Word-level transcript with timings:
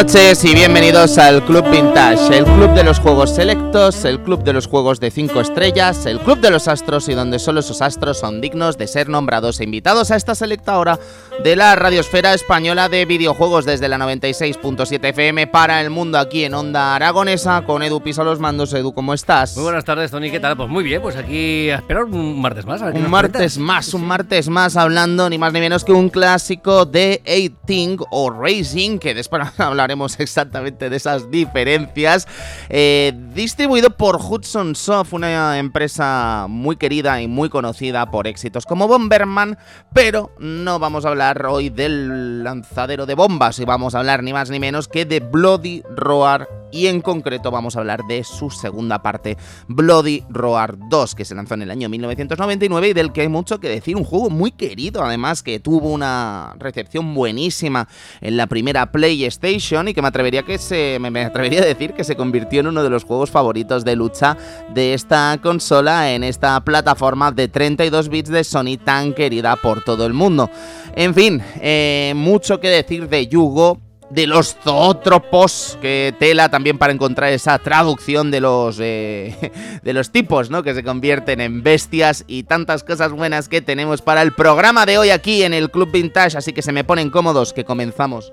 Noches 0.00 0.42
y 0.46 0.54
bienvenidos 0.54 1.18
al 1.18 1.44
Club 1.44 1.68
Vintage, 1.70 2.34
el 2.34 2.44
club 2.44 2.72
de 2.72 2.84
los 2.84 2.98
juegos 2.98 3.34
selectos, 3.34 4.06
el 4.06 4.18
club 4.22 4.42
de 4.42 4.54
los 4.54 4.66
juegos 4.66 4.98
de 4.98 5.10
5 5.10 5.38
estrellas, 5.42 6.06
el 6.06 6.20
club 6.20 6.40
de 6.40 6.50
los 6.50 6.68
astros 6.68 7.06
y 7.10 7.12
donde 7.12 7.38
solo 7.38 7.60
esos 7.60 7.82
astros 7.82 8.18
son 8.18 8.40
dignos 8.40 8.78
de 8.78 8.86
ser 8.86 9.10
nombrados 9.10 9.60
e 9.60 9.64
invitados 9.64 10.10
a 10.10 10.16
esta 10.16 10.34
selecta 10.34 10.78
hora 10.78 10.98
de 11.42 11.56
la 11.56 11.74
radiosfera 11.74 12.34
española 12.34 12.90
de 12.90 13.06
videojuegos 13.06 13.64
desde 13.64 13.88
la 13.88 13.96
96.7 13.96 15.08
FM 15.08 15.46
para 15.46 15.80
el 15.80 15.88
mundo 15.88 16.18
aquí 16.18 16.44
en 16.44 16.52
Onda 16.52 16.94
Aragonesa 16.94 17.62
con 17.62 17.82
Edu 17.82 18.02
Piso 18.02 18.24
los 18.24 18.38
mandos. 18.40 18.74
Edu, 18.74 18.92
¿cómo 18.92 19.14
estás? 19.14 19.54
Muy 19.56 19.64
buenas 19.64 19.84
tardes, 19.84 20.10
Tony, 20.10 20.30
¿qué 20.30 20.38
tal? 20.38 20.56
Pues 20.56 20.68
muy 20.68 20.84
bien, 20.84 21.00
pues 21.00 21.16
aquí 21.16 21.70
a 21.70 21.76
esperar 21.76 22.04
un 22.04 22.40
martes 22.42 22.66
más. 22.66 22.82
un 22.82 23.08
martes 23.08 23.56
más, 23.56 23.94
un 23.94 24.06
martes 24.06 24.48
más 24.48 24.76
hablando 24.76 25.30
ni 25.30 25.38
más 25.38 25.52
ni 25.54 25.60
menos 25.60 25.84
que 25.84 25.92
un 25.92 26.10
clásico 26.10 26.84
de 26.84 27.22
18 27.24 28.06
o 28.10 28.30
Racing, 28.30 28.98
que 28.98 29.14
después 29.14 29.42
hablaremos 29.58 30.20
exactamente 30.20 30.90
de 30.90 30.96
esas 30.96 31.30
diferencias. 31.30 32.28
Eh, 32.68 33.12
distribuido 33.34 33.90
por 33.90 34.16
Hudson 34.16 34.74
Soft, 34.74 35.14
una 35.14 35.58
empresa 35.58 36.46
muy 36.48 36.76
querida 36.76 37.22
y 37.22 37.28
muy 37.28 37.48
conocida 37.48 38.10
por 38.10 38.26
éxitos 38.26 38.66
como 38.66 38.88
Bomberman, 38.88 39.56
pero 39.94 40.32
no 40.38 40.78
vamos 40.78 41.04
a 41.04 41.08
hablar 41.08 41.29
hoy 41.46 41.70
del 41.70 42.42
lanzadero 42.44 43.06
de 43.06 43.14
bombas 43.14 43.58
y 43.58 43.64
vamos 43.64 43.94
a 43.94 43.98
hablar 43.98 44.22
ni 44.22 44.32
más 44.32 44.50
ni 44.50 44.58
menos 44.58 44.88
que 44.88 45.04
de 45.04 45.20
Bloody 45.20 45.82
Roar 45.96 46.59
y 46.72 46.86
en 46.86 47.00
concreto 47.00 47.50
vamos 47.50 47.76
a 47.76 47.80
hablar 47.80 48.04
de 48.06 48.24
su 48.24 48.50
segunda 48.50 49.02
parte, 49.02 49.36
Bloody 49.68 50.24
Roar 50.28 50.76
2, 50.88 51.14
que 51.14 51.24
se 51.24 51.34
lanzó 51.34 51.54
en 51.54 51.62
el 51.62 51.70
año 51.70 51.88
1999 51.88 52.88
y 52.88 52.92
del 52.92 53.12
que 53.12 53.22
hay 53.22 53.28
mucho 53.28 53.60
que 53.60 53.68
decir, 53.68 53.96
un 53.96 54.04
juego 54.04 54.30
muy 54.30 54.52
querido 54.52 55.02
además 55.02 55.42
que 55.42 55.60
tuvo 55.60 55.88
una 55.90 56.54
recepción 56.58 57.14
buenísima 57.14 57.88
en 58.20 58.36
la 58.36 58.46
primera 58.46 58.90
PlayStation 58.90 59.88
y 59.88 59.94
que 59.94 60.02
me 60.02 60.08
atrevería, 60.08 60.42
que 60.42 60.58
se, 60.58 60.98
me 61.00 61.24
atrevería 61.24 61.62
a 61.62 61.66
decir 61.66 61.92
que 61.94 62.04
se 62.04 62.16
convirtió 62.16 62.60
en 62.60 62.68
uno 62.68 62.82
de 62.82 62.90
los 62.90 63.04
juegos 63.04 63.30
favoritos 63.30 63.84
de 63.84 63.96
lucha 63.96 64.36
de 64.72 64.94
esta 64.94 65.38
consola 65.42 66.12
en 66.12 66.24
esta 66.24 66.60
plataforma 66.64 67.32
de 67.32 67.48
32 67.48 68.08
bits 68.08 68.30
de 68.30 68.44
Sony 68.44 68.78
tan 68.82 69.12
querida 69.12 69.56
por 69.56 69.82
todo 69.82 70.06
el 70.06 70.12
mundo. 70.12 70.50
En 70.94 71.14
fin, 71.14 71.42
eh, 71.60 72.12
mucho 72.16 72.60
que 72.60 72.68
decir 72.68 73.08
de 73.08 73.26
Yugo, 73.28 73.80
de 74.10 74.26
los 74.26 74.56
zoótropos, 74.62 75.78
que 75.80 76.14
tela 76.18 76.48
también 76.48 76.78
para 76.78 76.92
encontrar 76.92 77.32
esa 77.32 77.58
traducción 77.58 78.30
de 78.30 78.40
los, 78.40 78.78
eh, 78.80 79.52
de 79.82 79.92
los 79.92 80.10
tipos, 80.10 80.50
¿no? 80.50 80.62
Que 80.62 80.74
se 80.74 80.82
convierten 80.82 81.40
en 81.40 81.62
bestias 81.62 82.24
y 82.26 82.42
tantas 82.42 82.84
cosas 82.84 83.12
buenas 83.12 83.48
que 83.48 83.62
tenemos 83.62 84.02
para 84.02 84.22
el 84.22 84.32
programa 84.32 84.86
de 84.86 84.98
hoy 84.98 85.10
aquí 85.10 85.42
en 85.42 85.54
el 85.54 85.70
Club 85.70 85.90
Vintage, 85.92 86.36
así 86.36 86.52
que 86.52 86.62
se 86.62 86.72
me 86.72 86.84
ponen 86.84 87.10
cómodos 87.10 87.52
que 87.52 87.64
comenzamos. 87.64 88.32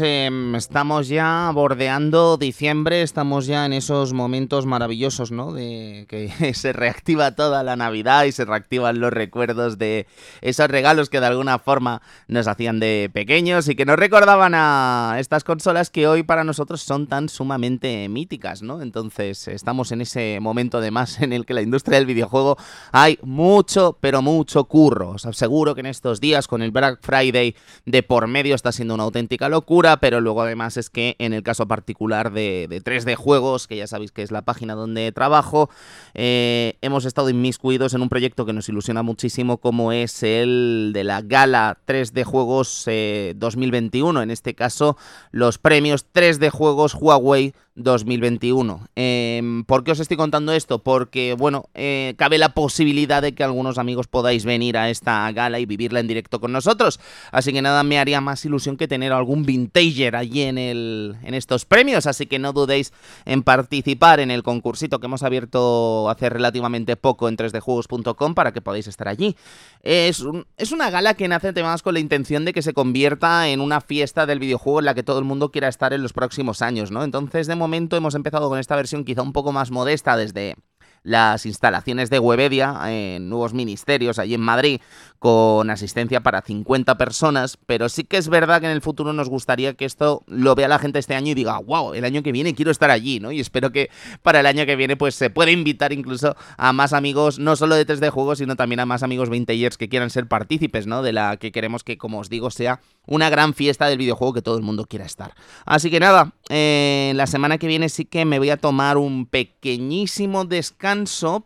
Em, 0.00 0.56
estamos 0.56 1.06
ya 1.06 1.48
bordeando 1.54 2.36
diciembre, 2.36 3.02
estamos 3.02 3.46
ya 3.46 3.66
en 3.66 3.72
esos 3.72 4.12
momentos 4.12 4.66
maravillosos, 4.66 5.30
¿no? 5.30 5.52
De 5.52 6.06
que 6.08 6.28
se 6.54 6.72
reactiva 6.72 7.36
toda 7.36 7.62
la 7.62 7.76
Navidad 7.76 8.24
y 8.24 8.32
se 8.32 8.44
reactivan 8.44 8.98
los 8.98 9.12
recuerdos 9.12 9.78
de 9.78 10.08
esos 10.40 10.66
regalos 10.66 11.08
que 11.08 11.20
de 11.20 11.26
alguna 11.26 11.60
forma 11.60 12.02
nos 12.26 12.48
hacían 12.48 12.80
de 12.80 13.10
pequeños 13.12 13.68
y 13.68 13.76
que 13.76 13.84
nos 13.84 13.96
recordaban 13.96 14.54
a 14.56 15.16
estas 15.20 15.44
consolas 15.44 15.88
que 15.88 16.08
hoy 16.08 16.24
para 16.24 16.42
nosotros 16.42 16.82
son 16.82 17.06
tan 17.06 17.28
sumamente 17.28 18.08
míticas, 18.08 18.62
¿no? 18.62 18.82
Entonces 18.82 19.46
estamos 19.46 19.92
en 19.92 20.00
ese 20.00 20.40
momento 20.40 20.78
además 20.78 21.20
en 21.20 21.32
el 21.32 21.46
que 21.46 21.54
la 21.54 21.62
industria 21.62 21.98
del 21.98 22.06
videojuego 22.06 22.56
hay 22.90 23.20
mucho, 23.22 23.96
pero 24.00 24.20
mucho 24.20 24.64
curro. 24.64 25.10
Os 25.10 25.26
aseguro 25.26 25.76
que 25.76 25.80
en 25.80 25.86
estos 25.86 26.20
días 26.20 26.48
con 26.48 26.60
el 26.60 26.72
Black 26.72 26.98
Friday 27.00 27.54
de 27.86 28.02
por 28.02 28.26
medio 28.26 28.56
está 28.56 28.72
siendo 28.72 28.94
una 28.94 29.04
auténtica 29.04 29.48
locura, 29.48 29.59
pero 30.00 30.20
luego 30.20 30.42
además 30.42 30.76
es 30.76 30.90
que 30.90 31.16
en 31.18 31.32
el 31.32 31.42
caso 31.42 31.66
particular 31.66 32.32
de, 32.32 32.68
3D 32.68 33.14
Juegos, 33.16 33.66
que 33.66 33.76
ya 33.76 33.86
sabéis 33.86 34.12
que 34.12 34.22
es 34.22 34.30
la 34.30 34.42
página 34.42 34.74
donde 34.74 35.12
trabajo, 35.12 35.70
eh, 36.14 36.76
hemos 36.82 37.04
estado 37.04 37.30
inmiscuidos 37.30 37.94
en 37.94 38.02
un 38.02 38.08
proyecto 38.08 38.46
que 38.46 38.52
nos 38.52 38.68
ilusiona 38.68 39.02
muchísimo 39.02 39.58
como 39.58 39.92
es 39.92 40.22
el 40.22 40.90
de 40.94 41.04
la 41.04 41.22
Gala 41.22 41.78
3D 41.86 42.24
Juegos 42.24 42.84
2021, 42.86 44.20
eh, 44.20 44.22
en 44.22 44.30
este 44.30 44.54
caso 44.54 44.96
los 45.30 45.58
premios 45.58 46.06
3D 46.12 46.50
Juegos 46.50 46.94
Huawei 46.94 47.54
2021. 47.82 48.88
Em, 48.94 49.64
¿Por 49.64 49.84
qué 49.84 49.92
os 49.92 50.00
estoy 50.00 50.16
contando 50.16 50.52
esto? 50.52 50.82
Porque, 50.82 51.34
bueno, 51.34 51.68
eh, 51.74 52.14
cabe 52.16 52.38
la 52.38 52.54
posibilidad 52.54 53.22
de 53.22 53.34
que 53.34 53.44
algunos 53.44 53.78
amigos 53.78 54.06
podáis 54.06 54.44
venir 54.44 54.76
a 54.76 54.90
esta 54.90 55.30
gala 55.32 55.58
y 55.58 55.66
vivirla 55.66 56.00
en 56.00 56.06
directo 56.06 56.40
con 56.40 56.52
nosotros. 56.52 57.00
Así 57.32 57.52
que 57.52 57.62
nada, 57.62 57.82
me 57.82 57.98
haría 57.98 58.20
más 58.20 58.44
ilusión 58.44 58.76
que 58.76 58.88
tener 58.88 59.12
algún 59.12 59.44
vintager 59.50 60.14
allí 60.14 60.42
en, 60.42 60.58
el, 60.58 61.16
en 61.24 61.34
estos 61.34 61.64
premios. 61.64 62.06
Así 62.06 62.26
que 62.26 62.38
no 62.38 62.52
dudéis 62.52 62.92
en 63.24 63.42
participar 63.42 64.20
en 64.20 64.30
el 64.30 64.44
concursito 64.44 65.00
que 65.00 65.06
hemos 65.06 65.24
abierto 65.24 66.08
hace 66.08 66.28
relativamente 66.28 66.96
poco 66.96 67.28
en 67.28 67.36
3djuegos.com 67.36 68.34
para 68.34 68.52
que 68.52 68.60
podáis 68.60 68.86
estar 68.86 69.08
allí. 69.08 69.36
Es, 69.82 70.24
es 70.56 70.72
una 70.72 70.90
gala 70.90 71.14
que 71.14 71.26
nace 71.26 71.48
además 71.48 71.82
con 71.82 71.94
la 71.94 72.00
intención 72.00 72.44
de 72.44 72.52
que 72.52 72.62
se 72.62 72.72
convierta 72.72 73.48
en 73.48 73.60
una 73.60 73.80
fiesta 73.80 74.24
del 74.24 74.38
videojuego 74.38 74.78
en 74.78 74.84
la 74.84 74.94
que 74.94 75.02
todo 75.02 75.18
el 75.18 75.24
mundo 75.24 75.50
quiera 75.50 75.68
estar 75.68 75.92
en 75.92 76.02
los 76.02 76.12
próximos 76.12 76.62
años, 76.62 76.90
¿no? 76.90 77.02
Entonces, 77.02 77.46
de 77.48 77.56
momento 77.56 77.96
hemos 77.96 78.14
empezado 78.14 78.48
con 78.48 78.58
esta 78.58 78.76
versión 78.76 79.04
quizá 79.04 79.22
un 79.22 79.32
poco 79.32 79.50
más 79.52 79.70
modesta 79.70 80.16
desde 80.16 80.56
las 81.02 81.46
instalaciones 81.46 82.10
de 82.10 82.18
Webedia 82.18 82.78
en 82.86 83.28
nuevos 83.28 83.54
ministerios 83.54 84.18
allí 84.18 84.34
en 84.34 84.40
Madrid 84.40 84.80
con 85.18 85.68
asistencia 85.68 86.22
para 86.22 86.40
50 86.40 86.96
personas, 86.96 87.58
pero 87.66 87.90
sí 87.90 88.04
que 88.04 88.16
es 88.16 88.28
verdad 88.28 88.60
que 88.60 88.66
en 88.66 88.72
el 88.72 88.80
futuro 88.80 89.12
nos 89.12 89.28
gustaría 89.28 89.74
que 89.74 89.84
esto 89.84 90.22
lo 90.26 90.54
vea 90.54 90.66
la 90.66 90.78
gente 90.78 90.98
este 90.98 91.14
año 91.14 91.32
y 91.32 91.34
diga, 91.34 91.58
wow, 91.58 91.92
el 91.92 92.04
año 92.06 92.22
que 92.22 92.32
viene 92.32 92.54
quiero 92.54 92.70
estar 92.70 92.90
allí, 92.90 93.20
¿no? 93.20 93.30
Y 93.30 93.40
espero 93.40 93.70
que 93.70 93.90
para 94.22 94.40
el 94.40 94.46
año 94.46 94.64
que 94.64 94.76
viene 94.76 94.96
pues 94.96 95.14
se 95.14 95.28
pueda 95.28 95.50
invitar 95.50 95.92
incluso 95.92 96.36
a 96.56 96.72
más 96.72 96.94
amigos, 96.94 97.38
no 97.38 97.54
solo 97.56 97.74
de 97.74 97.86
3D 97.86 98.10
Juegos, 98.10 98.38
sino 98.38 98.56
también 98.56 98.80
a 98.80 98.86
más 98.86 99.02
amigos 99.02 99.28
vintagers 99.28 99.76
que 99.76 99.90
quieran 99.90 100.08
ser 100.08 100.26
partícipes, 100.26 100.86
¿no? 100.86 101.02
De 101.02 101.12
la 101.12 101.36
que 101.36 101.52
queremos 101.52 101.84
que, 101.84 101.98
como 101.98 102.18
os 102.20 102.30
digo, 102.30 102.50
sea 102.50 102.80
una 103.06 103.28
gran 103.28 103.52
fiesta 103.52 103.86
del 103.88 103.98
videojuego 103.98 104.32
que 104.32 104.42
todo 104.42 104.56
el 104.56 104.62
mundo 104.62 104.86
quiera 104.86 105.04
estar. 105.04 105.34
Así 105.66 105.90
que 105.90 106.00
nada, 106.00 106.32
eh, 106.48 107.12
la 107.14 107.26
semana 107.26 107.58
que 107.58 107.66
viene 107.66 107.88
sí 107.88 108.04
que 108.04 108.24
me 108.24 108.38
voy 108.38 108.50
a 108.50 108.56
tomar 108.56 108.96
un 108.96 109.26
pequeñísimo 109.26 110.44
descanso, 110.44 110.89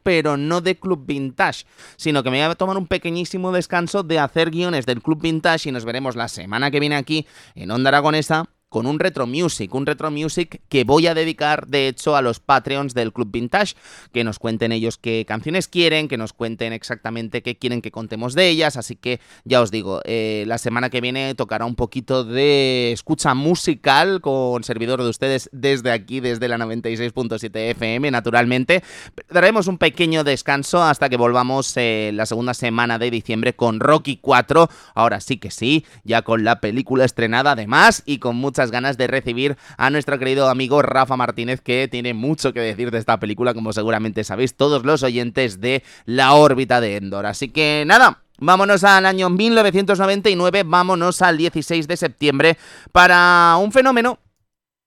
pero 0.03 0.37
no 0.37 0.61
de 0.61 0.77
Club 0.79 1.05
Vintage, 1.07 1.65
sino 1.97 2.23
que 2.23 2.31
me 2.31 2.43
voy 2.43 2.51
a 2.51 2.55
tomar 2.55 2.77
un 2.77 2.87
pequeñísimo 2.87 3.53
descanso 3.53 4.03
de 4.03 4.19
hacer 4.19 4.51
guiones 4.51 4.87
del 4.87 5.03
Club 5.03 5.21
Vintage 5.21 5.69
y 5.69 5.73
nos 5.73 5.85
veremos 5.85 6.17
la 6.17 6.29
semana 6.29 6.71
que 6.71 6.81
viene 6.81 6.97
aquí 6.97 7.27
en 7.55 7.71
Onda 7.71 7.89
Aragonesa 7.89 8.49
con 8.75 8.87
un 8.89 8.99
retro 8.99 9.29
music, 9.29 9.73
un 9.73 9.87
retro 9.87 10.11
music 10.11 10.61
que 10.69 10.83
voy 10.83 11.07
a 11.07 11.15
dedicar 11.15 11.69
de 11.69 11.87
hecho 11.87 12.17
a 12.17 12.23
los 12.23 12.41
Patreons 12.41 12.93
del 12.93 13.13
Club 13.13 13.31
Vintage, 13.31 13.77
que 14.13 14.25
nos 14.25 14.41
cuenten 14.41 14.73
ellos 14.73 14.99
qué 14.99 15.25
canciones 15.29 15.69
quieren, 15.69 16.09
que 16.09 16.17
nos 16.17 16.33
cuenten 16.33 16.73
exactamente 16.73 17.41
qué 17.41 17.57
quieren 17.57 17.83
que 17.83 17.93
contemos 17.93 18.35
de 18.35 18.49
ellas, 18.49 18.77
así 18.77 18.97
que 18.97 19.21
ya 19.45 19.61
os 19.61 19.71
digo, 19.71 20.01
eh, 20.05 20.43
la 20.49 20.59
semana 20.59 20.91
que 20.91 21.01
viene 21.01 21.37
tocará 21.37 21.67
un 21.67 21.77
poquito 21.77 22.25
de 22.25 22.91
escucha 22.91 23.35
musical 23.35 24.21
con 24.21 24.65
servidor 24.65 25.01
de 25.05 25.09
ustedes 25.09 25.49
desde 25.53 25.93
aquí, 25.93 26.19
desde 26.19 26.49
la 26.49 26.59
96.7 26.59 27.71
FM, 27.71 28.11
naturalmente. 28.11 28.83
Daremos 29.31 29.69
un 29.69 29.79
pequeño 29.79 30.25
descanso 30.25 30.83
hasta 30.83 31.09
que 31.09 31.17
volvamos 31.17 31.73
eh, 31.77 32.11
la 32.13 32.27
segunda 32.27 32.55
semana 32.55 32.99
de 32.99 33.13
diciembre 33.13 33.55
con 33.55 33.79
Rocky 33.79 34.19
4, 34.21 34.69
ahora 34.97 35.21
sí 35.21 35.37
que 35.37 35.53
sí, 35.53 35.87
ya 36.03 36.23
con 36.23 36.43
la 36.43 36.59
película 36.59 37.05
estrenada 37.05 37.53
además 37.53 38.03
y 38.05 38.19
con 38.19 38.35
muchas 38.35 38.64
ganas 38.71 38.97
de 38.97 39.07
recibir 39.07 39.57
a 39.77 39.91
nuestro 39.91 40.19
querido 40.19 40.49
amigo 40.49 40.83
Rafa 40.83 41.17
Martínez, 41.17 41.61
que 41.61 41.89
tiene 41.89 42.15
mucho 42.15 42.53
que 42.53 42.61
decir 42.61 42.91
de 42.91 42.99
esta 42.99 43.19
película, 43.19 43.55
como 43.55 43.73
seguramente 43.73 44.25
sabéis 44.25 44.55
todos 44.55 44.85
los 44.85 45.03
oyentes 45.03 45.61
de 45.61 45.83
La 46.05 46.35
órbita 46.35 46.81
de 46.81 46.97
Endor. 46.97 47.27
Así 47.27 47.49
que 47.49 47.85
nada, 47.87 48.21
Vámonos 48.41 48.83
al 48.83 49.07
año 49.07 49.31
1999, 49.31 50.65
vámonos 50.67 51.23
al 51.23 51.39
16 51.39 51.87
de 51.87 51.97
septiembre 51.97 52.59
para 52.91 53.57
un 53.61 53.71
fenómeno 53.71 54.19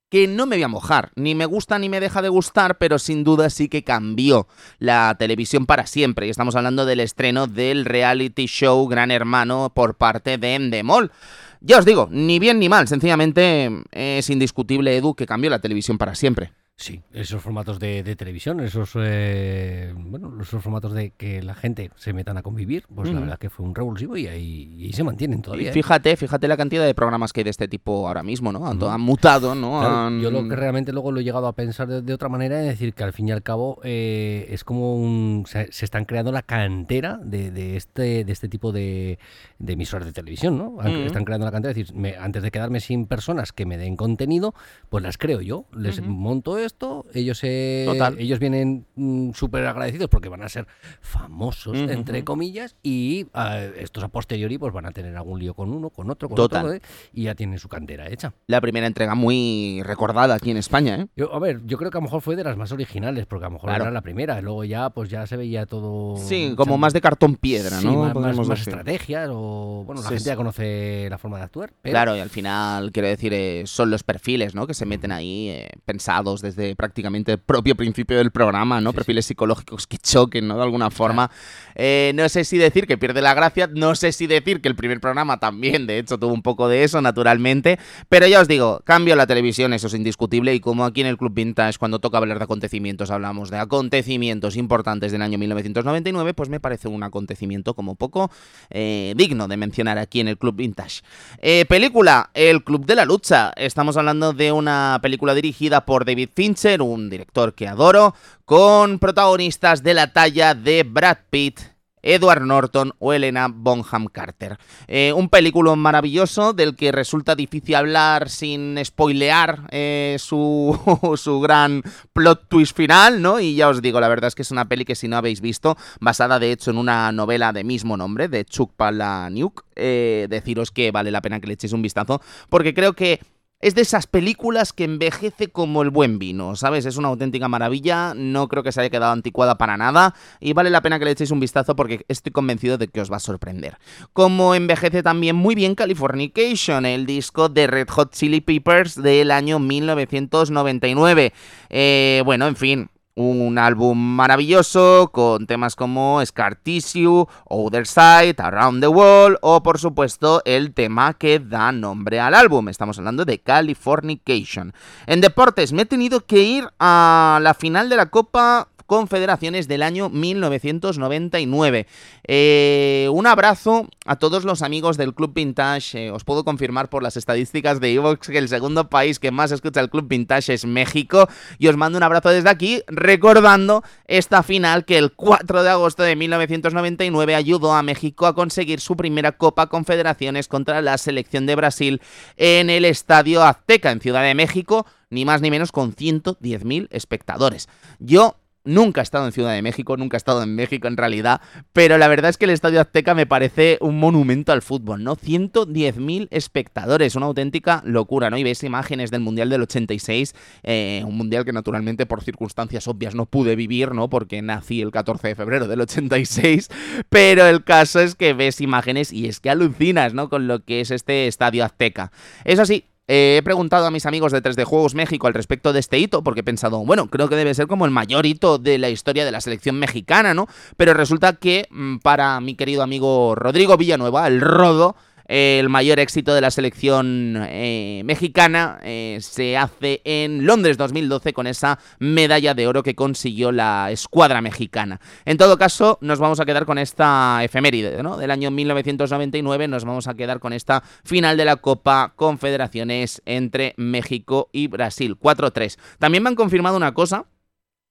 que 0.09 0.27
no 0.27 0.45
me 0.45 0.55
voy 0.55 0.63
a 0.63 0.67
mojar, 0.67 1.11
ni 1.15 1.35
me 1.35 1.45
gusta 1.45 1.79
ni 1.79 1.89
me 1.89 1.99
deja 1.99 2.21
de 2.21 2.29
gustar, 2.29 2.77
pero 2.77 2.97
sin 2.97 3.23
duda 3.23 3.49
sí 3.49 3.67
que 3.67 3.83
cambió 3.83 4.47
la 4.79 5.15
televisión 5.19 5.65
para 5.65 5.85
siempre. 5.85 6.27
Y 6.27 6.29
estamos 6.29 6.55
hablando 6.55 6.85
del 6.85 7.01
estreno 7.01 7.47
del 7.47 7.85
reality 7.85 8.45
show 8.47 8.87
Gran 8.87 9.11
Hermano 9.11 9.71
por 9.73 9.95
parte 9.95 10.37
de 10.37 10.55
Endemol. 10.55 11.11
Ya 11.61 11.79
os 11.79 11.85
digo, 11.85 12.07
ni 12.11 12.39
bien 12.39 12.59
ni 12.59 12.69
mal, 12.69 12.87
sencillamente 12.87 13.69
es 13.91 14.29
indiscutible, 14.29 14.95
Edu, 14.95 15.15
que 15.15 15.25
cambió 15.25 15.49
la 15.49 15.59
televisión 15.59 15.97
para 15.97 16.15
siempre. 16.15 16.51
Sí, 16.79 17.01
esos 17.11 17.41
formatos 17.41 17.79
de, 17.79 18.03
televisión, 18.15 18.59
esos 18.59 18.91
eh, 18.97 19.91
bueno, 19.97 20.31
esos 20.39 20.61
formatos 20.61 20.93
de 20.93 21.09
que 21.09 21.41
la 21.41 21.55
gente 21.55 21.89
se 21.95 22.13
metan 22.13 22.37
a 22.37 22.43
convivir, 22.43 22.85
pues 22.93 23.11
la 23.11 23.19
verdad 23.19 23.39
que 23.39 23.49
fue 23.49 23.65
un 23.65 23.73
revulsivo 23.73 24.15
y 24.15 24.27
ahí, 24.27 24.93
se 24.93 25.03
mantienen 25.03 25.41
todavía. 25.41 25.71
¿eh? 25.71 25.73
fíjate, 25.73 26.15
fíjate 26.15 26.47
la 26.47 26.55
cantidad 26.55 26.85
de 26.85 26.93
programas 26.93 27.33
que 27.33 27.39
hay 27.39 27.45
de 27.45 27.49
este 27.49 27.67
tipo 27.67 28.07
ahora 28.07 28.21
mismo, 28.21 28.51
¿no? 28.51 28.67
Han, 28.67 29.01
mutado, 29.01 29.55
¿no? 29.55 30.21
Yo 30.21 30.29
lo 30.29 30.47
que 30.47 30.55
realmente 30.55 30.93
luego 30.93 31.11
lo 31.11 31.19
he 31.19 31.23
llegado 31.23 31.47
a 31.47 31.53
pensar 31.53 31.87
de, 31.87 32.13
otra 32.13 32.29
manera 32.29 32.61
es 32.61 32.67
decir 32.67 32.93
que 32.93 33.03
al 33.03 33.11
fin 33.11 33.27
y 33.27 33.31
al 33.31 33.41
cabo 33.41 33.79
eh, 33.83 34.45
es 34.51 34.63
como 34.63 34.95
un, 34.95 35.45
se, 35.47 35.69
están 35.83 36.05
creando 36.05 36.31
la 36.31 36.43
cantera 36.43 37.19
de, 37.23 37.75
este 37.75 38.23
de 38.23 38.31
este 38.31 38.49
tipo 38.49 38.71
de, 38.71 39.17
de 39.57 39.73
emisoras 39.73 40.05
de 40.05 40.13
televisión, 40.13 40.59
¿no? 40.59 40.83
Están 40.83 41.25
creando 41.25 41.45
la 41.45 41.51
cantera, 41.51 41.71
es 41.71 41.77
decir, 41.87 42.17
antes 42.19 42.43
de 42.43 42.51
quedarme 42.51 42.81
sin 42.81 43.07
personas 43.07 43.51
que 43.51 43.65
me 43.65 43.79
den 43.79 43.95
contenido, 43.95 44.53
pues 44.89 45.03
las 45.03 45.17
creo 45.17 45.41
yo, 45.41 45.65
les 45.73 46.03
monto 46.03 46.59
esto, 46.67 47.05
ellos 47.13 47.43
ellos 47.43 48.39
vienen 48.39 48.85
mm, 48.95 49.31
súper 49.33 49.65
agradecidos 49.65 50.09
porque 50.09 50.29
van 50.29 50.43
a 50.43 50.49
ser 50.49 50.67
famosos, 51.01 51.77
entre 51.77 52.23
comillas, 52.23 52.75
y 52.83 53.25
uh, 53.33 53.73
estos 53.77 54.03
a 54.03 54.09
posteriori 54.09 54.57
pues 54.57 54.73
van 54.73 54.85
a 54.85 54.91
tener 54.91 55.15
algún 55.15 55.39
lío 55.39 55.53
con 55.53 55.71
uno, 55.71 55.89
con 55.89 56.09
otro, 56.09 56.29
con 56.29 56.39
otro, 56.39 56.73
¿eh? 56.73 56.81
y 57.13 57.23
ya 57.23 57.35
tienen 57.35 57.59
su 57.59 57.67
cantera 57.67 58.07
hecha. 58.09 58.33
La 58.47 58.61
primera 58.61 58.87
entrega 58.87 59.15
muy 59.15 59.81
recordada 59.83 60.35
aquí 60.35 60.51
en 60.51 60.57
España, 60.57 60.95
¿eh? 60.95 61.07
Yo, 61.15 61.33
a 61.33 61.39
ver, 61.39 61.61
yo 61.65 61.77
creo 61.77 61.91
que 61.91 61.97
a 61.97 62.01
lo 62.01 62.05
mejor 62.05 62.21
fue 62.21 62.35
de 62.35 62.43
las 62.43 62.57
más 62.57 62.71
originales, 62.71 63.25
porque 63.25 63.45
a 63.45 63.49
lo 63.49 63.53
mejor 63.53 63.71
era 63.71 63.91
la 63.91 64.01
primera, 64.01 64.41
luego 64.41 64.63
ya 64.63 64.89
pues 64.89 65.09
ya 65.09 65.25
se 65.25 65.37
veía 65.37 65.65
todo... 65.65 66.17
Sí, 66.17 66.53
como 66.55 66.77
más 66.77 66.93
de 66.93 67.01
cartón 67.01 67.35
piedra, 67.35 67.81
¿no? 67.81 68.13
más, 68.13 68.59
estrategias 68.59 69.29
o... 69.31 69.83
Bueno, 69.85 70.01
la 70.01 70.09
gente 70.09 70.23
ya 70.23 70.35
conoce 70.35 71.07
la 71.09 71.17
forma 71.17 71.37
de 71.37 71.43
actuar. 71.43 71.73
Claro, 71.81 72.15
y 72.15 72.19
al 72.19 72.29
final, 72.29 72.91
quiero 72.91 73.07
decir, 73.07 73.33
eh, 73.33 73.63
son 73.65 73.89
los 73.89 74.03
perfiles, 74.03 74.55
¿no? 74.55 74.67
Que 74.67 74.73
se 74.73 74.85
meten 74.85 75.11
ahí 75.11 75.49
eh, 75.49 75.69
pensados 75.85 76.41
desde 76.41 76.56
prácticamente 76.75 77.33
el 77.33 77.37
propio 77.39 77.75
principio 77.75 78.17
del 78.17 78.31
programa, 78.31 78.81
¿no? 78.81 78.93
Perfiles 78.93 79.25
psicológicos 79.25 79.87
que 79.87 79.97
choquen, 79.97 80.47
¿no? 80.47 80.57
De 80.57 80.63
alguna 80.63 80.89
forma. 80.89 81.29
Eh, 81.75 82.11
no 82.15 82.27
sé 82.29 82.43
si 82.43 82.57
decir 82.57 82.87
que 82.87 82.97
pierde 82.97 83.21
la 83.21 83.33
gracia, 83.33 83.69
no 83.71 83.95
sé 83.95 84.11
si 84.11 84.27
decir 84.27 84.61
que 84.61 84.67
el 84.67 84.75
primer 84.75 84.99
programa 84.99 85.39
también, 85.39 85.87
de 85.87 85.99
hecho, 85.99 86.17
tuvo 86.17 86.33
un 86.33 86.41
poco 86.41 86.67
de 86.67 86.83
eso, 86.83 87.01
naturalmente. 87.01 87.79
Pero 88.09 88.27
ya 88.27 88.41
os 88.41 88.47
digo, 88.47 88.81
cambio 88.83 89.15
la 89.15 89.27
televisión, 89.27 89.73
eso 89.73 89.87
es 89.87 89.93
indiscutible. 89.93 90.53
Y 90.53 90.59
como 90.59 90.85
aquí 90.85 91.01
en 91.01 91.07
el 91.07 91.17
Club 91.17 91.33
Vintage, 91.33 91.77
cuando 91.77 91.99
toca 91.99 92.17
hablar 92.17 92.37
de 92.39 92.43
acontecimientos, 92.43 93.11
hablamos 93.11 93.49
de 93.49 93.57
acontecimientos 93.57 94.55
importantes 94.55 95.11
del 95.11 95.21
año 95.21 95.37
1999, 95.37 96.33
pues 96.33 96.49
me 96.49 96.59
parece 96.59 96.87
un 96.87 97.03
acontecimiento 97.03 97.73
como 97.73 97.95
poco 97.95 98.31
eh, 98.69 99.13
digno 99.15 99.47
de 99.47 99.57
mencionar 99.57 99.97
aquí 99.97 100.19
en 100.19 100.27
el 100.27 100.37
Club 100.37 100.55
Vintage. 100.55 101.01
Eh, 101.39 101.65
película, 101.67 102.29
El 102.33 102.63
Club 102.63 102.85
de 102.85 102.95
la 102.95 103.05
Lucha. 103.05 103.51
Estamos 103.55 103.97
hablando 103.97 104.33
de 104.33 104.51
una 104.51 104.99
película 105.01 105.33
dirigida 105.33 105.85
por 105.85 106.05
David 106.05 106.29
Fincher, 106.33 106.46
un 106.81 107.09
director 107.09 107.53
que 107.53 107.67
adoro, 107.67 108.15
con 108.45 108.99
protagonistas 108.99 109.83
de 109.83 109.93
la 109.93 110.13
talla 110.13 110.55
de 110.55 110.83
Brad 110.83 111.17
Pitt, 111.29 111.59
Edward 112.01 112.41
Norton 112.41 112.93
o 112.99 113.11
Elena 113.11 113.47
Bonham 113.49 114.07
Carter. 114.07 114.57
Eh, 114.87 115.11
un 115.13 115.27
película 115.27 115.75
maravilloso 115.75 116.53
del 116.53 116.75
que 116.75 116.93
resulta 116.93 117.35
difícil 117.35 117.75
hablar 117.75 118.29
sin 118.29 118.79
spoilear 118.83 119.67
eh, 119.71 120.15
su, 120.19 120.79
su, 121.17 121.41
gran 121.41 121.83
plot 122.13 122.47
twist 122.47 122.77
final, 122.77 123.21
¿no? 123.21 123.41
Y 123.41 123.55
ya 123.55 123.67
os 123.67 123.81
digo, 123.81 123.99
la 123.99 124.07
verdad 124.07 124.29
es 124.29 124.35
que 124.35 124.43
es 124.43 124.51
una 124.51 124.69
peli 124.69 124.85
que 124.85 124.95
si 124.95 125.09
no 125.09 125.17
habéis 125.17 125.41
visto, 125.41 125.75
basada 125.99 126.39
de 126.39 126.53
hecho 126.53 126.71
en 126.71 126.77
una 126.77 127.11
novela 127.11 127.51
de 127.51 127.65
mismo 127.65 127.97
nombre, 127.97 128.29
de 128.29 128.45
Chuck 128.45 128.71
Palahniuk, 128.75 129.65
eh, 129.75 130.27
deciros 130.29 130.71
que 130.71 130.91
vale 130.91 131.11
la 131.11 131.21
pena 131.21 131.41
que 131.41 131.47
le 131.47 131.53
echéis 131.53 131.73
un 131.73 131.81
vistazo, 131.81 132.21
porque 132.49 132.73
creo 132.73 132.93
que 132.93 133.19
es 133.59 133.73
de 133.73 133.81
esas 133.81 134.05
películas 134.05 134.71
que 134.71 134.83
envejece 134.83 135.47
como 135.47 135.81
el 135.81 135.89
buen 135.89 136.19
vino, 136.19 136.55
¿sabes? 136.55 136.85
Es 136.85 136.97
una 136.97 137.07
auténtica 137.07 137.47
maravilla, 137.47 138.13
no 138.15 138.47
creo 138.47 138.61
que 138.61 138.71
se 138.71 138.81
haya 138.81 138.89
quedado 138.89 139.11
anticuada 139.11 139.57
para 139.57 139.77
nada 139.77 140.13
y 140.39 140.53
vale 140.53 140.69
la 140.69 140.81
pena 140.81 140.99
que 140.99 141.05
le 141.05 141.11
echéis 141.11 141.31
un 141.31 141.39
vistazo 141.39 141.75
porque 141.75 142.05
estoy 142.07 142.31
convencido 142.31 142.77
de 142.77 142.87
que 142.87 143.01
os 143.01 143.11
va 143.11 143.17
a 143.17 143.21
sorprender. 143.21 143.77
Como 144.13 144.53
envejece 144.53 145.01
también 145.01 145.35
muy 145.35 145.55
bien 145.55 145.73
Californication, 145.73 146.85
el 146.85 147.05
disco 147.05 147.49
de 147.49 147.67
Red 147.67 147.89
Hot 147.89 148.13
Chili 148.13 148.41
Peppers 148.41 149.01
del 149.01 149.31
año 149.31 149.57
1999. 149.57 151.33
Eh, 151.69 152.21
bueno, 152.25 152.47
en 152.47 152.55
fin, 152.55 152.89
un 153.17 153.57
álbum 153.57 153.97
maravilloso 153.97 155.09
con 155.11 155.47
temas 155.47 155.75
como 155.75 156.23
Scar 156.23 156.55
Tissue, 156.55 157.27
Other 157.45 157.87
Side, 157.87 158.35
Around 158.37 158.81
the 158.81 158.87
World 158.87 159.37
o 159.41 159.63
por 159.63 159.79
supuesto 159.79 160.43
el 160.45 160.73
tema 160.75 161.15
que 161.15 161.39
da 161.39 161.71
nombre 161.71 162.19
al 162.19 162.35
álbum. 162.35 162.69
Estamos 162.69 162.99
hablando 162.99 163.25
de 163.25 163.39
Californication. 163.39 164.71
En 165.07 165.21
deportes 165.21 165.73
me 165.73 165.81
he 165.81 165.85
tenido 165.85 166.27
que 166.27 166.43
ir 166.43 166.69
a 166.79 167.39
la 167.41 167.55
final 167.55 167.89
de 167.89 167.95
la 167.95 168.05
Copa 168.11 168.69
Confederaciones 168.87 169.67
del 169.67 169.83
año 169.83 170.09
1999. 170.09 171.87
Eh, 172.23 173.09
un 173.11 173.27
abrazo 173.27 173.87
a 174.05 174.15
todos 174.15 174.45
los 174.45 174.61
amigos 174.61 174.95
del 174.95 175.13
Club 175.13 175.33
Vintage. 175.33 176.07
Eh, 176.07 176.11
os 176.11 176.23
puedo 176.23 176.45
confirmar 176.45 176.89
por 176.89 177.03
las 177.03 177.17
estadísticas 177.17 177.81
de 177.81 177.93
Evox 177.93 178.29
que 178.29 178.37
el 178.37 178.47
segundo 178.47 178.89
país 178.89 179.19
que 179.19 179.29
más 179.29 179.51
escucha 179.51 179.81
el 179.81 179.89
Club 179.89 180.07
Vintage 180.07 180.53
es 180.53 180.65
México. 180.65 181.27
Y 181.59 181.67
os 181.67 181.75
mando 181.75 181.97
un 181.97 182.03
abrazo 182.03 182.29
desde 182.29 182.49
aquí, 182.49 182.81
recordando 182.87 183.83
esta 184.05 184.41
final 184.41 184.85
que 184.85 184.97
el 184.97 185.11
4 185.11 185.63
de 185.63 185.69
agosto 185.69 186.03
de 186.03 186.15
1999 186.15 187.35
ayudó 187.35 187.73
a 187.73 187.83
México 187.83 188.25
a 188.25 188.33
conseguir 188.33 188.79
su 188.79 188.95
primera 188.95 189.33
Copa 189.33 189.67
Confederaciones 189.67 190.47
contra 190.47 190.81
la 190.81 190.97
selección 190.97 191.45
de 191.45 191.55
Brasil 191.55 192.01
en 192.37 192.69
el 192.69 192.85
Estadio 192.85 193.43
Azteca 193.43 193.91
en 193.91 193.99
Ciudad 193.99 194.23
de 194.23 194.33
México, 194.33 194.85
ni 195.09 195.25
más 195.25 195.41
ni 195.41 195.51
menos 195.51 195.71
con 195.73 195.93
110.000 195.93 196.87
espectadores. 196.91 197.67
Yo 197.99 198.37
Nunca 198.67 198.99
he 198.99 199.03
estado 199.03 199.25
en 199.25 199.31
Ciudad 199.31 199.53
de 199.53 199.61
México, 199.61 199.95
nunca 199.95 200.17
he 200.17 200.19
estado 200.19 200.43
en 200.43 200.53
México 200.53 200.89
en 200.89 200.97
realidad, 200.97 201.39
pero 201.71 201.97
la 201.97 202.09
verdad 202.09 202.29
es 202.29 202.37
que 202.37 202.43
el 202.43 202.51
Estadio 202.51 202.81
Azteca 202.81 203.13
me 203.13 203.25
parece 203.25 203.77
un 203.79 203.97
monumento 203.97 204.51
al 204.51 204.61
fútbol, 204.61 205.05
¿no? 205.05 205.15
110.000 205.15 206.27
espectadores, 206.31 207.15
una 207.15 207.27
auténtica 207.27 207.81
locura, 207.85 208.29
¿no? 208.29 208.37
Y 208.37 208.43
ves 208.43 208.63
imágenes 208.63 209.09
del 209.09 209.21
Mundial 209.21 209.49
del 209.49 209.61
86, 209.61 210.35
eh, 210.63 211.01
un 211.05 211.15
Mundial 211.15 211.45
que 211.45 211.53
naturalmente 211.53 212.05
por 212.05 212.21
circunstancias 212.23 212.89
obvias 212.89 213.15
no 213.15 213.25
pude 213.25 213.55
vivir, 213.55 213.93
¿no? 213.93 214.09
Porque 214.09 214.41
nací 214.41 214.81
el 214.81 214.91
14 214.91 215.29
de 215.29 215.35
febrero 215.35 215.69
del 215.69 215.79
86, 215.79 216.67
pero 217.07 217.45
el 217.45 217.63
caso 217.63 218.01
es 218.01 218.15
que 218.15 218.33
ves 218.33 218.59
imágenes 218.59 219.13
y 219.13 219.27
es 219.27 219.39
que 219.39 219.49
alucinas, 219.49 220.13
¿no? 220.13 220.29
Con 220.29 220.47
lo 220.47 220.65
que 220.65 220.81
es 220.81 220.91
este 220.91 221.27
Estadio 221.27 221.63
Azteca. 221.63 222.11
Eso 222.43 222.65
sí, 222.65 222.83
he 223.07 223.41
preguntado 223.43 223.85
a 223.85 223.91
mis 223.91 224.05
amigos 224.05 224.31
de 224.31 224.43
3D 224.43 224.65
Juegos 224.65 224.93
México 224.93 225.27
al 225.27 225.33
respecto 225.33 225.71
de 225.71 225.79
este 225.79 225.97
hito, 225.97 226.23
porque 226.23 226.41
he 226.41 226.43
pensado, 226.43 226.85
bueno, 226.85 227.07
creo 227.07 227.29
que 227.29 227.35
debe 227.35 227.53
ser 227.53 227.67
como 227.67 227.85
el 227.85 227.91
mayor 227.91 228.25
hito 228.25 228.57
de 228.57 228.77
la 228.77 228.89
historia 228.89 229.25
de 229.25 229.31
la 229.31 229.41
selección 229.41 229.79
mexicana, 229.79 230.33
¿no? 230.33 230.47
Pero 230.75 230.93
resulta 230.93 231.33
que 231.33 231.67
mm, 231.69 231.97
para 231.97 232.39
mi 232.41 232.55
querido 232.55 232.83
amigo 232.83 233.35
Rodrigo 233.35 233.77
Villanueva, 233.77 234.27
el 234.27 234.41
Rodo, 234.41 234.95
el 235.27 235.69
mayor 235.69 235.99
éxito 235.99 236.33
de 236.33 236.41
la 236.41 236.51
selección 236.51 237.35
eh, 237.49 238.01
mexicana 238.05 238.79
eh, 238.83 239.17
se 239.21 239.57
hace 239.57 240.01
en 240.05 240.45
Londres 240.45 240.77
2012 240.77 241.33
con 241.33 241.47
esa 241.47 241.79
medalla 241.99 242.53
de 242.53 242.67
oro 242.67 242.83
que 242.83 242.95
consiguió 242.95 243.51
la 243.51 243.91
escuadra 243.91 244.41
mexicana. 244.41 244.99
En 245.25 245.37
todo 245.37 245.57
caso, 245.57 245.97
nos 246.01 246.19
vamos 246.19 246.39
a 246.39 246.45
quedar 246.45 246.65
con 246.65 246.77
esta 246.77 247.43
efeméride 247.43 248.01
¿no? 248.03 248.17
del 248.17 248.31
año 248.31 248.51
1999, 248.51 249.67
nos 249.67 249.85
vamos 249.85 250.07
a 250.07 250.13
quedar 250.13 250.39
con 250.39 250.53
esta 250.53 250.83
final 251.03 251.37
de 251.37 251.45
la 251.45 251.57
Copa 251.57 252.13
Confederaciones 252.15 253.21
entre 253.25 253.73
México 253.77 254.49
y 254.51 254.67
Brasil, 254.67 255.17
4-3. 255.19 255.77
También 255.99 256.23
me 256.23 256.29
han 256.29 256.35
confirmado 256.35 256.77
una 256.77 256.93
cosa, 256.93 257.25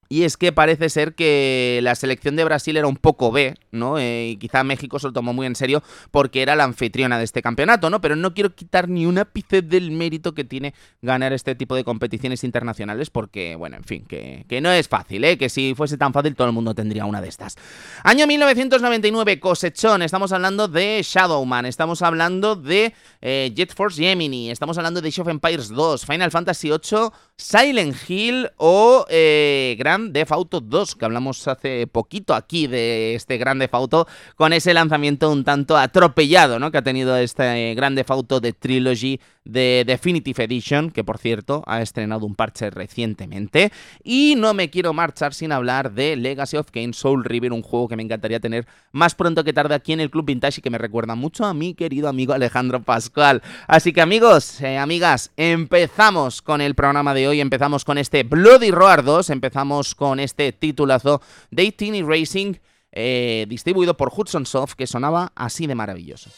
y 0.09 0.23
es 0.23 0.37
que 0.37 0.53
parece 0.53 0.89
ser 0.89 1.15
que 1.15 1.81
la 1.83 1.95
selección 1.95 2.37
de 2.37 2.45
Brasil 2.45 2.77
era 2.77 2.87
un 2.87 2.97
poco 2.97 3.33
B, 3.33 3.55
¿no? 3.73 3.99
Eh, 3.99 4.31
y 4.31 4.37
quizá 4.37 4.65
México 4.65 4.99
se 4.99 5.09
lo 5.09 5.13
tomó 5.13 5.33
muy 5.33 5.47
en 5.47 5.55
serio 5.55 5.83
porque 6.11 6.43
era 6.43 6.55
la 6.55 6.65
anfitriona 6.65 7.19
de 7.19 7.25
este 7.25 7.43
campeonato, 7.43 7.91
¿no? 7.91 8.01
Pero 8.01 8.17
no 8.17 8.35
quiero 8.35 8.55
quitar 8.55 8.89
ni 8.89 9.07
un 9.07 9.19
ápice 9.19 9.63
del 9.63 9.91
mérito 9.91 10.35
que 10.35 10.45
tiene 10.45 10.75
ganar 11.03 11.33
este 11.33 11.55
tipo 11.55 11.75
de 11.75 11.85
competiciones 11.85 12.45
internacionales 12.45 13.11
porque, 13.11 13.57
bueno, 13.57 13.77
en 13.77 13.85
fin, 13.85 14.05
que, 14.07 14.45
que 14.49 14.61
no 14.61 14.71
es 14.71 14.89
fácil, 14.89 15.25
¿eh? 15.25 15.39
Que 15.39 15.49
si 15.49 15.75
fuese 15.75 15.97
tan 15.97 16.13
fácil 16.13 16.35
todo 16.35 16.49
el 16.49 16.55
mundo 16.55 16.75
tendría 16.75 17.05
una 17.05 17.21
de 17.21 17.29
estas. 17.29 17.57
Año 18.03 18.27
1999, 18.27 19.41
cosechón. 19.41 20.03
Estamos 20.03 20.33
hablando 20.33 20.69
de 20.69 21.01
Shadowman, 21.03 21.67
estamos 21.67 22.03
hablando 22.03 22.57
de 22.57 22.95
eh, 23.21 23.53
Jet 23.55 23.75
Force 23.75 24.01
Gemini, 24.01 24.51
estamos 24.51 24.77
hablando 24.79 25.01
de 25.01 25.09
Age 25.09 25.23
of 25.23 25.29
Empires 25.29 25.69
2, 25.69 26.07
Final 26.07 26.31
Fantasy 26.31 26.71
8, 26.71 27.13
Silent 27.39 27.95
Hill 28.09 28.51
o 28.57 29.05
eh, 29.11 29.77
Grand 29.79 30.13
Theft 30.13 30.33
Auto 30.33 30.61
2, 30.61 30.95
que 30.95 31.05
hablamos 31.05 31.47
hace 31.47 31.87
poquito 31.87 32.35
aquí 32.35 32.67
de 32.67 33.15
este 33.15 33.37
Grande 33.37 33.69
Auto, 33.73 34.07
con 34.37 34.55
ese 34.55 34.73
lanzamiento 34.73 35.31
un 35.31 35.45
tanto 35.45 35.77
atropellado, 35.77 36.59
¿no? 36.59 36.71
Que 36.71 36.79
ha 36.79 36.83
tenido 36.83 37.15
este 37.17 37.75
Grande 37.75 38.07
Auto 38.09 38.41
de 38.41 38.55
Trilogy 38.55 39.21
de 39.47 39.85
Definitive 39.87 40.45
Edition, 40.45 40.91
que 40.91 41.05
por 41.05 41.19
cierto 41.19 41.63
ha 41.67 41.81
estrenado 41.81 42.27
un 42.27 42.35
parche 42.35 42.71
recientemente. 42.71 43.73
Y 44.03 44.35
no 44.37 44.53
me 44.53 44.69
quiero 44.69 44.93
marchar 44.93 45.33
sin 45.33 45.53
hablar 45.53 45.93
de 45.93 46.17
Legacy 46.17 46.57
of 46.57 46.71
Kane 46.71 46.93
Soul 46.93 47.25
River, 47.25 47.53
un 47.53 47.63
juego 47.63 47.89
que 47.89 47.97
me 47.97 48.03
encantaría 48.03 48.41
tener 48.41 48.67
más 48.93 49.15
pronto 49.15 49.45
que 49.45 49.53
tarde 49.53 49.75
aquí 49.75 49.93
en 49.93 50.01
el 50.01 50.11
Club 50.11 50.27
Vintage 50.27 50.59
y 50.59 50.63
que 50.63 50.71
me 50.71 50.79
recuerda 50.79 51.15
mucho 51.15 51.45
a 51.45 51.55
mi 51.55 51.75
querido 51.75 52.09
amigo 52.09 52.33
Alejandro 52.35 52.83
Pascual. 52.83 53.43
Así 53.67 53.93
que 53.93 54.01
amigos, 54.01 54.61
eh, 54.61 54.79
amigas, 54.79 55.31
empezamos 55.37 56.43
con 56.43 56.61
el 56.61 56.75
programa 56.75 57.15
de 57.15 57.29
hoy, 57.29 57.41
empezamos 57.41 57.85
con 57.85 57.99
este 57.99 58.25
Bloody 58.25 58.71
Roar 58.71 59.05
2, 59.05 59.31
empezamos 59.31 59.95
con 59.95 60.21
este 60.21 60.53
titulazo 60.53 61.23
de 61.51 61.73
Teeny 61.73 62.03
Racing. 62.03 62.55
Eh, 62.99 63.45
distribuido 63.47 63.95
por 63.95 64.11
Hudson 64.17 64.47
Soft, 64.47 64.73
que 64.73 64.87
sonaba 64.87 65.31
así 65.35 65.67
de 65.67 65.75
maravilloso. 65.75 66.31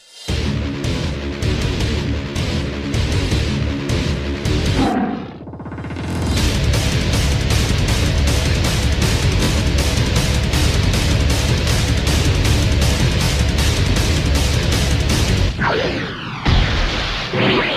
Yeah. 17.41 17.68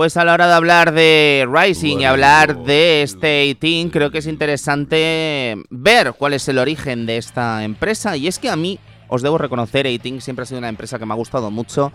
Pues 0.00 0.16
a 0.16 0.24
la 0.24 0.32
hora 0.32 0.46
de 0.46 0.54
hablar 0.54 0.94
de 0.94 1.46
Rising 1.46 1.98
y 1.98 2.04
hablar 2.06 2.64
de 2.64 3.02
este 3.02 3.54
18, 3.60 3.90
creo 3.92 4.10
que 4.10 4.16
es 4.16 4.26
interesante 4.26 5.62
ver 5.68 6.14
cuál 6.14 6.32
es 6.32 6.48
el 6.48 6.56
origen 6.56 7.04
de 7.04 7.18
esta 7.18 7.64
empresa. 7.64 8.16
Y 8.16 8.26
es 8.26 8.38
que 8.38 8.48
a 8.48 8.56
mí, 8.56 8.78
os 9.08 9.20
debo 9.20 9.36
reconocer, 9.36 9.86
18 9.86 10.22
siempre 10.22 10.44
ha 10.44 10.46
sido 10.46 10.56
una 10.56 10.70
empresa 10.70 10.98
que 10.98 11.04
me 11.04 11.12
ha 11.12 11.18
gustado 11.18 11.50
mucho. 11.50 11.92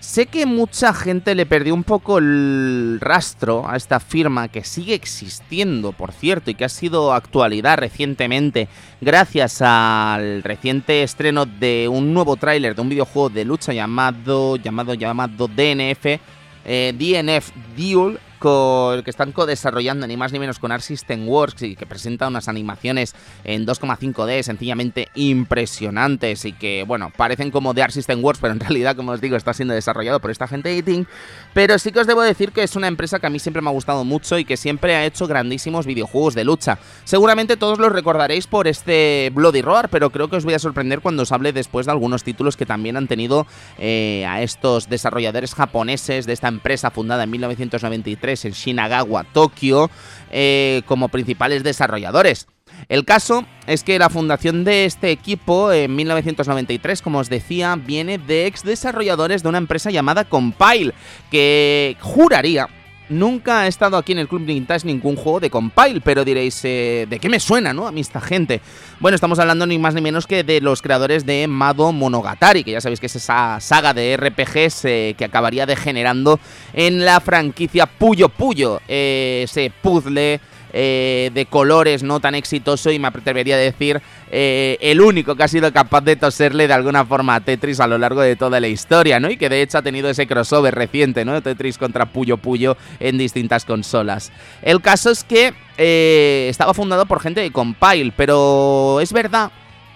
Sé 0.00 0.26
que 0.26 0.44
mucha 0.44 0.92
gente 0.92 1.34
le 1.34 1.46
perdió 1.46 1.72
un 1.72 1.82
poco 1.82 2.18
el 2.18 2.98
rastro 3.00 3.66
a 3.66 3.76
esta 3.76 4.00
firma 4.00 4.48
que 4.48 4.62
sigue 4.62 4.92
existiendo, 4.92 5.92
por 5.92 6.12
cierto, 6.12 6.50
y 6.50 6.54
que 6.54 6.66
ha 6.66 6.68
sido 6.68 7.14
actualidad 7.14 7.78
recientemente 7.78 8.68
gracias 9.00 9.62
al 9.62 10.42
reciente 10.42 11.02
estreno 11.02 11.46
de 11.46 11.88
un 11.88 12.12
nuevo 12.12 12.36
tráiler 12.36 12.74
de 12.74 12.82
un 12.82 12.90
videojuego 12.90 13.30
de 13.30 13.46
lucha 13.46 13.72
llamado 13.72 14.56
llamado 14.56 14.92
llamado 14.92 15.48
DNF 15.48 16.20
eh, 16.64 16.92
DNF 16.96 17.52
Duel 17.76 18.18
que 18.40 19.10
están 19.10 19.32
co-desarrollando 19.32 20.06
ni 20.06 20.16
más 20.16 20.32
ni 20.32 20.38
menos 20.38 20.58
con 20.58 20.72
Art 20.72 20.82
System 20.82 21.28
Works 21.28 21.62
y 21.62 21.76
que 21.76 21.84
presenta 21.84 22.28
unas 22.28 22.48
animaciones 22.48 23.14
en 23.44 23.66
2,5D 23.66 24.42
sencillamente 24.42 25.08
impresionantes 25.14 26.44
y 26.46 26.52
que, 26.52 26.84
bueno, 26.86 27.12
parecen 27.14 27.50
como 27.50 27.74
de 27.74 27.82
Art 27.82 27.92
System 27.92 28.24
Works, 28.24 28.40
pero 28.40 28.54
en 28.54 28.60
realidad, 28.60 28.96
como 28.96 29.12
os 29.12 29.20
digo, 29.20 29.36
está 29.36 29.52
siendo 29.52 29.74
desarrollado 29.74 30.20
por 30.20 30.30
esta 30.30 30.48
gente 30.48 30.70
de 30.70 30.76
Eating. 30.76 31.06
Pero 31.52 31.78
sí 31.78 31.92
que 31.92 32.00
os 32.00 32.06
debo 32.06 32.22
decir 32.22 32.52
que 32.52 32.62
es 32.62 32.76
una 32.76 32.88
empresa 32.88 33.18
que 33.18 33.26
a 33.26 33.30
mí 33.30 33.38
siempre 33.38 33.60
me 33.60 33.68
ha 33.68 33.72
gustado 33.72 34.04
mucho 34.04 34.38
y 34.38 34.44
que 34.44 34.56
siempre 34.56 34.96
ha 34.96 35.04
hecho 35.04 35.26
grandísimos 35.26 35.84
videojuegos 35.84 36.34
de 36.34 36.44
lucha. 36.44 36.78
Seguramente 37.04 37.56
todos 37.56 37.78
los 37.78 37.92
recordaréis 37.92 38.46
por 38.46 38.68
este 38.68 39.30
Bloody 39.34 39.60
Roar, 39.60 39.90
pero 39.90 40.10
creo 40.10 40.30
que 40.30 40.36
os 40.36 40.44
voy 40.44 40.54
a 40.54 40.58
sorprender 40.58 41.00
cuando 41.00 41.24
os 41.24 41.32
hable 41.32 41.52
después 41.52 41.86
de 41.86 41.92
algunos 41.92 42.24
títulos 42.24 42.56
que 42.56 42.66
también 42.66 42.96
han 42.96 43.06
tenido 43.06 43.46
eh, 43.78 44.24
a 44.26 44.42
estos 44.42 44.88
desarrolladores 44.88 45.54
japoneses 45.54 46.26
de 46.26 46.32
esta 46.32 46.48
empresa 46.48 46.90
fundada 46.90 47.24
en 47.24 47.30
1993 47.30 48.29
en 48.44 48.52
Shinagawa, 48.52 49.24
Tokio, 49.24 49.90
eh, 50.30 50.82
como 50.86 51.08
principales 51.08 51.62
desarrolladores. 51.62 52.46
El 52.88 53.04
caso 53.04 53.44
es 53.66 53.84
que 53.84 53.98
la 53.98 54.10
fundación 54.10 54.64
de 54.64 54.84
este 54.84 55.10
equipo 55.10 55.72
en 55.72 55.94
1993, 55.94 57.02
como 57.02 57.18
os 57.18 57.28
decía, 57.28 57.76
viene 57.76 58.18
de 58.18 58.46
ex 58.46 58.62
desarrolladores 58.62 59.42
de 59.42 59.48
una 59.48 59.58
empresa 59.58 59.90
llamada 59.90 60.24
Compile, 60.24 60.94
que 61.30 61.96
juraría 62.00 62.68
Nunca 63.10 63.62
ha 63.62 63.66
estado 63.66 63.96
aquí 63.96 64.12
en 64.12 64.20
el 64.20 64.28
Club 64.28 64.44
Vintage 64.44 64.86
ningún 64.86 65.16
juego 65.16 65.40
de 65.40 65.50
Compile, 65.50 66.00
pero 66.00 66.24
diréis, 66.24 66.60
eh, 66.64 67.08
¿de 67.10 67.18
qué 67.18 67.28
me 67.28 67.40
suena, 67.40 67.74
no? 67.74 67.88
A 67.88 67.92
mí 67.92 68.00
esta 68.00 68.20
gente. 68.20 68.60
Bueno, 69.00 69.16
estamos 69.16 69.40
hablando 69.40 69.66
ni 69.66 69.80
más 69.80 69.94
ni 69.94 70.00
menos 70.00 70.28
que 70.28 70.44
de 70.44 70.60
los 70.60 70.80
creadores 70.80 71.26
de 71.26 71.48
Mado 71.48 71.90
Monogatari, 71.90 72.62
que 72.62 72.70
ya 72.70 72.80
sabéis 72.80 73.00
que 73.00 73.06
es 73.06 73.16
esa 73.16 73.58
saga 73.58 73.92
de 73.94 74.16
RPGs 74.16 74.84
eh, 74.84 75.14
que 75.18 75.24
acabaría 75.24 75.66
degenerando 75.66 76.38
en 76.72 77.04
la 77.04 77.18
franquicia 77.18 77.86
Puyo 77.86 78.28
Puyo, 78.28 78.80
eh, 78.86 79.42
ese 79.44 79.72
puzzle 79.82 80.40
eh, 80.72 81.30
de 81.34 81.46
colores 81.46 82.02
no 82.02 82.20
tan 82.20 82.34
exitoso 82.34 82.90
y 82.90 82.98
me 82.98 83.08
atrevería 83.08 83.56
a 83.56 83.58
decir 83.58 84.00
eh, 84.30 84.78
el 84.80 85.00
único 85.00 85.34
que 85.34 85.42
ha 85.42 85.48
sido 85.48 85.72
capaz 85.72 86.02
de 86.02 86.16
toserle 86.16 86.66
de 86.68 86.74
alguna 86.74 87.04
forma 87.04 87.34
a 87.34 87.40
Tetris 87.40 87.80
a 87.80 87.86
lo 87.86 87.98
largo 87.98 88.20
de 88.20 88.36
toda 88.36 88.60
la 88.60 88.68
historia, 88.68 89.20
¿no? 89.20 89.30
Y 89.30 89.36
que 89.36 89.48
de 89.48 89.62
hecho 89.62 89.78
ha 89.78 89.82
tenido 89.82 90.08
ese 90.08 90.26
crossover 90.26 90.74
reciente, 90.74 91.24
¿no? 91.24 91.40
Tetris 91.42 91.78
contra 91.78 92.06
Puyo 92.06 92.36
Puyo 92.36 92.76
en 93.00 93.18
distintas 93.18 93.64
consolas. 93.64 94.32
El 94.62 94.80
caso 94.80 95.10
es 95.10 95.24
que 95.24 95.54
eh, 95.78 96.46
estaba 96.50 96.74
fundado 96.74 97.06
por 97.06 97.20
gente 97.20 97.40
de 97.40 97.50
Compile, 97.50 98.12
pero 98.16 99.00
es 99.00 99.12
verdad 99.12 99.50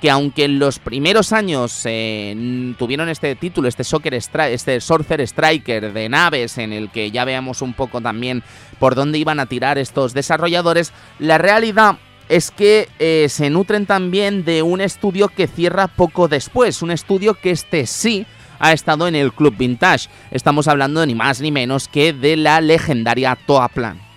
que 0.04 0.11
aunque 0.11 0.44
en 0.44 0.58
los 0.58 0.80
primeros 0.80 1.32
años 1.32 1.80
eh, 1.87 2.75
tuvieron 2.76 3.08
este 3.08 3.34
título, 3.37 3.68
este, 3.68 3.84
Soccer 3.84 4.12
este 4.12 4.78
Sorcerer 4.82 5.26
Striker 5.26 5.94
de 5.94 6.11
naves, 6.11 6.58
en 6.58 6.75
el 6.75 6.90
que 6.90 7.11
ya 7.11 7.25
veamos 7.25 7.62
un 7.62 7.73
poco 7.73 8.02
también 8.02 8.42
por 8.78 8.96
dónde 8.96 9.16
iban 9.16 9.40
a 9.40 9.46
tirar 9.46 9.78
estos 9.78 10.12
desarrolladores, 10.12 10.92
la 11.18 11.38
realidad 11.38 11.96
es 12.28 12.50
que 12.50 12.90
eh, 12.99 13.28
se 13.30 13.49
nutren 13.49 13.87
también 13.87 14.44
de 14.44 14.61
un 14.61 14.82
estudio 14.82 15.28
que 15.28 15.46
cierra 15.46 15.88
poco 15.88 16.28
después, 16.28 16.82
un 16.82 16.90
estudio 16.90 17.32
que 17.32 17.52
este 17.52 17.87
sí 17.87 18.26
ha 18.58 18.75
estado 18.75 19.08
en 19.08 19.14
el 19.14 19.32
Club 19.32 19.56
Vintage. 19.56 20.11
Estamos 20.30 20.68
hablando 20.68 21.06
ni 21.06 21.14
más 21.14 21.40
ni 21.40 21.50
menos 21.50 21.88
que 21.88 22.12
de 22.12 22.37
la 22.37 22.61
legendaria 22.61 23.38
Toaplan. 23.46 24.13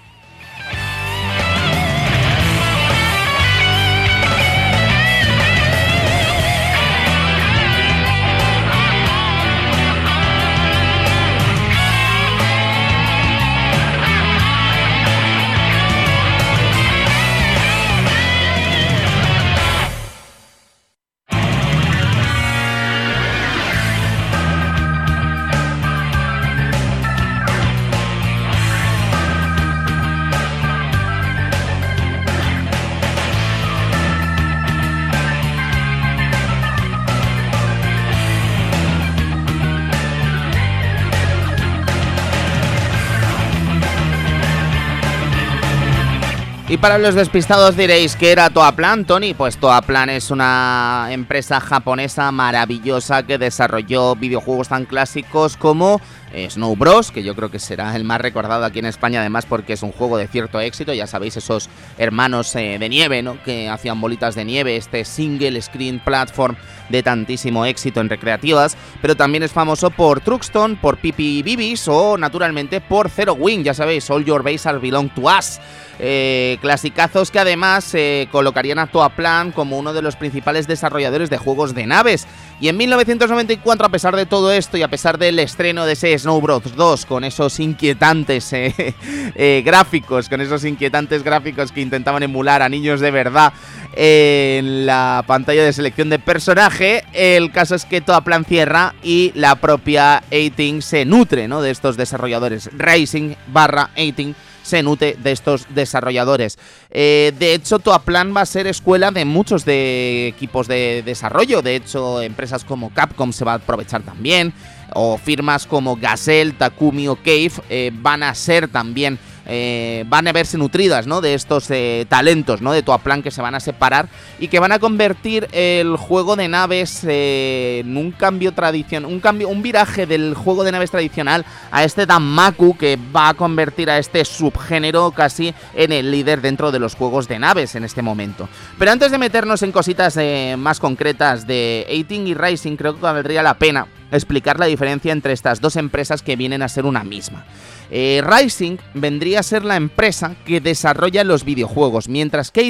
Y 46.69 46.75
para 46.75 46.97
los 46.97 47.15
despistados 47.15 47.77
diréis 47.77 48.17
que 48.17 48.29
era 48.29 48.49
Toaplan, 48.49 49.05
Tony. 49.05 49.33
Pues 49.33 49.55
Toaplan 49.55 50.09
es 50.09 50.31
una 50.31 51.07
empresa 51.11 51.61
japonesa 51.61 52.29
maravillosa 52.33 53.23
que 53.23 53.37
desarrolló 53.37 54.15
videojuegos 54.17 54.67
tan 54.67 54.83
clásicos 54.83 55.55
como 55.55 56.01
Snow 56.49 56.75
Bros, 56.75 57.11
que 57.11 57.23
yo 57.23 57.35
creo 57.35 57.49
que 57.49 57.59
será 57.59 57.95
el 57.95 58.03
más 58.03 58.21
recordado 58.21 58.65
aquí 58.65 58.79
en 58.79 58.85
España, 58.85 59.21
además 59.21 59.45
porque 59.45 59.73
es 59.73 59.83
un 59.83 59.91
juego 59.91 60.17
de 60.17 60.27
cierto 60.27 60.59
éxito. 60.59 60.93
Ya 60.93 61.07
sabéis, 61.07 61.37
esos 61.37 61.69
hermanos 61.97 62.55
eh, 62.55 62.77
de 62.79 62.89
nieve, 62.89 63.21
¿no? 63.21 63.41
Que 63.43 63.69
hacían 63.69 63.99
bolitas 64.01 64.35
de 64.35 64.45
nieve, 64.45 64.75
este 64.75 65.05
single 65.05 65.61
screen 65.61 65.99
platform 65.99 66.55
de 66.89 67.03
tantísimo 67.03 67.65
éxito 67.65 68.01
en 68.01 68.09
recreativas. 68.09 68.77
Pero 69.01 69.15
también 69.15 69.43
es 69.43 69.51
famoso 69.51 69.89
por 69.89 70.21
Truxton, 70.21 70.77
por 70.77 70.97
Pipi 70.97 71.43
Bibis 71.43 71.87
o, 71.87 72.17
naturalmente, 72.17 72.81
por 72.81 73.09
Zero 73.09 73.33
Wing. 73.33 73.63
Ya 73.63 73.73
sabéis, 73.73 74.09
All 74.09 74.25
Your 74.25 74.43
Base 74.43 74.71
Belong 74.73 75.09
to 75.09 75.21
Us. 75.23 75.59
Eh, 75.99 76.59
clasicazos 76.61 77.31
que 77.31 77.39
además 77.39 77.91
eh, 77.95 78.27
colocarían 78.31 78.77
a 78.77 78.85
Toaplan 78.85 79.51
como 79.51 79.79
uno 79.79 79.93
de 79.93 80.03
los 80.03 80.15
principales 80.15 80.67
desarrolladores 80.67 81.31
de 81.31 81.37
juegos 81.37 81.73
de 81.73 81.87
naves. 81.87 82.27
Y 82.59 82.69
en 82.69 82.77
1994, 82.77 83.85
a 83.85 83.89
pesar 83.89 84.15
de 84.15 84.25
todo 84.25 84.51
esto 84.51 84.77
y 84.77 84.81
a 84.81 84.87
pesar 84.87 85.19
del 85.19 85.37
estreno 85.37 85.85
de 85.85 85.93
ese 85.93 86.17
Snow 86.17 86.41
Bros 86.41 86.75
2 86.75 87.05
con 87.05 87.23
esos 87.23 87.59
inquietantes 87.59 88.49
eh, 88.53 89.61
gráficos, 89.63 90.27
con 90.27 90.41
esos 90.41 90.65
inquietantes 90.65 91.21
gráficos 91.21 91.71
que 91.71 91.81
intentaban 91.81 92.23
emular 92.23 92.63
a 92.63 92.69
niños 92.69 92.99
de 92.99 93.11
verdad 93.11 93.53
en 93.95 94.87
la 94.87 95.23
pantalla 95.27 95.63
de 95.63 95.73
selección 95.73 96.09
de 96.09 96.17
personaje, 96.17 97.03
el 97.13 97.51
caso 97.51 97.75
es 97.75 97.85
que 97.85 98.01
Toaplan 98.01 98.45
cierra 98.45 98.95
y 99.03 99.31
la 99.35 99.55
propia 99.55 100.23
18 100.31 100.81
se 100.81 101.05
nutre 101.05 101.47
¿no? 101.47 101.61
de 101.61 101.71
estos 101.71 101.95
desarrolladores. 101.95 102.71
Racing 102.75 103.35
barra 103.47 103.91
18 103.95 104.33
se 104.67 104.83
nutre 104.83 105.15
de 105.17 105.31
estos 105.31 105.65
desarrolladores. 105.73 106.57
Eh, 106.89 107.33
de 107.39 107.53
hecho, 107.53 107.79
Toaplan 107.79 108.35
va 108.35 108.41
a 108.41 108.45
ser 108.45 108.67
escuela 108.67 109.11
de 109.11 109.25
muchos 109.25 109.65
de 109.65 110.27
equipos 110.27 110.67
de 110.67 111.03
desarrollo. 111.05 111.61
De 111.61 111.75
hecho, 111.75 112.21
empresas 112.21 112.63
como 112.63 112.93
Capcom 112.93 113.31
se 113.31 113.45
va 113.45 113.53
a 113.53 113.55
aprovechar 113.55 114.03
también. 114.03 114.53
O 114.93 115.17
firmas 115.17 115.65
como 115.65 115.95
Gazelle, 115.95 116.53
Takumi 116.53 117.07
o 117.07 117.15
Cave 117.15 117.51
eh, 117.69 117.91
van 117.93 118.23
a 118.23 118.33
ser 118.35 118.67
también 118.67 119.19
eh, 119.49 120.03
van 120.07 120.27
a 120.27 120.33
verse 120.33 120.57
nutridas 120.57 121.07
¿no? 121.07 121.21
de 121.21 121.33
estos 121.33 121.71
eh, 121.71 122.05
talentos 122.09 122.61
¿no? 122.61 122.73
de 122.73 122.83
Toaplan 122.83 123.23
que 123.23 123.31
se 123.31 123.41
van 123.41 123.55
a 123.55 123.61
separar 123.61 124.09
y 124.39 124.49
que 124.49 124.59
van 124.59 124.73
a 124.73 124.79
convertir 124.79 125.47
el 125.53 125.95
juego 125.95 126.35
de 126.35 126.49
naves 126.49 127.05
eh, 127.07 127.79
en 127.85 127.95
un 127.95 128.11
cambio 128.11 128.51
tradicional, 128.51 129.09
un 129.09 129.21
cambio, 129.21 129.47
un 129.47 129.61
viraje 129.61 130.05
del 130.05 130.33
juego 130.33 130.65
de 130.65 130.73
naves 130.73 130.91
tradicional 130.91 131.45
a 131.71 131.85
este 131.85 132.05
Danmaku 132.05 132.77
que 132.77 132.99
va 133.15 133.29
a 133.29 133.33
convertir 133.35 133.89
a 133.89 133.97
este 133.97 134.25
subgénero 134.25 135.11
casi 135.11 135.53
en 135.73 135.93
el 135.93 136.11
líder 136.11 136.41
dentro 136.41 136.71
de 136.71 136.79
los 136.79 136.95
juegos 136.95 137.29
de 137.29 137.39
naves 137.39 137.75
en 137.75 137.85
este 137.85 138.01
momento. 138.01 138.49
Pero 138.77 138.91
antes 138.91 139.11
de 139.11 139.17
meternos 139.17 139.63
en 139.63 139.71
cositas 139.71 140.17
más 140.57 140.79
concretas 140.79 141.47
de 141.47 141.85
18 141.89 142.27
y 142.27 142.33
Rising, 142.33 142.75
creo 142.75 142.95
que 142.95 143.01
valdría 143.01 143.43
la 143.43 143.53
pena 143.53 143.87
explicar 144.11 144.59
la 144.59 144.65
diferencia 144.65 145.11
entre 145.11 145.33
estas 145.33 145.61
dos 145.61 145.75
empresas 145.75 146.21
que 146.21 146.35
vienen 146.35 146.61
a 146.61 146.69
ser 146.69 146.85
una 146.85 147.03
misma. 147.03 147.45
Eh, 147.89 148.21
Rising 148.23 148.77
vendría 148.93 149.39
a 149.39 149.43
ser 149.43 149.63
la 149.63 149.75
empresa 149.75 150.35
que 150.45 150.59
desarrolla 150.59 151.23
los 151.23 151.43
videojuegos, 151.43 152.09
mientras 152.09 152.51
que 152.51 152.63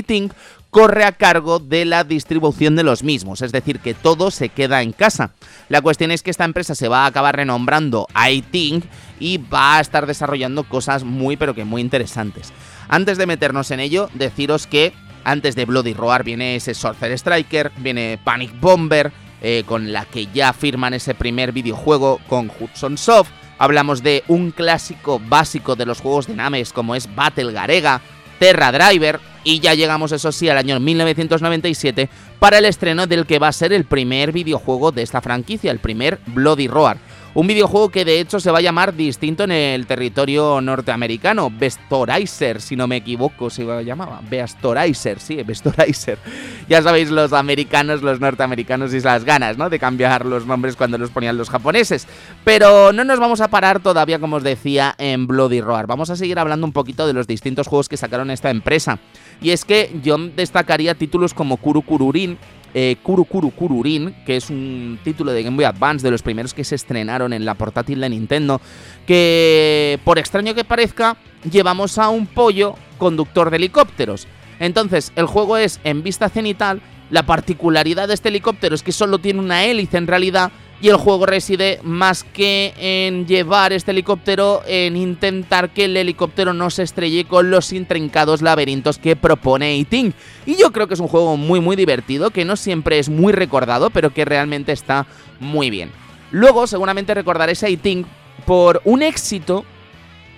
corre 0.70 1.06
a 1.06 1.12
cargo 1.12 1.60
de 1.60 1.86
la 1.86 2.04
distribución 2.04 2.76
de 2.76 2.84
los 2.84 3.04
mismos, 3.04 3.42
es 3.42 3.52
decir, 3.52 3.80
que 3.80 3.94
todo 3.94 4.32
se 4.32 4.50
queda 4.50 4.82
en 4.82 4.92
casa. 4.92 5.32
La 5.70 5.82
cuestión 5.82 6.12
es 6.12 6.22
que 6.22 6.30
esta 6.30 6.46
empresa 6.46 6.76
se 6.76 6.88
va 6.88 7.04
a 7.04 7.08
acabar 7.08 7.36
renombrando 7.36 8.08
iTink 8.30 8.86
y 9.20 9.38
va 9.38 9.78
a 9.78 9.82
estar 9.82 10.06
desarrollando 10.06 10.64
cosas 10.66 11.04
muy 11.04 11.38
pero 11.38 11.56
que 11.56 11.66
muy 11.66 11.82
interesantes. 11.82 12.54
Antes 12.90 13.18
de 13.18 13.26
meternos 13.26 13.72
en 13.72 13.80
ello, 13.80 14.10
deciros 14.14 14.68
que 14.68 14.94
antes 15.24 15.56
de 15.56 15.66
Bloody 15.66 15.94
Roar 15.94 16.24
viene 16.24 16.56
ese 16.56 16.74
Sorcerer 16.74 17.18
Striker, 17.18 17.72
viene 17.78 18.20
Panic 18.24 18.58
Bomber, 18.60 19.12
eh, 19.42 19.64
con 19.66 19.92
la 19.92 20.06
que 20.06 20.28
ya 20.34 20.54
firman 20.54 20.94
ese 20.94 21.14
primer 21.14 21.52
videojuego 21.52 22.20
con 22.28 22.50
Hudson 22.60 22.98
Soft. 22.98 23.30
Hablamos 23.58 24.04
de 24.04 24.24
un 24.28 24.52
clásico 24.52 25.20
básico 25.20 25.76
de 25.76 25.86
los 25.86 26.02
juegos 26.02 26.28
de 26.28 26.36
Names 26.36 26.74
como 26.74 26.96
es 26.96 27.13
Battle 27.15 27.52
Garega, 27.52 28.02
Terra 28.39 28.72
Driver 28.72 29.20
y 29.43 29.60
ya 29.60 29.74
llegamos 29.74 30.12
eso 30.12 30.32
sí 30.32 30.50
al 30.50 30.58
año 30.58 30.80
1997 30.80 32.10
para 32.39 32.58
el 32.58 32.65
estreno 32.65 33.08
del 33.08 33.26
que 33.26 33.39
va 33.39 33.48
a 33.48 33.54
ser 33.54 33.74
el 33.74 33.86
primer 33.86 34.32
videojuego 34.32 34.91
de 34.91 35.02
esta 35.02 35.22
franquicia, 35.22 35.72
el 35.72 35.80
primer 35.80 36.20
Bloody 36.28 36.67
Roar. 36.67 36.98
Un 37.38 37.45
videojuego 37.45 37.89
que 37.89 38.04
de 38.04 38.19
hecho 38.19 38.39
se 38.39 38.50
va 38.50 38.58
a 38.58 38.62
llamar 38.62 38.95
distinto 38.95 39.43
en 39.43 39.52
el 39.52 39.86
territorio 39.86 40.60
norteamericano, 40.60 41.52
Bestorizer, 41.52 42.60
si 42.60 42.76
no 42.76 42.88
me 42.88 42.95
equivoco, 42.95 43.52
se 43.52 43.63
llamaba. 43.84 44.21
Bestorizer, 44.28 45.19
sí, 45.19 45.43
Bestorizer. 45.43 46.17
Ya 46.67 46.82
sabéis, 46.82 47.12
los 47.12 47.32
americanos, 47.34 48.02
los 48.02 48.19
norteamericanos 48.19 48.93
y 48.93 49.00
las 49.00 49.23
ganas, 49.23 49.56
¿no? 49.56 49.69
De 49.69 49.78
cambiar 49.78 50.26
los 50.26 50.47
nombres 50.47 50.76
cuando 50.76 50.97
los 50.97 51.12
ponían 51.12 51.38
los 51.38 51.50
japoneses. 51.50 52.08
Pero 52.43 52.91
no 52.91 53.04
nos 53.04 53.19
vamos 53.19 53.39
a 53.39 53.47
parar 53.47 53.80
todavía, 53.82 54.19
como 54.19 54.38
os 54.38 54.43
decía, 54.43 54.95
en 54.97 55.28
Bloody 55.28 55.62
Roar. 55.62 55.86
Vamos 55.86 56.10
a 56.10 56.15
seguir 56.15 56.39
hablando 56.39 56.65
un 56.65 56.73
poquito 56.73 57.06
de 57.06 57.13
los 57.13 57.28
distintos 57.28 57.67
juegos 57.67 57.88
que 57.88 57.95
sacaron 57.95 58.32
esta 58.32 58.50
empresa. 58.50 59.00
Y 59.41 59.52
es 59.52 59.63
que 59.63 59.95
yo 60.04 60.17
destacaría 60.17 60.95
títulos 60.95 61.34
como 61.34 61.56
Kuru 61.58 61.84
Kururin, 61.84 62.38
eh, 62.74 62.98
Kuru 63.02 63.26
Kuru 63.26 63.52
Kururin, 63.52 64.16
que 64.26 64.38
es 64.38 64.50
un 64.50 65.00
título 65.04 65.32
de 65.32 65.44
Game 65.44 65.56
Boy 65.56 65.66
Advance 65.66 66.06
de 66.06 66.12
los 66.12 66.22
primeros 66.22 66.54
que 66.54 66.64
se 66.64 66.76
estrenaron 66.76 67.34
en 67.34 67.46
la 67.46 67.56
portátil 67.56 68.02
de 68.02 68.10
Nintendo, 68.10 68.62
que 69.06 70.00
por 70.04 70.20
extraño 70.20 70.54
que 70.54 70.64
parezca, 70.64 71.18
llevamos 71.50 71.98
a 71.98 72.10
un 72.10 72.28
pollo 72.28 72.76
conductor 72.98 73.50
de 73.50 73.58
helicópteros. 73.58 74.28
Entonces, 74.60 75.12
el 75.16 75.26
juego 75.26 75.58
es 75.58 75.80
en 75.84 76.04
vista 76.04 76.30
cenital, 76.30 76.82
la 77.10 77.24
particularidad 77.24 78.08
de 78.08 78.14
este 78.14 78.30
helicóptero 78.30 78.76
es 78.76 78.84
que 78.84 78.92
solo 78.92 79.20
tiene 79.20 79.40
una 79.40 79.64
hélice 79.64 79.98
en 79.98 80.08
realidad 80.08 80.52
y 80.80 80.90
el 80.90 80.98
juego 80.98 81.26
reside 81.26 81.80
más 81.84 82.24
que 82.24 82.74
en 82.78 83.26
llevar 83.26 83.74
este 83.74 83.92
helicóptero, 83.92 84.62
en 84.68 84.96
intentar 84.96 85.72
que 85.72 85.86
el 85.86 85.98
helicóptero 85.98 86.54
no 86.54 86.70
se 86.70 86.84
estrelle 86.84 87.26
con 87.26 87.50
los 87.50 87.74
intrincados 87.74 88.42
laberintos 88.42 89.00
que 89.00 89.16
propone 89.16 89.76
Iting. 89.78 90.13
Y 90.46 90.56
yo 90.56 90.72
creo 90.72 90.88
que 90.88 90.94
es 90.94 91.00
un 91.00 91.08
juego 91.08 91.36
muy 91.36 91.60
muy 91.60 91.76
divertido, 91.76 92.30
que 92.30 92.46
no 92.46 92.56
siempre 92.56 93.00
es 93.00 93.10
muy 93.10 93.34
recordado, 93.34 93.90
pero 93.90 94.13
que 94.13 94.26
realmente 94.26 94.72
está 94.72 95.08
muy 95.40 95.70
bien. 95.70 95.92
Luego 96.32 96.68
seguramente 96.68 97.13
recordaréis 97.13 97.63
a 97.63 97.70
Iting 97.70 98.06
por 98.46 98.82
un 98.86 99.02
éxito 99.02 99.66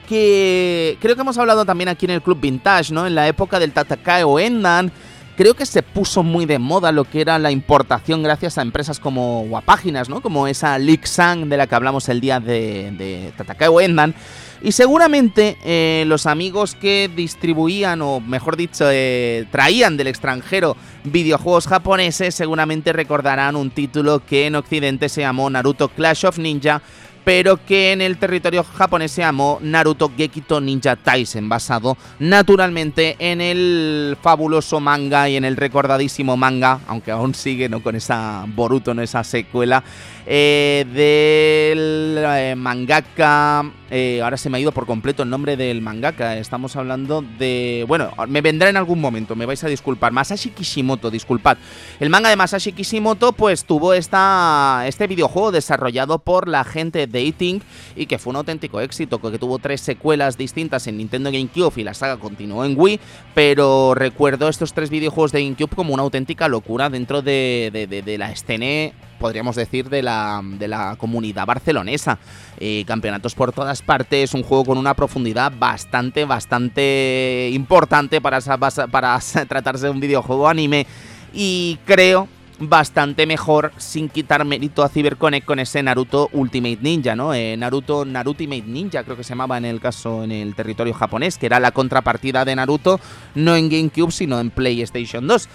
que 0.07 0.97
creo 1.01 1.15
que 1.15 1.21
hemos 1.21 1.37
hablado 1.37 1.65
también 1.65 1.89
aquí 1.89 2.05
en 2.05 2.11
el 2.11 2.21
Club 2.21 2.39
Vintage, 2.39 2.93
¿no? 2.93 3.05
En 3.05 3.13
la 3.13 3.27
época 3.27 3.59
del 3.59 3.73
Tatakae 3.73 4.23
o 4.23 4.39
Endan 4.39 4.91
creo 5.39 5.53
que 5.53 5.65
se 5.65 5.83
puso 5.83 6.21
muy 6.21 6.45
de 6.45 6.59
moda 6.59 6.91
lo 6.91 7.05
que 7.05 7.21
era 7.21 7.39
la 7.39 7.49
importación 7.49 8.21
gracias 8.21 8.57
a 8.57 8.61
empresas 8.61 8.99
como 8.99 9.45
Guapáginas, 9.47 10.09
¿no? 10.09 10.19
Como 10.19 10.47
esa 10.47 10.77
Lixang 10.77 11.47
de 11.47 11.55
la 11.55 11.65
que 11.65 11.75
hablamos 11.75 12.09
el 12.09 12.19
día 12.19 12.41
de, 12.41 12.91
de 12.97 13.31
Tatakao 13.37 13.79
Endan. 13.79 14.13
Y 14.61 14.73
seguramente 14.73 15.57
eh, 15.63 16.03
los 16.07 16.25
amigos 16.25 16.75
que 16.75 17.09
distribuían, 17.15 18.01
o 18.01 18.19
mejor 18.19 18.57
dicho, 18.57 18.89
eh, 18.91 19.47
traían 19.49 19.95
del 19.95 20.07
extranjero 20.07 20.75
videojuegos 21.05 21.67
japoneses, 21.67 22.35
seguramente 22.35 22.91
recordarán 22.91 23.55
un 23.55 23.71
título 23.71 24.21
que 24.25 24.47
en 24.47 24.55
Occidente 24.55 25.07
se 25.07 25.21
llamó 25.21 25.49
Naruto 25.49 25.87
Clash 25.87 26.25
of 26.25 26.37
Ninja, 26.37 26.81
pero 27.29 27.63
que 27.63 27.91
en 27.91 28.01
el 28.01 28.17
territorio 28.17 28.63
japonés 28.63 29.11
se 29.11 29.21
llamó 29.21 29.59
Naruto 29.61 30.11
Gekito 30.17 30.59
Ninja 30.59 30.95
Taisen, 30.95 31.47
basado 31.47 31.95
naturalmente 32.17 33.17
en 33.19 33.39
el 33.39 34.17
fabuloso 34.19 34.79
manga 34.79 35.29
y 35.29 35.35
en 35.35 35.45
el 35.45 35.55
recordadísimo 35.55 36.35
manga, 36.35 36.79
aunque 36.87 37.11
aún 37.11 37.35
sigue 37.35 37.69
¿no? 37.69 37.83
con 37.83 37.95
esa 37.95 38.45
Boruto, 38.47 38.95
¿no? 38.95 39.03
esa 39.03 39.23
secuela 39.23 39.83
eh, 40.31 40.85
del 40.93 42.23
eh, 42.23 42.53
mangaka. 42.55 43.71
Eh, 43.89 44.21
ahora 44.21 44.37
se 44.37 44.47
me 44.51 44.59
ha 44.59 44.61
ido 44.61 44.71
por 44.71 44.85
completo 44.85 45.23
el 45.23 45.29
nombre 45.31 45.57
del 45.57 45.81
mangaka. 45.81 46.37
Estamos 46.37 46.75
hablando 46.75 47.23
de. 47.39 47.83
Bueno, 47.87 48.11
me 48.27 48.41
vendrá 48.41 48.69
en 48.69 48.77
algún 48.77 49.01
momento, 49.01 49.35
me 49.35 49.47
vais 49.47 49.63
a 49.63 49.67
disculpar. 49.67 50.11
Masashi 50.11 50.51
Kishimoto, 50.51 51.09
disculpad. 51.09 51.57
El 51.99 52.11
manga 52.11 52.29
de 52.29 52.35
Masashi 52.35 52.73
Kishimoto, 52.73 53.31
pues 53.33 53.65
tuvo 53.65 53.95
esta, 53.95 54.83
este 54.85 55.07
videojuego 55.07 55.51
desarrollado 55.51 56.19
por 56.19 56.47
la 56.47 56.63
gente 56.63 57.07
de 57.07 57.25
Eating 57.25 57.63
y 57.95 58.05
que 58.05 58.19
fue 58.19 58.29
un 58.29 58.37
auténtico 58.37 58.81
éxito, 58.81 59.19
que 59.19 59.39
tuvo 59.39 59.57
tres 59.57 59.81
secuelas 59.81 60.37
distintas 60.37 60.85
en 60.85 60.97
Nintendo 60.97 61.31
GameCube 61.31 61.81
y 61.81 61.83
la 61.83 61.95
saga 61.95 62.17
continuó 62.17 62.65
en 62.65 62.79
Wii. 62.79 62.99
Pero 63.33 63.95
recuerdo 63.95 64.47
estos 64.47 64.73
tres 64.73 64.91
videojuegos 64.91 65.31
de 65.31 65.41
GameCube 65.41 65.75
como 65.75 65.95
una 65.95 66.03
auténtica 66.03 66.47
locura 66.47 66.91
dentro 66.91 67.23
de, 67.23 67.71
de, 67.73 68.03
de 68.03 68.17
la 68.19 68.31
escena 68.31 68.93
podríamos 69.19 69.55
decir, 69.55 69.89
de 69.89 70.01
la, 70.01 70.41
de 70.43 70.67
la 70.67 70.95
comunidad 70.97 71.45
barcelonesa. 71.45 72.17
Eh, 72.59 72.83
campeonatos 72.87 73.35
por 73.35 73.51
todas 73.51 73.81
partes, 73.81 74.33
un 74.33 74.43
juego 74.43 74.65
con 74.65 74.77
una 74.77 74.95
profundidad 74.95 75.51
bastante, 75.55 76.25
bastante 76.25 77.51
importante 77.53 78.21
para, 78.21 78.39
para 78.39 79.19
tratarse 79.47 79.85
de 79.85 79.91
un 79.91 79.99
videojuego 79.99 80.47
anime. 80.47 80.87
Y 81.33 81.77
creo 81.85 82.27
bastante 82.59 83.25
mejor 83.25 83.71
sin 83.77 84.09
quitar 84.09 84.43
mérito 84.45 84.83
a 84.83 84.89
CyberConnect 84.89 85.45
con 85.45 85.59
ese 85.59 85.81
Naruto 85.81 86.29
Ultimate 86.33 86.79
Ninja, 86.81 87.15
¿no? 87.15 87.33
Eh, 87.33 87.55
Naruto 87.57 87.99
Ultimate 88.01 88.63
Ninja 88.63 89.03
creo 89.03 89.15
que 89.15 89.23
se 89.23 89.29
llamaba 89.29 89.57
en 89.57 89.65
el 89.65 89.79
caso 89.79 90.23
en 90.23 90.31
el 90.31 90.55
territorio 90.55 90.93
japonés, 90.93 91.37
que 91.37 91.45
era 91.45 91.59
la 91.59 91.71
contrapartida 91.71 92.43
de 92.45 92.55
Naruto 92.55 92.99
no 93.35 93.55
en 93.55 93.69
GameCube 93.69 94.11
sino 94.11 94.39
en 94.39 94.49
PlayStation 94.49 95.25
2. 95.25 95.47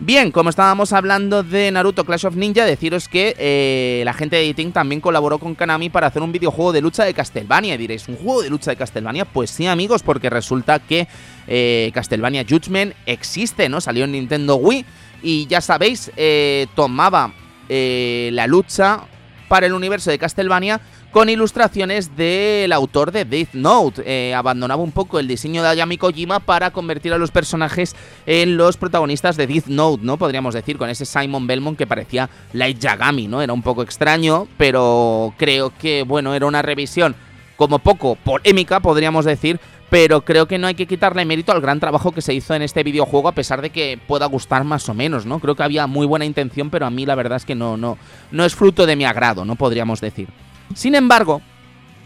Bien, 0.00 0.30
como 0.30 0.50
estábamos 0.50 0.92
hablando 0.92 1.42
de 1.42 1.70
Naruto 1.70 2.04
Clash 2.04 2.26
of 2.26 2.36
Ninja, 2.36 2.64
deciros 2.64 3.08
que 3.08 3.34
eh, 3.38 4.02
la 4.04 4.12
gente 4.12 4.36
de 4.36 4.44
Editing 4.44 4.72
también 4.72 5.00
colaboró 5.00 5.38
con 5.38 5.54
Konami 5.54 5.90
para 5.90 6.06
hacer 6.06 6.22
un 6.22 6.32
videojuego 6.32 6.72
de 6.72 6.80
lucha 6.80 7.04
de 7.04 7.14
Castlevania. 7.14 7.76
diréis, 7.76 8.08
¿un 8.08 8.16
juego 8.16 8.42
de 8.42 8.50
lucha 8.50 8.70
de 8.70 8.76
Castlevania? 8.76 9.24
Pues 9.24 9.50
sí, 9.50 9.66
amigos, 9.66 10.02
porque 10.02 10.30
resulta 10.30 10.78
que 10.78 11.08
eh, 11.46 11.90
Castlevania 11.94 12.44
Judgment 12.48 12.94
existe, 13.06 13.68
¿no? 13.68 13.80
Salió 13.80 14.04
en 14.04 14.12
Nintendo 14.12 14.56
Wii 14.56 14.84
y 15.22 15.46
ya 15.46 15.60
sabéis, 15.60 16.10
eh, 16.16 16.66
tomaba 16.74 17.32
eh, 17.68 18.30
la 18.32 18.46
lucha 18.46 19.04
para 19.48 19.66
el 19.66 19.72
universo 19.72 20.10
de 20.10 20.18
Castlevania 20.18 20.80
con 21.10 21.28
ilustraciones 21.28 22.16
del 22.16 22.72
autor 22.72 23.12
de 23.12 23.26
Death 23.26 23.52
Note. 23.52 24.02
Eh, 24.06 24.34
abandonaba 24.34 24.82
un 24.82 24.92
poco 24.92 25.18
el 25.18 25.28
diseño 25.28 25.62
de 25.62 25.68
Ayami 25.68 25.98
Kojima 25.98 26.40
para 26.40 26.70
convertir 26.70 27.12
a 27.12 27.18
los 27.18 27.30
personajes 27.30 27.94
en 28.24 28.56
los 28.56 28.78
protagonistas 28.78 29.36
de 29.36 29.46
Death 29.46 29.66
Note, 29.66 30.02
¿no? 30.04 30.16
Podríamos 30.16 30.54
decir, 30.54 30.78
con 30.78 30.88
ese 30.88 31.04
Simon 31.04 31.46
Belmont 31.46 31.76
que 31.76 31.86
parecía 31.86 32.30
Light 32.54 32.78
Yagami, 32.78 33.28
¿no? 33.28 33.42
Era 33.42 33.52
un 33.52 33.62
poco 33.62 33.82
extraño, 33.82 34.48
pero 34.56 35.34
creo 35.36 35.70
que, 35.78 36.02
bueno, 36.02 36.34
era 36.34 36.46
una 36.46 36.62
revisión 36.62 37.14
como 37.56 37.78
poco 37.78 38.16
polémica, 38.16 38.80
podríamos 38.80 39.26
decir, 39.26 39.60
pero 39.92 40.24
creo 40.24 40.48
que 40.48 40.56
no 40.56 40.66
hay 40.66 40.74
que 40.74 40.86
quitarle 40.86 41.26
mérito 41.26 41.52
al 41.52 41.60
gran 41.60 41.78
trabajo 41.78 42.12
que 42.12 42.22
se 42.22 42.32
hizo 42.32 42.54
en 42.54 42.62
este 42.62 42.82
videojuego 42.82 43.28
a 43.28 43.32
pesar 43.32 43.60
de 43.60 43.68
que 43.68 44.00
pueda 44.06 44.24
gustar 44.24 44.64
más 44.64 44.88
o 44.88 44.94
menos, 44.94 45.26
¿no? 45.26 45.38
Creo 45.38 45.54
que 45.54 45.64
había 45.64 45.86
muy 45.86 46.06
buena 46.06 46.24
intención, 46.24 46.70
pero 46.70 46.86
a 46.86 46.90
mí 46.90 47.04
la 47.04 47.14
verdad 47.14 47.36
es 47.36 47.44
que 47.44 47.54
no, 47.54 47.76
no, 47.76 47.98
no 48.30 48.46
es 48.46 48.54
fruto 48.54 48.86
de 48.86 48.96
mi 48.96 49.04
agrado, 49.04 49.44
¿no? 49.44 49.54
Podríamos 49.54 50.00
decir. 50.00 50.30
Sin 50.74 50.94
embargo, 50.94 51.42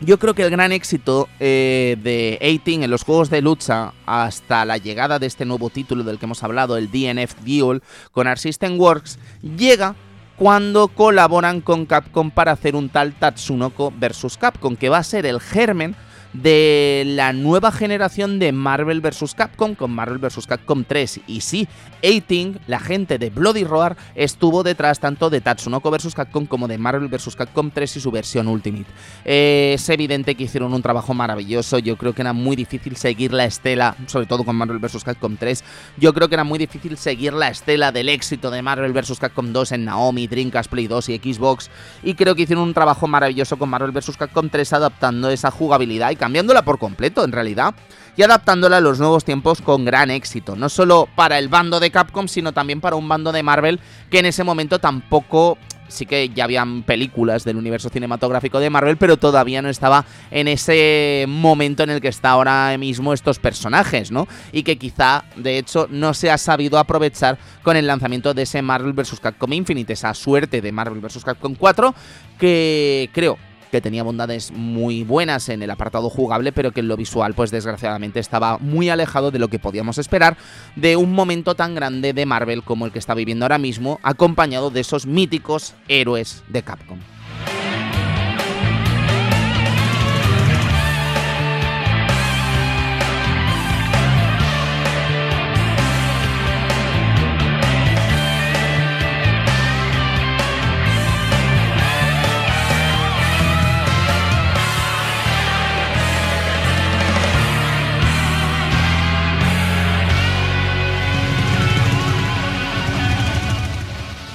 yo 0.00 0.18
creo 0.18 0.34
que 0.34 0.42
el 0.42 0.50
gran 0.50 0.72
éxito 0.72 1.28
eh, 1.38 1.96
de 2.02 2.38
18 2.40 2.82
en 2.82 2.90
los 2.90 3.04
juegos 3.04 3.30
de 3.30 3.40
lucha 3.40 3.92
hasta 4.04 4.64
la 4.64 4.78
llegada 4.78 5.20
de 5.20 5.26
este 5.28 5.44
nuevo 5.44 5.70
título 5.70 6.02
del 6.02 6.18
que 6.18 6.24
hemos 6.24 6.42
hablado, 6.42 6.76
el 6.76 6.90
DNF 6.90 7.36
Duel, 7.44 7.84
con 8.10 8.26
Art 8.26 8.40
System 8.40 8.80
Works, 8.80 9.20
llega 9.56 9.94
cuando 10.34 10.88
colaboran 10.88 11.60
con 11.60 11.86
Capcom 11.86 12.32
para 12.32 12.50
hacer 12.50 12.74
un 12.74 12.88
tal 12.88 13.14
Tatsunoko 13.14 13.92
vs 13.96 14.36
Capcom, 14.38 14.74
que 14.74 14.88
va 14.88 14.98
a 14.98 15.04
ser 15.04 15.24
el 15.24 15.38
germen 15.38 15.94
de 16.42 17.04
la 17.06 17.32
nueva 17.32 17.72
generación 17.72 18.38
de 18.38 18.52
Marvel 18.52 19.00
vs. 19.00 19.34
Capcom 19.34 19.74
con 19.74 19.90
Marvel 19.90 20.18
vs. 20.18 20.46
Capcom 20.46 20.84
3. 20.84 21.20
Y 21.26 21.40
sí, 21.40 21.68
A-Ting, 22.02 22.56
la 22.66 22.80
gente 22.80 23.18
de 23.18 23.30
Bloody 23.30 23.64
Roar, 23.64 23.96
estuvo 24.14 24.62
detrás 24.62 25.00
tanto 25.00 25.30
de 25.30 25.40
Tatsunoko 25.40 25.90
vs. 25.90 26.14
Capcom 26.14 26.46
como 26.46 26.68
de 26.68 26.78
Marvel 26.78 27.08
vs. 27.08 27.36
Capcom 27.36 27.70
3 27.70 27.96
y 27.96 28.00
su 28.00 28.10
versión 28.10 28.48
Ultimate. 28.48 28.86
Eh, 29.24 29.72
es 29.74 29.88
evidente 29.88 30.34
que 30.34 30.44
hicieron 30.44 30.72
un 30.72 30.82
trabajo 30.82 31.14
maravilloso. 31.14 31.78
Yo 31.78 31.96
creo 31.96 32.14
que 32.14 32.22
era 32.22 32.32
muy 32.32 32.56
difícil 32.56 32.96
seguir 32.96 33.32
la 33.32 33.44
estela, 33.44 33.96
sobre 34.06 34.26
todo 34.26 34.44
con 34.44 34.56
Marvel 34.56 34.78
vs. 34.78 35.04
Capcom 35.04 35.36
3. 35.36 35.64
Yo 35.96 36.12
creo 36.12 36.28
que 36.28 36.34
era 36.34 36.44
muy 36.44 36.58
difícil 36.58 36.96
seguir 36.96 37.32
la 37.32 37.48
estela 37.48 37.92
del 37.92 38.08
éxito 38.08 38.50
de 38.50 38.62
Marvel 38.62 38.92
vs. 38.92 39.18
Capcom 39.18 39.52
2 39.52 39.72
en 39.72 39.84
Naomi, 39.84 40.26
Dreamcast, 40.26 40.70
Play 40.70 40.86
2 40.86 41.08
y 41.08 41.18
Xbox. 41.18 41.70
Y 42.02 42.14
creo 42.14 42.34
que 42.34 42.42
hicieron 42.42 42.64
un 42.64 42.74
trabajo 42.74 43.06
maravilloso 43.06 43.58
con 43.58 43.68
Marvel 43.68 43.92
vs. 43.92 44.16
Capcom 44.16 44.48
3 44.48 44.72
adaptando 44.72 45.30
esa 45.30 45.50
jugabilidad 45.50 46.10
y 46.10 46.16
cambiándola 46.26 46.62
por 46.62 46.80
completo 46.80 47.22
en 47.22 47.30
realidad 47.30 47.76
y 48.16 48.22
adaptándola 48.24 48.78
a 48.78 48.80
los 48.80 48.98
nuevos 48.98 49.24
tiempos 49.24 49.62
con 49.62 49.84
gran 49.84 50.10
éxito, 50.10 50.56
no 50.56 50.68
solo 50.68 51.08
para 51.14 51.38
el 51.38 51.46
bando 51.46 51.78
de 51.78 51.92
Capcom, 51.92 52.26
sino 52.26 52.50
también 52.52 52.80
para 52.80 52.96
un 52.96 53.08
bando 53.08 53.30
de 53.30 53.44
Marvel 53.44 53.78
que 54.10 54.18
en 54.18 54.26
ese 54.26 54.42
momento 54.42 54.80
tampoco 54.80 55.56
sí 55.86 56.04
que 56.04 56.30
ya 56.30 56.42
habían 56.42 56.82
películas 56.82 57.44
del 57.44 57.58
universo 57.58 57.90
cinematográfico 57.90 58.58
de 58.58 58.70
Marvel, 58.70 58.96
pero 58.96 59.18
todavía 59.18 59.62
no 59.62 59.68
estaba 59.68 60.04
en 60.32 60.48
ese 60.48 61.26
momento 61.28 61.84
en 61.84 61.90
el 61.90 62.00
que 62.00 62.08
está 62.08 62.30
ahora 62.30 62.76
mismo 62.76 63.12
estos 63.12 63.38
personajes, 63.38 64.10
¿no? 64.10 64.26
Y 64.50 64.64
que 64.64 64.78
quizá, 64.78 65.22
de 65.36 65.58
hecho, 65.58 65.86
no 65.92 66.12
se 66.12 66.32
ha 66.32 66.38
sabido 66.38 66.80
aprovechar 66.80 67.38
con 67.62 67.76
el 67.76 67.86
lanzamiento 67.86 68.34
de 68.34 68.42
ese 68.42 68.62
Marvel 68.62 68.94
vs. 68.94 69.20
Capcom 69.20 69.52
Infinite, 69.52 69.92
esa 69.92 70.12
suerte 70.12 70.60
de 70.60 70.72
Marvel 70.72 70.98
vs. 70.98 71.24
Capcom 71.24 71.54
4, 71.54 71.94
que 72.36 73.10
creo 73.12 73.38
que 73.70 73.80
tenía 73.80 74.02
bondades 74.02 74.52
muy 74.52 75.02
buenas 75.02 75.48
en 75.48 75.62
el 75.62 75.70
apartado 75.70 76.10
jugable, 76.10 76.52
pero 76.52 76.72
que 76.72 76.80
en 76.80 76.88
lo 76.88 76.96
visual, 76.96 77.34
pues 77.34 77.50
desgraciadamente 77.50 78.20
estaba 78.20 78.58
muy 78.58 78.88
alejado 78.88 79.30
de 79.30 79.38
lo 79.38 79.48
que 79.48 79.58
podíamos 79.58 79.98
esperar 79.98 80.36
de 80.76 80.96
un 80.96 81.12
momento 81.12 81.54
tan 81.54 81.74
grande 81.74 82.12
de 82.12 82.26
Marvel 82.26 82.62
como 82.62 82.86
el 82.86 82.92
que 82.92 82.98
está 82.98 83.14
viviendo 83.14 83.44
ahora 83.44 83.58
mismo, 83.58 83.98
acompañado 84.02 84.70
de 84.70 84.80
esos 84.80 85.06
míticos 85.06 85.74
héroes 85.88 86.44
de 86.48 86.62
Capcom. 86.62 86.98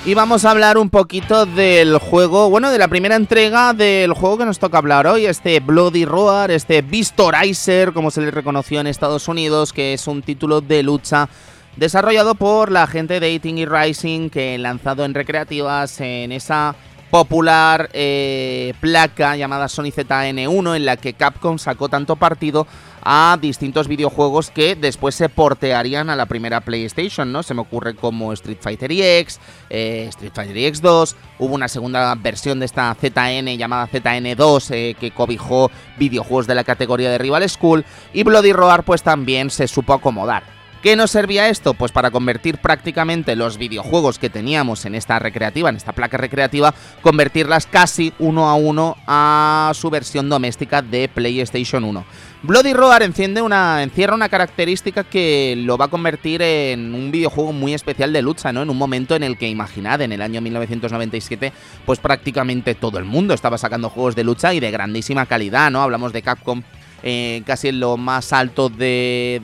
Y 0.04 0.16
vamos 0.16 0.46
a 0.46 0.52
hablar 0.52 0.80
un 0.80 0.90
poquito 0.90 1.46
del 1.46 2.00
juego, 2.00 2.50
bueno, 2.50 2.72
de 2.72 2.80
la 2.80 2.88
primera 2.88 3.16
entrega 3.16 3.74
del 3.74 4.14
juego 4.14 4.40
que 4.40 4.46
nos 4.46 4.58
toca 4.58 4.80
hablar 4.80 5.06
hoy, 5.06 5.28
este 5.28 5.60
Bloody 5.60 6.06
Roar, 6.06 6.50
este 6.50 6.82
Vistorizer, 6.82 7.94
como 7.94 8.10
se 8.10 8.22
le 8.22 8.32
reconoció 8.32 8.80
en 8.80 8.88
Estados 8.88 9.28
Unidos, 9.28 9.74
que 9.74 9.94
es 9.94 10.08
un 10.08 10.24
título 10.24 10.60
de 10.60 10.82
lucha 10.82 11.30
desarrollado 11.78 12.34
por 12.34 12.72
la 12.72 12.88
gente 12.88 13.20
de 13.20 13.32
Eating 13.32 13.60
y 13.60 13.66
Rising, 13.68 14.32
que 14.32 14.58
lanzado 14.58 15.06
en 15.06 15.14
recreativas 15.14 16.02
en 16.02 16.32
esa 16.32 16.76
popular 17.12 17.90
eh, 17.94 18.74
placa 18.80 19.36
llamada 19.36 19.68
Sony 19.68 19.92
ZN1, 19.92 20.78
en 20.78 20.86
la 20.86 20.98
que 20.98 21.14
Capcom 21.14 21.60
sacó 21.60 21.90
tanto 21.90 22.16
partido 22.16 22.66
a 23.04 23.38
distintos 23.42 23.88
videojuegos 23.88 24.52
que 24.52 24.76
después 24.76 25.16
se 25.16 25.30
portearían 25.30 26.10
a 26.10 26.16
la 26.16 26.26
primera 26.26 26.62
PlayStation, 26.62 27.32
¿no? 27.32 27.44
Se 27.44 27.54
me 27.54 27.62
ocurre 27.62 27.96
como 27.96 28.34
Street 28.34 28.58
Fighter 28.62 28.92
EX, 28.92 29.40
eh, 29.70 30.06
Street 30.10 30.32
Fighter 30.34 30.58
EX 30.58 30.82
2, 30.82 31.16
hubo 31.40 31.56
una 31.56 31.68
segunda 31.68 32.14
versión 32.16 32.60
de 32.60 32.66
esta 32.66 32.96
ZN 32.96 33.58
llamada 33.58 33.88
ZN2 33.88 34.72
eh, 34.72 34.96
que 35.00 35.12
cobijó 35.12 35.72
videojuegos 35.98 36.48
de 36.48 36.56
la 36.56 36.64
categoría 36.64 37.10
de 37.10 37.18
Rival 37.18 37.48
School 37.50 37.86
y 38.14 38.24
Bloody 38.24 38.54
Roar 38.54 38.84
pues 38.84 39.04
también 39.04 39.50
se 39.50 39.68
supo 39.68 39.94
acomodar. 39.94 40.44
¿Qué 40.82 40.96
nos 40.96 41.12
servía 41.12 41.48
esto? 41.48 41.76
Pues 41.76 41.92
para 41.92 42.10
convertir 42.10 42.58
prácticamente 42.58 43.36
los 43.36 43.60
videojuegos 43.60 44.18
que 44.18 44.32
teníamos 44.32 44.84
en 44.86 44.96
esta 44.96 45.20
recreativa, 45.20 45.70
en 45.70 45.76
esta 45.76 45.92
placa 45.92 46.18
recreativa, 46.18 46.74
convertirlas 47.04 47.68
casi 47.68 48.14
uno 48.18 48.50
a 48.50 48.56
uno 48.56 48.98
a 49.06 49.74
su 49.76 49.92
versión 49.92 50.28
doméstica 50.28 50.82
de 50.82 51.08
PlayStation 51.08 51.84
1. 51.84 52.04
Bloody 52.44 52.74
Roar 52.74 53.04
enciende 53.04 53.44
una, 53.44 53.84
encierra 53.84 54.16
una 54.16 54.28
característica 54.28 55.04
que 55.04 55.54
lo 55.56 55.78
va 55.78 55.86
a 55.86 55.90
convertir 55.90 56.42
en 56.42 56.96
un 56.96 57.12
videojuego 57.12 57.54
muy 57.54 57.76
especial 57.76 58.12
de 58.14 58.24
lucha, 58.24 58.52
¿no? 58.52 58.64
En 58.64 58.72
un 58.72 58.78
momento 58.80 59.16
en 59.16 59.22
el 59.22 59.38
que, 59.38 59.48
imaginad, 59.48 60.02
en 60.02 60.12
el 60.12 60.24
año 60.24 60.42
1997, 60.42 61.54
pues 61.86 62.00
prácticamente 62.00 62.74
todo 62.74 62.98
el 62.98 63.06
mundo 63.06 63.36
estaba 63.36 63.60
sacando 63.60 63.92
juegos 63.92 64.16
de 64.16 64.24
lucha 64.24 64.56
y 64.56 64.60
de 64.60 64.72
grandísima 64.72 65.28
calidad, 65.28 65.70
¿no? 65.70 65.84
Hablamos 65.84 66.14
de 66.14 66.24
Capcom 66.24 66.64
eh, 67.04 67.44
casi 67.46 67.70
en 67.70 67.80
lo 67.80 67.98
más 67.98 68.34
alto 68.34 68.70
de, 68.70 69.40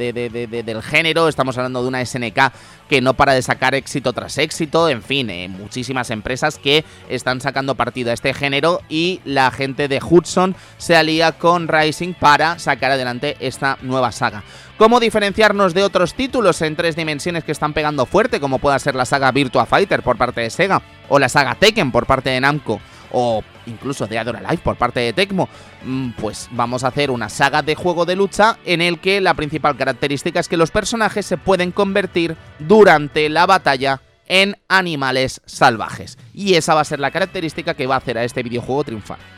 del 0.66 0.82
género. 0.84 1.28
Estamos 1.28 1.58
hablando 1.58 1.82
de 1.82 1.88
una 1.88 2.06
SNK 2.06 2.52
que 2.88 3.02
no 3.02 3.14
para 3.16 3.34
de 3.34 3.42
sacar 3.42 3.76
éxito 3.76 4.14
tras 4.14 4.38
éxito. 4.38 4.90
En 4.90 5.04
fin, 5.04 5.30
eh, 5.30 5.48
muchísimas 5.48 6.10
empresas 6.10 6.58
que 6.58 6.86
están 7.10 7.42
sacando 7.42 7.76
partido 7.76 8.12
a 8.12 8.14
este 8.14 8.34
género 8.34 8.82
y 8.90 9.20
la 9.26 9.52
gente 9.52 9.88
de 9.88 10.00
Hudson 10.02 10.56
se 10.78 10.96
alía 10.96 11.34
con 11.34 11.68
Rising 11.68 12.14
para 12.14 12.60
sacar 12.60 12.92
adelante 12.92 13.38
esta 13.40 13.78
nueva 13.82 14.12
saga. 14.12 14.44
¿Cómo 14.78 15.00
diferenciarnos 15.00 15.74
de 15.74 15.84
otros 15.84 16.14
títulos 16.14 16.62
en 16.62 16.76
tres 16.76 16.96
dimensiones 16.96 17.44
que 17.44 17.52
están 17.52 17.74
pegando 17.74 18.06
fuerte, 18.06 18.40
como 18.40 18.60
pueda 18.60 18.78
ser 18.78 18.94
la 18.94 19.06
saga 19.06 19.32
Virtua 19.32 19.66
Fighter 19.66 20.04
por 20.04 20.18
parte 20.18 20.42
de 20.42 20.52
Sega 20.52 20.84
o 21.10 21.18
la 21.18 21.30
saga 21.30 21.56
Tekken 21.56 21.92
por 21.92 22.06
parte 22.06 22.30
de 22.30 22.40
Namco? 22.40 22.80
O 23.12 23.44
incluso 23.66 24.08
de 24.08 24.18
Adora 24.18 24.42
Life 24.42 24.64
por 24.64 24.78
parte 24.78 25.00
de 25.00 25.14
Tecmo, 25.14 25.50
mm, 25.84 26.12
pues 26.12 26.50
vamos 26.52 26.84
a 26.84 26.88
hacer 26.88 27.12
una 27.12 27.30
saga 27.30 27.62
de 27.62 27.76
juego 27.76 28.06
de 28.06 28.16
lucha 28.16 28.58
en 28.66 28.82
el 28.82 29.00
que 29.00 29.22
la 29.22 29.34
principal 29.34 29.78
característica 29.78 30.40
es 30.40 30.48
que 30.48 30.58
los 30.58 30.72
personajes 30.72 31.26
se 31.26 31.38
pueden 31.38 31.72
convertir 31.72 32.36
durante 32.60 33.30
la 33.30 33.46
batalla 33.46 34.02
en 34.28 34.58
animales 34.68 35.42
salvajes. 35.46 36.18
Y 36.34 36.56
esa 36.56 36.74
va 36.74 36.82
a 36.82 36.86
ser 36.86 37.00
la 37.00 37.12
característica 37.12 37.74
que 37.74 37.88
va 37.88 37.96
a 37.96 38.00
hacer 38.00 38.18
a 38.18 38.24
este 38.24 38.44
videojuego 38.44 38.84
triunfar. 38.84 39.37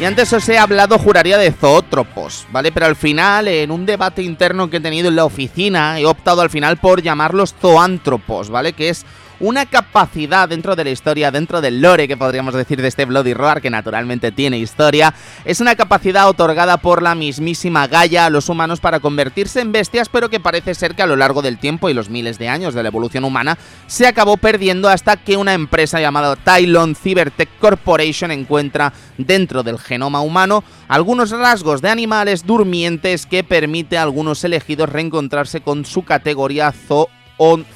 Y 0.00 0.04
antes 0.06 0.32
os 0.32 0.48
he 0.48 0.56
hablado, 0.56 0.98
juraría, 0.98 1.36
de 1.36 1.52
zoótropos, 1.52 2.46
¿vale? 2.50 2.72
Pero 2.72 2.86
al 2.86 2.96
final, 2.96 3.48
en 3.48 3.70
un 3.70 3.84
debate 3.84 4.22
interno 4.22 4.70
que 4.70 4.78
he 4.78 4.80
tenido 4.80 5.10
en 5.10 5.16
la 5.16 5.26
oficina, 5.26 6.00
he 6.00 6.06
optado 6.06 6.40
al 6.40 6.48
final 6.48 6.78
por 6.78 7.02
llamarlos 7.02 7.54
zoántropos, 7.60 8.48
¿vale? 8.48 8.72
Que 8.72 8.88
es 8.88 9.04
una 9.40 9.66
capacidad 9.66 10.48
dentro 10.48 10.76
de 10.76 10.84
la 10.84 10.90
historia, 10.90 11.30
dentro 11.30 11.60
del 11.60 11.80
lore 11.80 12.06
que 12.06 12.16
podríamos 12.16 12.54
decir 12.54 12.80
de 12.80 12.88
este 12.88 13.06
Bloody 13.06 13.34
Roar, 13.34 13.60
que 13.60 13.70
naturalmente 13.70 14.32
tiene 14.32 14.58
historia, 14.58 15.14
es 15.44 15.60
una 15.60 15.74
capacidad 15.74 16.28
otorgada 16.28 16.76
por 16.76 17.02
la 17.02 17.14
mismísima 17.14 17.86
Gaia 17.86 18.26
a 18.26 18.30
los 18.30 18.48
humanos 18.48 18.80
para 18.80 19.00
convertirse 19.00 19.60
en 19.60 19.72
bestias, 19.72 20.08
pero 20.08 20.28
que 20.28 20.40
parece 20.40 20.74
ser 20.74 20.94
que 20.94 21.02
a 21.02 21.06
lo 21.06 21.16
largo 21.16 21.42
del 21.42 21.58
tiempo 21.58 21.88
y 21.88 21.94
los 21.94 22.10
miles 22.10 22.38
de 22.38 22.48
años 22.48 22.74
de 22.74 22.82
la 22.82 22.88
evolución 22.88 23.24
humana 23.24 23.58
se 23.86 24.06
acabó 24.06 24.36
perdiendo 24.36 24.88
hasta 24.88 25.16
que 25.16 25.36
una 25.36 25.54
empresa 25.54 26.00
llamada 26.00 26.36
Tylon 26.36 26.94
Cybertech 26.94 27.48
Corporation 27.58 28.30
encuentra 28.30 28.92
dentro 29.16 29.62
del 29.62 29.78
genoma 29.78 30.20
humano 30.20 30.62
algunos 30.88 31.30
rasgos 31.30 31.80
de 31.80 31.88
animales 31.88 32.44
durmientes 32.44 33.26
que 33.26 33.44
permite 33.44 33.96
a 33.96 34.02
algunos 34.02 34.44
elegidos 34.44 34.88
reencontrarse 34.88 35.60
con 35.60 35.84
su 35.84 36.04
categoría 36.04 36.72
zoo 36.72 37.08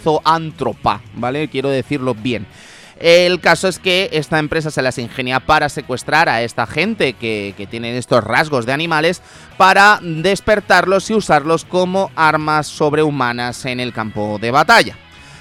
zoántropa, 0.03 1.00
¿vale? 1.14 1.48
Quiero 1.48 1.70
decirlo 1.70 2.14
bien. 2.14 2.46
El 3.00 3.40
caso 3.40 3.66
es 3.66 3.79
que 3.79 4.09
esta 4.12 4.38
empresa 4.38 4.70
se 4.70 4.83
las 4.83 4.98
ingenia 4.98 5.40
para 5.40 5.68
secuestrar 5.68 6.29
a 6.29 6.42
esta 6.42 6.66
gente 6.66 7.14
que, 7.14 7.55
que 7.57 7.66
tienen 7.66 7.96
estos 7.96 8.22
rasgos 8.22 8.66
de 8.66 8.72
animales 8.72 9.20
para 9.57 9.98
despertarlos 10.00 11.11
y 11.11 11.14
usarlos 11.14 11.64
como 11.64 12.11
armas 12.14 12.68
sobrehumanas 12.68 13.64
en 13.64 13.81
el 13.81 13.92
campo 13.92 14.38
de 14.40 14.53
batalla. 14.53 14.96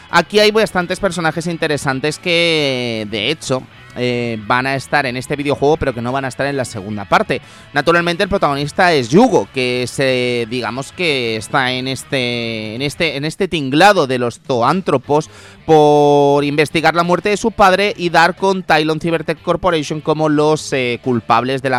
Aquí 0.10 0.40
hay 0.40 0.52
bastantes 0.52 1.00
personajes 1.00 1.48
interesantes 1.48 2.20
que, 2.20 3.08
de 3.10 3.30
hecho, 3.32 3.64
eh, 3.96 4.38
van 4.46 4.68
a 4.68 4.76
estar 4.76 5.06
en 5.06 5.18
este 5.18 5.36
videojuego, 5.36 5.78
pero 5.78 5.94
que 5.94 6.02
no 6.02 6.12
van 6.12 6.26
a 6.26 6.28
estar 6.28 6.46
en 6.48 6.58
la 6.58 6.66
segunda 6.66 7.06
parte. 7.06 7.42
Naturalmente 7.74 8.24
el 8.24 8.30
protagonista 8.30 8.94
es 8.94 9.10
Yugo, 9.10 9.48
que 9.54 9.86
se, 9.88 10.48
digamos 10.50 10.92
que 10.92 11.36
está 11.36 11.72
en 11.72 11.88
este, 11.88 12.76
en 12.76 12.82
este, 12.82 13.16
en 13.16 13.26
este 13.26 13.48
tinglado 13.48 14.08
de 14.08 14.20
los 14.20 14.40
zoántropos 14.46 15.30
por 15.66 16.44
investigar 16.44 16.96
la 16.96 17.04
muerte 17.04 17.30
de 17.30 17.38
su 17.38 17.52
padre 17.52 17.94
y 17.98 18.10
dar 18.10 18.36
con 18.36 18.64
Tylon 18.64 19.00
Cybertech 19.00 19.42
Corporation 19.42 20.02
como 20.02 20.30
los 20.30 20.74
eh, 20.74 21.00
culpables 21.04 21.62
del, 21.62 21.74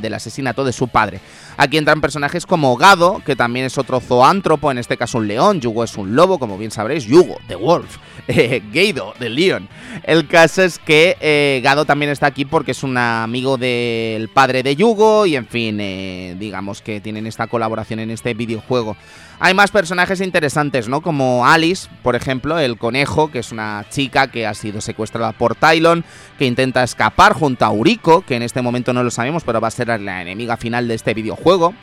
del 0.00 0.14
asesinato 0.14 0.64
de 0.64 0.72
su 0.72 0.88
padre. 0.88 1.20
Aquí 1.60 1.76
entran 1.76 2.00
personajes 2.00 2.46
como 2.46 2.76
Gado, 2.76 3.20
que 3.26 3.34
también 3.34 3.66
es 3.66 3.78
otro 3.78 3.98
zoántropo, 3.98 4.70
en 4.70 4.78
este 4.78 4.96
caso 4.96 5.18
un 5.18 5.26
león. 5.26 5.60
Yugo 5.60 5.82
es 5.82 5.96
un 5.96 6.14
lobo, 6.14 6.38
como 6.38 6.56
bien 6.56 6.70
sabréis. 6.70 7.04
Yugo, 7.04 7.36
The 7.48 7.56
Wolf. 7.56 7.96
Eh, 8.30 8.62
Gado, 8.72 9.14
The 9.18 9.30
Leon. 9.30 9.68
El 10.02 10.28
caso 10.28 10.62
es 10.62 10.78
que 10.78 11.16
eh, 11.30 11.60
Gado 11.62 11.84
también 11.84 12.10
está 12.10 12.26
aquí 12.26 12.46
porque 12.46 12.70
es 12.70 12.82
un 12.82 12.96
amigo 12.96 13.58
del 13.58 14.30
padre 14.30 14.62
de 14.62 14.76
Yugo 14.76 15.26
y 15.26 15.36
en 15.36 15.46
fin, 15.46 15.78
eh, 15.78 16.34
digamos 16.38 16.80
que 16.80 17.02
tienen 17.02 17.26
esta 17.26 17.48
colaboración 17.48 18.00
en 18.00 18.10
este 18.10 18.32
videojuego. 18.32 18.96
Hay 19.38 19.52
más 19.52 19.70
personajes 19.70 20.22
interesantes, 20.22 20.88
¿no? 20.88 21.02
Como 21.02 21.46
Alice, 21.46 21.86
por 22.02 22.16
ejemplo, 22.16 22.58
el 22.58 22.78
conejo, 22.78 23.30
que 23.30 23.40
es 23.40 23.52
una 23.52 23.84
chica 23.90 24.28
que 24.28 24.46
ha 24.46 24.54
sido 24.54 24.80
secuestrada 24.80 25.32
por 25.32 25.54
Tylon, 25.54 26.02
que 26.38 26.46
intenta 26.46 26.82
escapar 26.82 27.34
junto 27.34 27.66
a 27.66 27.72
Uriko, 27.72 28.22
que 28.22 28.36
en 28.36 28.42
este 28.42 28.62
momento 28.62 28.94
no 28.94 29.02
lo 29.02 29.10
sabemos, 29.10 29.44
pero 29.44 29.60
va 29.60 29.68
a 29.68 29.72
ser 29.72 30.00
la 30.00 30.22
enemiga 30.22 30.56
final 30.56 30.88
de 30.88 30.94
este 30.94 31.12
videojuego. 31.12 31.74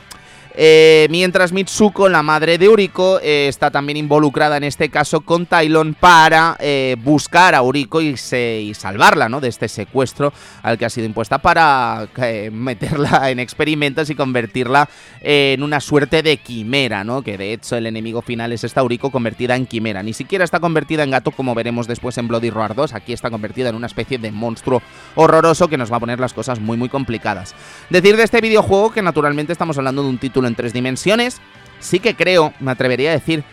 Eh, 0.57 1.07
mientras 1.09 1.51
Mitsuko, 1.51 2.07
la 2.07 2.23
madre 2.23 2.57
de 2.57 2.69
Uriko, 2.69 3.19
eh, 3.21 3.47
está 3.49 3.71
también 3.71 3.97
involucrada 3.97 4.55
en 4.55 4.63
este 4.63 4.89
caso 4.89 5.21
con 5.21 5.45
Tylon 5.45 5.95
para 5.95 6.55
eh, 6.59 6.95
buscar 7.03 7.55
a 7.55 7.61
Uriko 7.61 8.01
y, 8.01 8.15
salvarla 8.15 9.27
¿no? 9.27 9.41
de 9.41 9.49
este 9.49 9.67
secuestro 9.67 10.31
al 10.63 10.77
que 10.77 10.85
ha 10.85 10.89
sido 10.89 11.05
impuesta 11.05 11.39
para 11.39 12.07
meterla 12.51 13.29
en 13.29 13.39
experimentos 13.39 14.09
y 14.09 14.15
convertirla 14.15 14.87
en 15.21 15.61
una 15.61 15.81
suerte 15.81 16.23
de 16.23 16.37
quimera, 16.37 17.03
¿no? 17.03 17.21
que 17.21 17.37
de 17.37 17.51
hecho 17.51 17.75
el 17.75 17.85
enemigo 17.85 18.21
final 18.21 18.53
es 18.53 18.63
esta 18.63 18.83
Uriko 18.83 19.11
convertida 19.11 19.55
en 19.55 19.65
quimera. 19.65 20.03
Ni 20.03 20.13
siquiera 20.13 20.45
está 20.45 20.59
convertida 20.59 21.03
en 21.03 21.11
gato 21.11 21.31
como 21.31 21.53
veremos 21.53 21.87
después 21.87 22.17
en 22.17 22.27
Bloody 22.27 22.49
Roar 22.49 22.75
2, 22.75 22.93
aquí 22.93 23.11
está 23.11 23.29
convertida 23.29 23.69
en 23.69 23.75
una 23.75 23.87
especie 23.87 24.17
de 24.17 24.31
monstruo 24.31 24.81
horroroso 25.15 25.67
que 25.67 25.77
nos 25.77 25.91
va 25.91 25.97
a 25.97 25.99
poner 25.99 26.19
las 26.19 26.33
cosas 26.33 26.59
muy 26.59 26.77
muy 26.77 26.87
complicadas. 26.87 27.55
Decir 27.89 28.15
de 28.15 28.23
este 28.23 28.39
videojuego 28.39 28.91
que 28.91 29.01
naturalmente 29.01 29.51
estamos 29.51 29.77
hablando 29.77 30.03
de 30.03 30.09
un 30.09 30.17
título 30.17 30.44
en 30.47 30.55
tres 30.55 30.73
dimensiones. 30.73 31.41
Sí 31.79 31.99
que 31.99 32.15
creo, 32.15 32.53
me 32.59 32.71
atrevería 32.71 33.11
a 33.11 33.13
decir, 33.13 33.43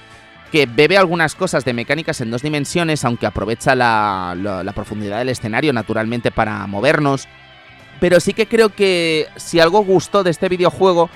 que 0.53 0.67
bebe 0.67 0.99
algunas 0.99 1.35
cosas 1.35 1.65
de 1.65 1.73
mecánicas 1.73 2.21
en 2.21 2.31
dos 2.31 2.43
dimensiones, 2.43 3.05
aunque 3.07 3.27
aprovecha 3.27 3.75
la, 3.75 4.73
profundidad 4.75 5.19
del 5.19 5.31
escenario 5.31 5.73
naturalmente 5.73 6.31
para 6.31 6.67
movernos. 6.67 7.27
Pero 8.01 8.21
sí 8.21 8.35
que 8.35 8.47
creo 8.47 8.69
que 8.69 9.29
si 9.37 9.61
algo 9.61 9.83
gustó 9.83 10.23
de 10.23 10.31
este 10.31 10.51
videojuego 10.51 11.09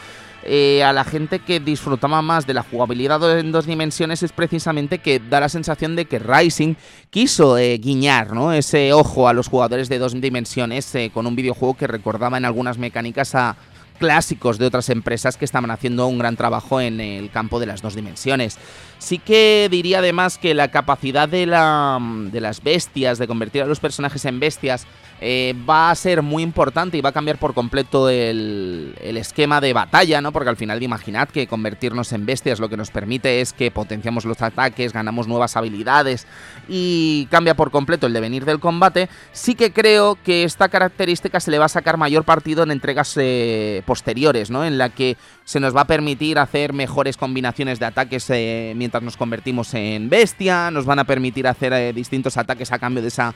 eh, 0.42 0.82
a 0.82 0.92
la 0.92 1.04
gente 1.04 1.40
que 1.40 1.60
disfrutaba 1.60 2.22
más 2.22 2.46
de 2.46 2.54
la 2.54 2.62
jugabilidad 2.62 3.38
en 3.38 3.52
dos 3.52 3.66
dimensiones 3.66 4.22
es 4.22 4.32
precisamente 4.32 5.00
que 5.00 5.18
da 5.18 5.40
la 5.40 5.48
sensación 5.48 5.96
de 5.96 6.04
que 6.04 6.20
Rising 6.20 6.76
quiso 7.10 7.58
eh, 7.58 7.76
guiñar 7.78 8.32
¿no? 8.32 8.52
ese 8.52 8.92
ojo 8.92 9.28
a 9.28 9.32
los 9.32 9.48
jugadores 9.48 9.88
de 9.88 9.98
dos 9.98 10.18
dimensiones 10.18 10.94
eh, 10.94 11.10
con 11.12 11.26
un 11.26 11.34
videojuego 11.34 11.76
que 11.76 11.88
recordaba 11.88 12.38
en 12.38 12.44
algunas 12.44 12.78
mecánicas 12.78 13.34
a, 13.34 13.56
clásicos 13.96 14.58
de 14.58 14.66
otras 14.66 14.88
empresas 14.90 15.36
que 15.36 15.44
estaban 15.44 15.70
haciendo 15.70 16.06
un 16.06 16.18
gran 16.18 16.36
trabajo 16.36 16.80
en 16.80 17.00
el 17.00 17.30
campo 17.30 17.60
de 17.60 17.66
las 17.66 17.82
dos 17.82 17.94
dimensiones. 17.94 18.58
Sí 18.98 19.18
que 19.18 19.68
diría 19.70 19.98
además 19.98 20.38
que 20.38 20.54
la 20.54 20.70
capacidad 20.70 21.28
de, 21.28 21.46
la, 21.46 21.98
de 22.00 22.40
las 22.40 22.62
bestias, 22.62 23.18
de 23.18 23.26
convertir 23.26 23.62
a 23.62 23.66
los 23.66 23.80
personajes 23.80 24.24
en 24.24 24.40
bestias, 24.40 24.86
eh, 25.20 25.54
va 25.68 25.90
a 25.90 25.94
ser 25.94 26.20
muy 26.20 26.42
importante 26.42 26.98
y 26.98 27.00
va 27.00 27.08
a 27.08 27.12
cambiar 27.12 27.38
por 27.38 27.54
completo 27.54 28.10
el, 28.10 28.94
esquema 29.00 29.62
de 29.62 29.72
batalla, 29.72 30.20
¿no? 30.20 30.30
Porque 30.30 30.50
al 30.50 30.56
final 30.56 30.82
imaginad 30.82 31.28
que 31.28 31.46
convertirnos 31.46 32.12
en 32.12 32.26
bestias 32.26 32.60
lo 32.60 32.68
que 32.68 32.76
nos 32.76 32.90
permite 32.90 33.40
es 33.40 33.54
que 33.54 33.70
potenciamos 33.70 34.26
los 34.26 34.42
ataques, 34.42 34.92
ganamos 34.92 35.26
nuevas 35.26 35.56
habilidades 35.56 36.26
y 36.68 37.26
cambia 37.30 37.56
por 37.56 37.70
completo 37.70 38.06
el 38.06 38.12
devenir 38.12 38.44
del 38.44 38.60
combate. 38.60 39.08
Sí 39.32 39.54
que 39.54 39.72
creo 39.72 40.18
que 40.22 40.44
esta 40.44 40.68
característica 40.68 41.40
se 41.40 41.50
le 41.50 41.58
va 41.58 41.64
a 41.64 41.70
sacar 41.70 41.96
mayor 41.96 42.24
partido 42.24 42.62
en 42.62 42.70
entregas 42.70 43.14
eh, 43.16 43.82
posteriores, 43.86 44.50
¿no? 44.50 44.66
En 44.66 44.76
la 44.76 44.90
que 44.90 45.16
se 45.44 45.60
nos 45.60 45.74
va 45.74 45.82
a 45.82 45.86
permitir 45.86 46.38
hacer 46.38 46.74
mejores 46.74 47.16
combinaciones 47.16 47.78
de 47.78 47.86
ataques 47.86 48.28
eh, 48.28 48.74
mientras 48.76 49.02
nos 49.02 49.16
convertimos 49.16 49.72
en 49.72 50.10
bestia, 50.10 50.70
nos 50.70 50.84
van 50.84 50.98
a 50.98 51.04
permitir 51.04 51.46
hacer 51.46 51.94
distintos 51.94 52.36
ataques 52.36 52.70
a 52.70 52.78
cambio 52.78 53.00
de 53.00 53.08
esa 53.08 53.34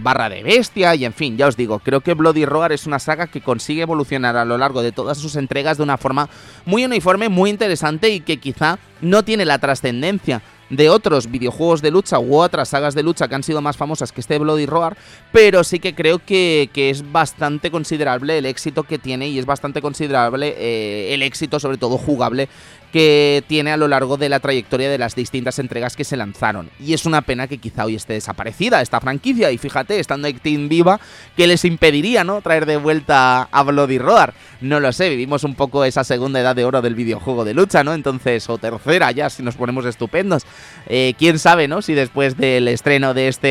barra 0.00 0.28
de 0.28 0.42
bestia 0.42 0.94
y 0.94 1.04
en 1.08 1.12
fin, 1.12 1.36
ya 1.36 1.48
os 1.48 1.56
digo, 1.56 1.80
creo 1.80 2.00
que 2.00 2.14
Bloody 2.14 2.44
Roar 2.44 2.72
es 2.72 2.86
una 2.86 3.00
saga 3.00 3.26
que 3.26 3.40
consigue 3.40 3.82
evolucionar 3.82 4.36
a 4.36 4.44
lo 4.44 4.56
largo 4.56 4.82
de 4.82 4.92
todas 4.92 5.18
sus 5.18 5.34
entregas 5.34 5.76
de 5.76 5.82
una 5.82 5.98
forma 5.98 6.28
muy 6.64 6.84
uniforme, 6.84 7.28
muy 7.28 7.50
interesante 7.50 8.10
y 8.10 8.20
que 8.20 8.36
quizá 8.36 8.78
no 9.00 9.24
tiene 9.24 9.44
la 9.44 9.58
trascendencia 9.58 10.42
de 10.70 10.90
otros 10.90 11.30
videojuegos 11.30 11.82
de 11.82 11.90
lucha 11.90 12.18
u 12.18 12.36
otras 12.36 12.68
sagas 12.68 12.94
de 12.94 13.02
lucha 13.02 13.28
que 13.28 13.34
han 13.34 13.42
sido 13.42 13.60
más 13.60 13.76
famosas 13.76 14.12
que 14.12 14.20
este 14.20 14.38
Bloody 14.38 14.66
Roar, 14.66 14.96
pero 15.32 15.64
sí 15.64 15.78
que 15.78 15.94
creo 15.94 16.18
que, 16.18 16.70
es 16.74 17.10
bastante 17.10 17.70
considerable 17.70 18.38
el 18.38 18.46
éxito 18.46 18.84
que 18.84 18.98
tiene 18.98 19.28
y 19.28 19.38
es 19.38 19.46
bastante 19.46 19.80
considerable 19.80 20.54
eh, 20.56 21.14
el 21.14 21.22
éxito, 21.22 21.58
sobre 21.58 21.76
todo 21.76 21.98
jugable, 21.98 22.48
que 22.92 23.44
tiene 23.46 23.72
a 23.72 23.76
lo 23.76 23.88
largo 23.88 24.16
de 24.16 24.28
la 24.28 24.40
trayectoria 24.40 24.90
de 24.90 24.98
las 24.98 25.14
distintas 25.14 25.58
entregas 25.58 25.96
que 25.96 26.04
se 26.04 26.16
lanzaron. 26.16 26.70
Y 26.80 26.94
es 26.94 27.06
una 27.06 27.22
pena 27.22 27.46
que 27.46 27.58
quizá 27.58 27.84
hoy 27.84 27.96
esté 27.96 28.14
desaparecida 28.14 28.80
esta 28.80 29.00
franquicia. 29.00 29.50
Y 29.50 29.58
fíjate, 29.58 29.98
estando 30.00 30.28
Team 30.32 30.68
viva, 30.68 31.00
¿qué 31.36 31.46
les 31.46 31.64
impediría 31.64 32.24
no 32.24 32.40
traer 32.40 32.66
de 32.66 32.76
vuelta 32.76 33.42
a 33.42 33.62
Bloody 33.62 33.98
Roar? 33.98 34.34
No 34.60 34.80
lo 34.80 34.92
sé, 34.92 35.08
vivimos 35.08 35.44
un 35.44 35.54
poco 35.54 35.84
esa 35.84 36.04
segunda 36.04 36.40
edad 36.40 36.56
de 36.56 36.64
oro 36.64 36.82
del 36.82 36.94
videojuego 36.94 37.44
de 37.44 37.54
lucha, 37.54 37.84
¿no? 37.84 37.94
Entonces, 37.94 38.48
o 38.48 38.58
tercera 38.58 39.10
ya, 39.12 39.30
si 39.30 39.42
nos 39.42 39.56
ponemos 39.56 39.84
estupendos. 39.84 40.44
Eh, 40.86 41.14
Quién 41.18 41.38
sabe, 41.38 41.68
¿no? 41.68 41.82
Si 41.82 41.94
después 41.94 42.36
del 42.36 42.68
estreno 42.68 43.14
de 43.14 43.28
este 43.28 43.48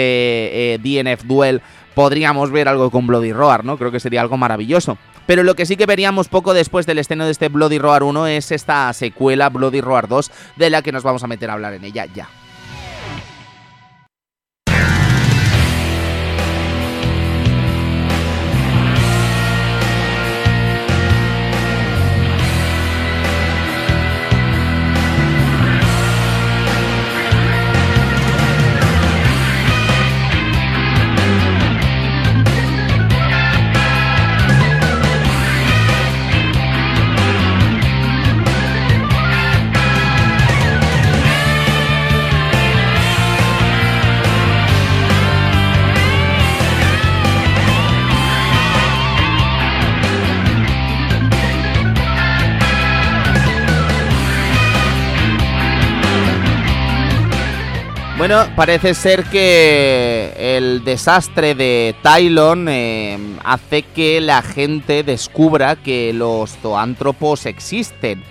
eh, 0.73 0.80
DNF 0.80 1.23
Duel 1.23 1.62
podríamos 1.93 2.52
ver 2.52 2.67
algo 2.67 2.91
con 2.91 3.08
Bloody 3.08 3.34
Roar, 3.34 3.65
¿no? 3.65 3.78
Creo 3.78 3.91
que 3.91 4.00
sería 4.00 4.21
algo 4.21 4.38
maravilloso. 4.38 4.97
Pero 5.28 5.44
lo 5.44 5.56
que 5.56 5.68
sí 5.68 5.78
que 5.78 5.86
veríamos 5.86 6.30
poco 6.30 6.56
después 6.56 6.88
del 6.88 6.98
estreno 6.98 7.26
de 7.26 7.32
este 7.32 7.50
Bloody 7.50 7.78
Roar 7.78 8.02
1 8.02 8.28
es 8.28 8.52
esta 8.52 8.92
secuela 8.94 9.50
Bloody 9.50 9.82
Roar 9.82 10.08
2 10.08 10.32
de 10.56 10.70
la 10.72 10.82
que 10.82 10.92
nos 10.92 11.04
vamos 11.04 11.24
a 11.24 11.28
meter 11.28 11.50
a 11.52 11.54
hablar 11.54 11.74
en 11.74 11.84
ella 11.84 12.06
ya. 12.06 12.28
Bueno, 58.30 58.46
parece 58.58 58.94
ser 58.94 59.24
que 59.24 60.34
el 60.38 60.84
desastre 60.84 61.56
de 61.56 61.96
Tylon 62.04 62.68
eh, 62.68 63.18
hace 63.46 63.84
que 63.84 64.20
la 64.20 64.42
gente 64.42 65.04
descubra 65.04 65.78
que 65.78 66.12
los 66.12 66.58
zoántropos 66.58 67.46
existen. 67.46 68.22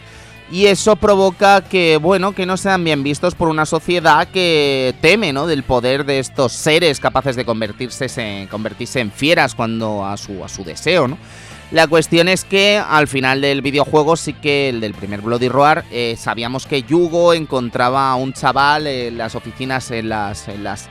Y 0.52 0.66
eso 0.66 0.96
provoca 0.96 1.62
que, 1.62 1.96
bueno, 1.96 2.34
que 2.34 2.44
no 2.44 2.58
sean 2.58 2.84
bien 2.84 3.02
vistos 3.02 3.34
por 3.34 3.48
una 3.48 3.64
sociedad 3.64 4.28
que 4.28 4.94
teme, 5.00 5.32
¿no? 5.32 5.46
Del 5.46 5.62
poder 5.62 6.04
de 6.04 6.18
estos 6.18 6.52
seres 6.52 7.00
capaces 7.00 7.34
de 7.34 7.46
convertirse 7.46 8.06
en, 8.18 8.48
convertirse 8.48 9.00
en 9.00 9.10
fieras 9.10 9.54
cuando 9.54 10.04
a 10.04 10.18
su, 10.18 10.44
a 10.44 10.50
su 10.50 10.62
deseo, 10.62 11.08
¿no? 11.08 11.16
La 11.72 11.88
cuestión 11.88 12.28
es 12.28 12.44
que 12.44 12.78
al 12.78 13.08
final 13.08 13.40
del 13.40 13.60
videojuego 13.60 14.16
sí 14.16 14.32
que 14.32 14.68
el 14.68 14.80
del 14.80 14.94
primer 14.94 15.20
Bloody 15.20 15.48
Roar 15.48 15.84
eh, 15.90 16.14
sabíamos 16.16 16.64
que 16.64 16.84
Yugo 16.84 17.34
encontraba 17.34 18.08
a 18.08 18.14
un 18.14 18.32
chaval 18.32 18.86
en 18.86 19.18
las 19.18 19.34
oficinas 19.34 19.90
en 19.90 20.08
las 20.08 20.46
en 20.46 20.62
las 20.62 20.88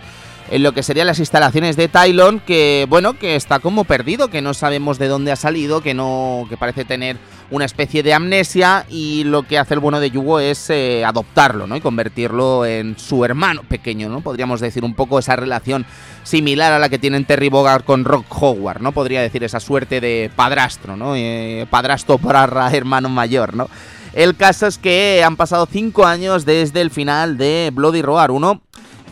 en 0.50 0.64
lo 0.64 0.74
que 0.74 0.84
serían 0.84 1.08
las 1.08 1.20
instalaciones 1.20 1.76
de 1.76 1.88
Tylon 1.88 2.40
que 2.40 2.86
bueno 2.90 3.18
que 3.18 3.36
está 3.36 3.60
como 3.60 3.84
perdido 3.84 4.28
que 4.28 4.42
no 4.42 4.54
sabemos 4.54 5.00
de 5.00 5.08
dónde 5.08 5.32
ha 5.32 5.36
salido 5.36 5.82
que 5.82 5.94
no 5.94 6.46
que 6.50 6.58
parece 6.58 6.86
tener 6.86 7.18
una 7.52 7.66
especie 7.66 8.04
de 8.04 8.14
amnesia 8.14 8.86
y 8.90 9.24
lo 9.24 9.44
que 9.44 9.60
hace 9.60 9.76
el 9.76 9.80
bueno 9.80 10.00
de 10.00 10.10
Yugo 10.10 10.40
es 10.40 10.70
eh, 10.70 11.06
adoptarlo, 11.06 11.68
¿no? 11.68 11.76
Y 11.76 11.82
convertirlo 11.82 12.66
en 12.66 12.98
su 12.98 13.24
hermano 13.24 13.62
pequeño, 13.64 14.10
¿no? 14.10 14.22
Podríamos 14.22 14.62
decir 14.62 14.84
un 14.84 14.96
poco 14.96 15.20
esa 15.20 15.36
relación 15.36 15.86
similar 16.24 16.74
a 16.74 16.80
la 16.80 16.90
que 16.90 16.98
tienen 16.98 17.26
Terry 17.26 17.50
Bogard 17.50 17.84
con 17.84 18.04
Rock 18.04 18.26
Howard, 18.42 18.82
¿no? 18.82 18.92
Podría 18.92 19.22
decir 19.22 19.44
esa 19.44 19.60
suerte 19.60 20.02
de 20.02 20.32
padrastro, 20.36 20.98
¿no? 20.98 21.16
Eh, 21.16 21.68
padrastro 21.70 22.18
para 22.18 22.70
hermano 22.72 23.10
mayor, 23.10 23.56
¿no? 23.56 23.70
El 24.14 24.36
caso 24.36 24.66
es 24.66 24.78
que 24.78 25.24
han 25.24 25.36
pasado 25.36 25.68
cinco 25.70 26.06
años 26.06 26.46
desde 26.46 26.82
el 26.82 26.90
final 26.90 27.38
de 27.38 27.70
Bloody 27.74 28.02
Roar 28.02 28.32
1 28.32 28.62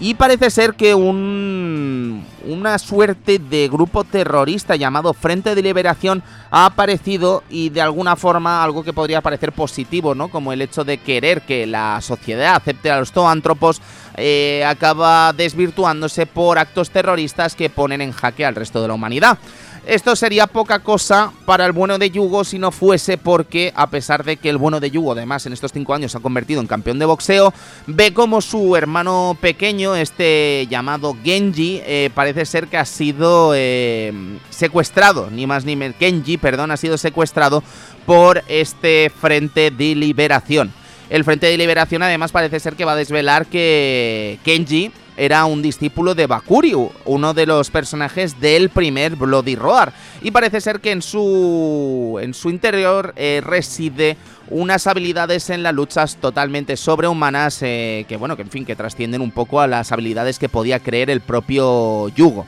y 0.03 0.15
parece 0.15 0.49
ser 0.49 0.73
que 0.73 0.93
un, 0.93 2.25
una 2.45 2.77
suerte 2.77 3.39
de 3.39 3.69
grupo 3.69 4.03
terrorista 4.03 4.75
llamado 4.75 5.13
Frente 5.13 5.55
de 5.55 5.61
Liberación 5.61 6.21
ha 6.51 6.65
aparecido 6.65 7.41
y 7.49 7.69
de 7.69 7.79
alguna 7.79 8.17
forma 8.17 8.61
algo 8.61 8.83
que 8.83 8.91
podría 8.91 9.21
parecer 9.21 9.53
positivo, 9.53 10.13
¿no? 10.13 10.27
Como 10.27 10.51
el 10.51 10.61
hecho 10.61 10.83
de 10.83 10.97
querer 10.97 11.43
que 11.43 11.65
la 11.65 12.01
sociedad 12.01 12.55
acepte 12.55 12.91
a 12.91 12.99
los 12.99 13.13
zoántropos 13.13 13.81
eh, 14.17 14.65
acaba 14.67 15.31
desvirtuándose 15.31 16.25
por 16.25 16.59
actos 16.59 16.89
terroristas 16.89 17.55
que 17.55 17.69
ponen 17.69 18.01
en 18.01 18.11
jaque 18.11 18.45
al 18.45 18.55
resto 18.55 18.81
de 18.81 18.89
la 18.89 18.95
humanidad. 18.95 19.37
Esto 19.85 20.15
sería 20.15 20.47
poca 20.47 20.79
cosa 20.79 21.33
para 21.45 21.65
el 21.65 21.73
bueno 21.73 21.97
de 21.97 22.09
Yugo 22.09 22.45
si 22.45 22.57
no 22.57 22.71
fuese 22.71 23.17
porque, 23.17 23.73
a 23.75 23.89
pesar 23.89 24.23
de 24.23 24.37
que 24.37 24.49
el 24.49 24.57
bueno 24.57 24.79
de 24.79 24.89
Yugo, 24.89 25.11
además, 25.11 25.45
en 25.45 25.51
estos 25.51 25.73
cinco 25.73 25.93
años 25.93 26.13
se 26.13 26.17
ha 26.17 26.21
convertido 26.21 26.61
en 26.61 26.67
campeón 26.67 26.99
de 26.99 27.05
boxeo, 27.05 27.53
ve 27.85 28.13
como 28.13 28.39
su 28.39 28.77
hermano 28.77 29.37
pequeño, 29.41 29.93
este 29.97 30.67
llamado 30.69 31.17
Genji, 31.21 31.81
eh, 31.85 32.09
parece 32.15 32.45
ser 32.45 32.69
que 32.69 32.77
ha 32.77 32.85
sido 32.85 33.51
eh, 33.55 34.13
secuestrado, 34.49 35.29
ni 35.29 35.45
más 35.47 35.65
ni 35.65 35.75
menos. 35.75 35.97
Genji, 35.99 36.37
perdón, 36.37 36.71
ha 36.71 36.77
sido 36.77 36.97
secuestrado 36.97 37.61
por 38.05 38.41
este 38.47 39.11
Frente 39.13 39.69
de 39.69 39.95
Liberación. 39.95 40.71
El 41.09 41.25
Frente 41.25 41.47
de 41.47 41.57
Liberación, 41.57 42.03
además, 42.03 42.31
parece 42.31 42.61
ser 42.61 42.77
que 42.77 42.85
va 42.85 42.93
a 42.93 42.95
desvelar 42.95 43.47
que 43.47 44.39
Genji 44.45 44.93
era 45.17 45.45
un 45.45 45.61
discípulo 45.61 46.15
de 46.15 46.27
Bakuryu, 46.27 46.91
uno 47.05 47.33
de 47.33 47.45
los 47.45 47.69
personajes 47.69 48.39
del 48.39 48.69
primer 48.69 49.15
Bloody 49.15 49.55
Roar. 49.55 49.93
Y 50.21 50.31
parece 50.31 50.61
ser 50.61 50.79
que 50.79 50.91
en 50.91 51.01
su, 51.01 52.19
en 52.21 52.33
su 52.33 52.49
interior 52.49 53.13
eh, 53.15 53.41
reside 53.43 54.17
unas 54.49 54.87
habilidades 54.87 55.49
en 55.49 55.63
las 55.63 55.73
luchas 55.73 56.17
totalmente 56.17 56.77
sobrehumanas 56.77 57.59
eh, 57.61 58.05
que, 58.07 58.17
bueno, 58.17 58.35
que 58.35 58.43
en 58.43 58.49
fin, 58.49 58.65
que 58.65 58.75
trascienden 58.75 59.21
un 59.21 59.31
poco 59.31 59.61
a 59.61 59.67
las 59.67 59.91
habilidades 59.91 60.39
que 60.39 60.49
podía 60.49 60.79
creer 60.79 61.09
el 61.09 61.21
propio 61.21 62.09
Yugo. 62.09 62.45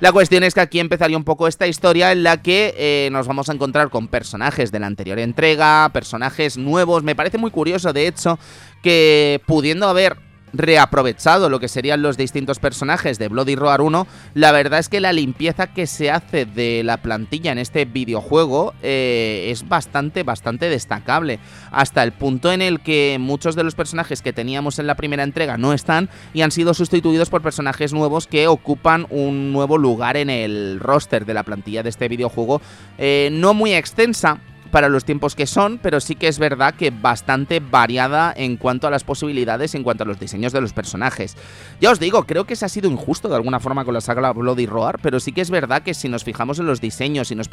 La 0.00 0.12
cuestión 0.12 0.42
es 0.42 0.54
que 0.54 0.60
aquí 0.60 0.80
empezaría 0.80 1.16
un 1.16 1.24
poco 1.24 1.46
esta 1.46 1.66
historia 1.66 2.12
en 2.12 2.24
la 2.24 2.42
que 2.42 2.74
eh, 2.76 3.08
nos 3.12 3.26
vamos 3.26 3.48
a 3.48 3.52
encontrar 3.52 3.90
con 3.90 4.08
personajes 4.08 4.72
de 4.72 4.80
la 4.80 4.86
anterior 4.86 5.18
entrega, 5.18 5.88
personajes 5.92 6.58
nuevos. 6.58 7.04
Me 7.04 7.14
parece 7.14 7.38
muy 7.38 7.50
curioso, 7.50 7.92
de 7.92 8.08
hecho, 8.08 8.38
que 8.82 9.40
pudiendo 9.46 9.88
haber 9.88 10.16
reaprovechado 10.54 11.50
lo 11.50 11.60
que 11.60 11.68
serían 11.68 12.02
los 12.02 12.16
distintos 12.16 12.58
personajes 12.58 13.18
de 13.18 13.28
Bloody 13.28 13.56
Roar 13.56 13.80
1, 13.80 14.06
la 14.34 14.52
verdad 14.52 14.78
es 14.78 14.88
que 14.88 15.00
la 15.00 15.12
limpieza 15.12 15.66
que 15.66 15.86
se 15.86 16.10
hace 16.10 16.46
de 16.46 16.82
la 16.84 16.98
plantilla 16.98 17.52
en 17.52 17.58
este 17.58 17.84
videojuego 17.84 18.72
eh, 18.82 19.48
es 19.50 19.68
bastante, 19.68 20.22
bastante 20.22 20.68
destacable. 20.68 21.38
Hasta 21.70 22.02
el 22.02 22.12
punto 22.12 22.52
en 22.52 22.62
el 22.62 22.80
que 22.80 23.16
muchos 23.20 23.56
de 23.56 23.64
los 23.64 23.74
personajes 23.74 24.22
que 24.22 24.32
teníamos 24.32 24.78
en 24.78 24.86
la 24.86 24.94
primera 24.94 25.22
entrega 25.22 25.58
no 25.58 25.72
están 25.72 26.08
y 26.32 26.42
han 26.42 26.50
sido 26.50 26.74
sustituidos 26.74 27.30
por 27.30 27.42
personajes 27.42 27.92
nuevos 27.92 28.26
que 28.26 28.46
ocupan 28.46 29.06
un 29.10 29.52
nuevo 29.52 29.78
lugar 29.78 30.16
en 30.16 30.30
el 30.30 30.78
roster 30.80 31.26
de 31.26 31.34
la 31.34 31.42
plantilla 31.42 31.82
de 31.82 31.90
este 31.90 32.08
videojuego. 32.08 32.60
Eh, 32.98 33.28
no 33.32 33.54
muy 33.54 33.74
extensa, 33.74 34.38
para 34.74 34.88
los 34.88 35.04
tiempos 35.04 35.36
que 35.36 35.46
son, 35.46 35.78
pero 35.78 36.00
sí 36.00 36.16
que 36.16 36.26
es 36.26 36.40
verdad 36.40 36.74
que 36.74 36.90
bastante 36.90 37.60
variada 37.60 38.34
en 38.36 38.56
cuanto 38.56 38.88
a 38.88 38.90
las 38.90 39.04
posibilidades, 39.04 39.76
en 39.76 39.84
cuanto 39.84 40.02
a 40.02 40.06
los 40.08 40.18
diseños 40.18 40.52
de 40.52 40.60
los 40.60 40.72
personajes. 40.72 41.36
Ya 41.80 41.92
os 41.92 42.00
digo, 42.00 42.24
creo 42.24 42.44
que 42.44 42.56
se 42.56 42.64
ha 42.64 42.68
sido 42.68 42.90
injusto 42.90 43.28
de 43.28 43.36
alguna 43.36 43.60
forma 43.60 43.84
con 43.84 43.94
la 43.94 44.00
saga 44.00 44.32
Bloody 44.32 44.66
Roar, 44.66 44.98
pero 45.00 45.20
sí 45.20 45.30
que 45.30 45.42
es 45.42 45.50
verdad 45.50 45.82
que 45.82 45.94
si 45.94 46.08
nos 46.08 46.24
fijamos 46.24 46.58
en 46.58 46.66
los 46.66 46.80
diseños 46.80 47.30
y 47.30 47.36
nos, 47.36 47.48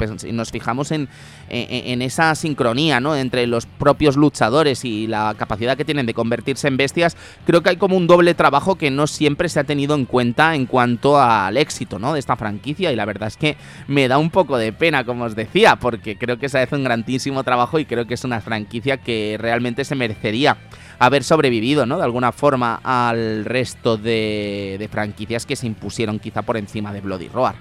fijamos 0.50 0.90
en, 0.90 1.08
en, 1.48 2.02
esa 2.02 2.34
sincronía 2.34 2.98
¿no? 2.98 3.14
entre 3.14 3.46
los 3.46 3.66
propios 3.66 4.16
luchadores 4.16 4.84
y 4.84 5.06
la 5.06 5.36
capacidad 5.38 5.76
que 5.76 5.84
tienen 5.84 6.06
de 6.06 6.14
convertirse 6.14 6.66
en 6.66 6.76
bestias, 6.76 7.16
creo 7.46 7.62
que 7.62 7.70
hay 7.70 7.76
como 7.76 7.96
un 7.96 8.08
doble 8.08 8.34
trabajo 8.34 8.74
que 8.74 8.90
no 8.90 9.06
siempre 9.06 9.48
se 9.48 9.60
ha 9.60 9.64
tenido 9.64 9.94
en 9.94 10.06
cuenta 10.06 10.56
en 10.56 10.66
cuanto 10.66 11.20
al 11.20 11.56
éxito 11.56 12.00
¿no? 12.00 12.14
de 12.14 12.18
esta 12.18 12.34
franquicia 12.34 12.90
y 12.90 12.96
la 12.96 13.04
verdad 13.04 13.28
es 13.28 13.36
que 13.36 13.56
me 13.86 14.08
da 14.08 14.18
un 14.18 14.30
poco 14.30 14.58
de 14.58 14.72
pena, 14.72 15.04
como 15.04 15.22
os 15.22 15.36
decía, 15.36 15.76
porque 15.76 16.18
creo 16.18 16.40
que 16.40 16.48
se 16.48 16.58
hace 16.58 16.74
un 16.74 16.82
gran 16.82 17.04
grandísimo 17.12 17.44
trabajo 17.44 17.78
y 17.78 17.84
creo 17.84 18.06
que 18.06 18.14
es 18.14 18.24
una 18.24 18.40
franquicia 18.40 18.96
que 18.96 19.36
realmente 19.38 19.84
se 19.84 19.94
merecería 19.94 20.56
haber 20.98 21.24
sobrevivido, 21.24 21.84
¿no? 21.84 21.98
De 21.98 22.04
alguna 22.04 22.32
forma 22.32 22.80
al 22.82 23.44
resto 23.44 23.98
de, 23.98 24.76
de 24.78 24.88
franquicias 24.88 25.44
que 25.44 25.54
se 25.54 25.66
impusieron 25.66 26.18
quizá 26.18 26.40
por 26.40 26.56
encima 26.56 26.90
de 26.90 27.02
Bloody 27.02 27.28
Roar. 27.28 27.54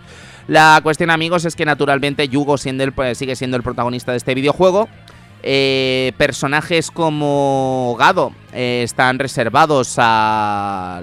La 0.47 0.79
cuestión, 0.81 1.09
amigos, 1.09 1.43
es 1.43 1.57
que 1.57 1.65
naturalmente 1.65 2.29
Yugo 2.29 2.57
siendo 2.57 2.85
el, 2.85 2.93
pues, 2.93 3.17
sigue 3.17 3.35
siendo 3.35 3.57
el 3.57 3.63
protagonista 3.63 4.11
de 4.11 4.19
este 4.19 4.35
videojuego. 4.35 4.87
Eh, 5.43 6.13
personajes 6.17 6.91
como 6.91 7.95
Gado 7.97 8.31
eh, 8.53 8.83
están 8.83 9.19
reservados 9.19 9.95
a, 9.97 11.01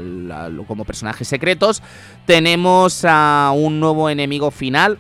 como 0.67 0.87
personajes 0.87 1.29
secretos. 1.29 1.83
Tenemos 2.25 3.05
a 3.05 3.53
un 3.55 3.79
nuevo 3.79 4.09
enemigo 4.09 4.51
final 4.51 4.99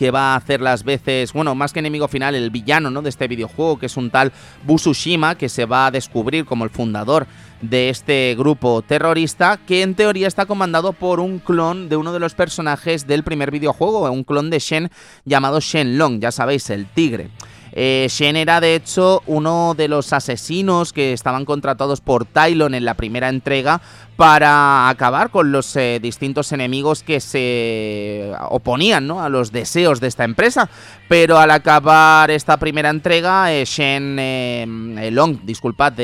que 0.00 0.10
va 0.10 0.32
a 0.32 0.36
hacer 0.36 0.62
las 0.62 0.82
veces, 0.82 1.34
bueno, 1.34 1.54
más 1.54 1.74
que 1.74 1.80
enemigo 1.80 2.08
final, 2.08 2.34
el 2.34 2.48
villano 2.48 2.90
¿no? 2.90 3.02
de 3.02 3.10
este 3.10 3.28
videojuego, 3.28 3.78
que 3.78 3.84
es 3.84 3.98
un 3.98 4.08
tal 4.08 4.32
Busushima, 4.64 5.34
que 5.34 5.50
se 5.50 5.66
va 5.66 5.84
a 5.84 5.90
descubrir 5.90 6.46
como 6.46 6.64
el 6.64 6.70
fundador 6.70 7.26
de 7.60 7.90
este 7.90 8.34
grupo 8.38 8.80
terrorista, 8.80 9.58
que 9.58 9.82
en 9.82 9.94
teoría 9.94 10.26
está 10.26 10.46
comandado 10.46 10.94
por 10.94 11.20
un 11.20 11.38
clon 11.38 11.90
de 11.90 11.96
uno 11.96 12.14
de 12.14 12.18
los 12.18 12.32
personajes 12.32 13.06
del 13.06 13.24
primer 13.24 13.50
videojuego, 13.50 14.10
un 14.10 14.24
clon 14.24 14.48
de 14.48 14.58
Shen 14.58 14.90
llamado 15.26 15.60
Shenlong, 15.60 16.18
ya 16.18 16.32
sabéis, 16.32 16.70
el 16.70 16.86
tigre. 16.86 17.28
Eh, 17.72 18.08
Shen 18.10 18.36
era 18.36 18.60
de 18.60 18.74
hecho 18.74 19.22
uno 19.26 19.74
de 19.76 19.88
los 19.88 20.12
asesinos 20.12 20.92
que 20.92 21.12
estaban 21.12 21.44
contratados 21.44 22.00
por 22.00 22.24
Tylon 22.24 22.74
en 22.74 22.84
la 22.84 22.94
primera 22.94 23.28
entrega 23.28 23.80
para 24.20 24.90
acabar 24.90 25.30
con 25.30 25.50
los 25.50 25.74
eh, 25.76 25.98
distintos 25.98 26.52
enemigos 26.52 27.02
que 27.02 27.20
se 27.20 28.30
oponían 28.50 29.06
¿no? 29.06 29.22
a 29.22 29.30
los 29.30 29.50
deseos 29.50 29.98
de 29.98 30.08
esta 30.08 30.24
empresa. 30.24 30.68
Pero 31.08 31.38
al 31.38 31.50
acabar 31.50 32.30
esta 32.30 32.58
primera 32.58 32.90
entrega, 32.90 33.50
eh, 33.50 33.64
Shen 33.64 34.18
eh, 34.20 35.08
Long, 35.10 35.40
disculpad, 35.42 35.94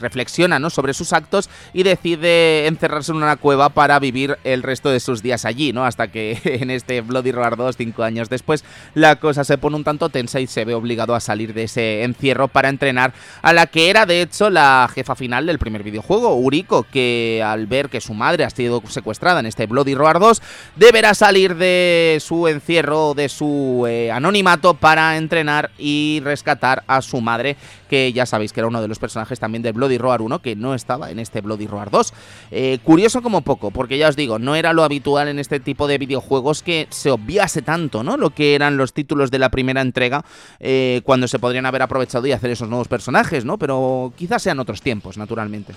reflexiona 0.00 0.58
¿no? 0.58 0.70
sobre 0.70 0.94
sus 0.94 1.12
actos 1.12 1.50
y 1.74 1.82
decide 1.82 2.66
encerrarse 2.66 3.12
en 3.12 3.18
una 3.18 3.36
cueva 3.36 3.68
para 3.68 3.98
vivir 3.98 4.38
el 4.42 4.62
resto 4.62 4.88
de 4.88 4.98
sus 4.98 5.22
días 5.22 5.44
allí, 5.44 5.74
¿no? 5.74 5.84
Hasta 5.84 6.08
que 6.08 6.40
en 6.44 6.70
este 6.70 7.02
Bloody 7.02 7.30
Roar 7.30 7.58
2, 7.58 7.76
cinco 7.76 8.04
años 8.04 8.30
después, 8.30 8.64
la 8.94 9.16
cosa 9.16 9.44
se 9.44 9.58
pone 9.58 9.76
un 9.76 9.84
tanto 9.84 10.08
tensa 10.08 10.40
y 10.40 10.46
se 10.46 10.64
ve 10.64 10.72
obligado 10.72 11.14
a 11.14 11.20
salir 11.20 11.52
de 11.52 11.64
ese 11.64 12.04
encierro 12.04 12.48
para 12.48 12.70
entrenar 12.70 13.12
a 13.42 13.52
la 13.52 13.66
que 13.66 13.90
era 13.90 14.06
de 14.06 14.22
hecho 14.22 14.48
la 14.48 14.88
jefa 14.92 15.14
final 15.14 15.44
del 15.44 15.58
primer 15.58 15.82
videojuego, 15.82 16.34
Uriko, 16.36 16.84
que 16.84 17.44
al 17.52 17.66
ver 17.66 17.88
que 17.88 18.00
su 18.00 18.14
madre 18.14 18.44
ha 18.44 18.50
sido 18.50 18.82
secuestrada 18.88 19.40
en 19.40 19.46
este 19.46 19.66
Bloody 19.66 19.94
Roar 19.94 20.18
2, 20.18 20.42
deberá 20.76 21.14
salir 21.14 21.56
de 21.56 22.18
su 22.20 22.48
encierro, 22.48 23.14
de 23.14 23.28
su 23.28 23.84
eh, 23.88 24.10
anonimato 24.10 24.74
para 24.74 25.16
entrenar 25.16 25.70
y 25.78 26.20
rescatar 26.24 26.84
a 26.86 27.02
su 27.02 27.20
madre, 27.20 27.56
que 27.88 28.12
ya 28.12 28.26
sabéis 28.26 28.52
que 28.52 28.60
era 28.60 28.68
uno 28.68 28.80
de 28.80 28.88
los 28.88 28.98
personajes 28.98 29.40
también 29.40 29.62
de 29.62 29.72
Bloody 29.72 29.98
Roar 29.98 30.22
1, 30.22 30.40
que 30.40 30.56
no 30.56 30.74
estaba 30.74 31.10
en 31.10 31.18
este 31.18 31.40
Bloody 31.40 31.66
Roar 31.66 31.90
2. 31.90 32.12
Eh, 32.50 32.78
curioso 32.84 33.22
como 33.22 33.42
poco, 33.42 33.70
porque 33.70 33.98
ya 33.98 34.08
os 34.08 34.16
digo, 34.16 34.38
no 34.38 34.54
era 34.54 34.72
lo 34.72 34.84
habitual 34.84 35.28
en 35.28 35.38
este 35.38 35.60
tipo 35.60 35.86
de 35.88 35.98
videojuegos 35.98 36.62
que 36.62 36.86
se 36.90 37.10
obviase 37.10 37.62
tanto, 37.62 38.02
¿no? 38.02 38.16
Lo 38.16 38.30
que 38.30 38.54
eran 38.54 38.76
los 38.76 38.92
títulos 38.92 39.30
de 39.30 39.38
la 39.38 39.50
primera 39.50 39.80
entrega, 39.80 40.24
eh, 40.58 41.00
cuando 41.04 41.28
se 41.28 41.38
podrían 41.38 41.66
haber 41.66 41.82
aprovechado 41.82 42.26
y 42.26 42.32
hacer 42.32 42.50
esos 42.50 42.68
nuevos 42.68 42.88
personajes, 42.88 43.44
¿no? 43.44 43.58
Pero 43.58 44.12
quizás 44.16 44.42
sean 44.42 44.60
otros 44.60 44.82
tiempos, 44.82 45.16
naturalmente. 45.16 45.74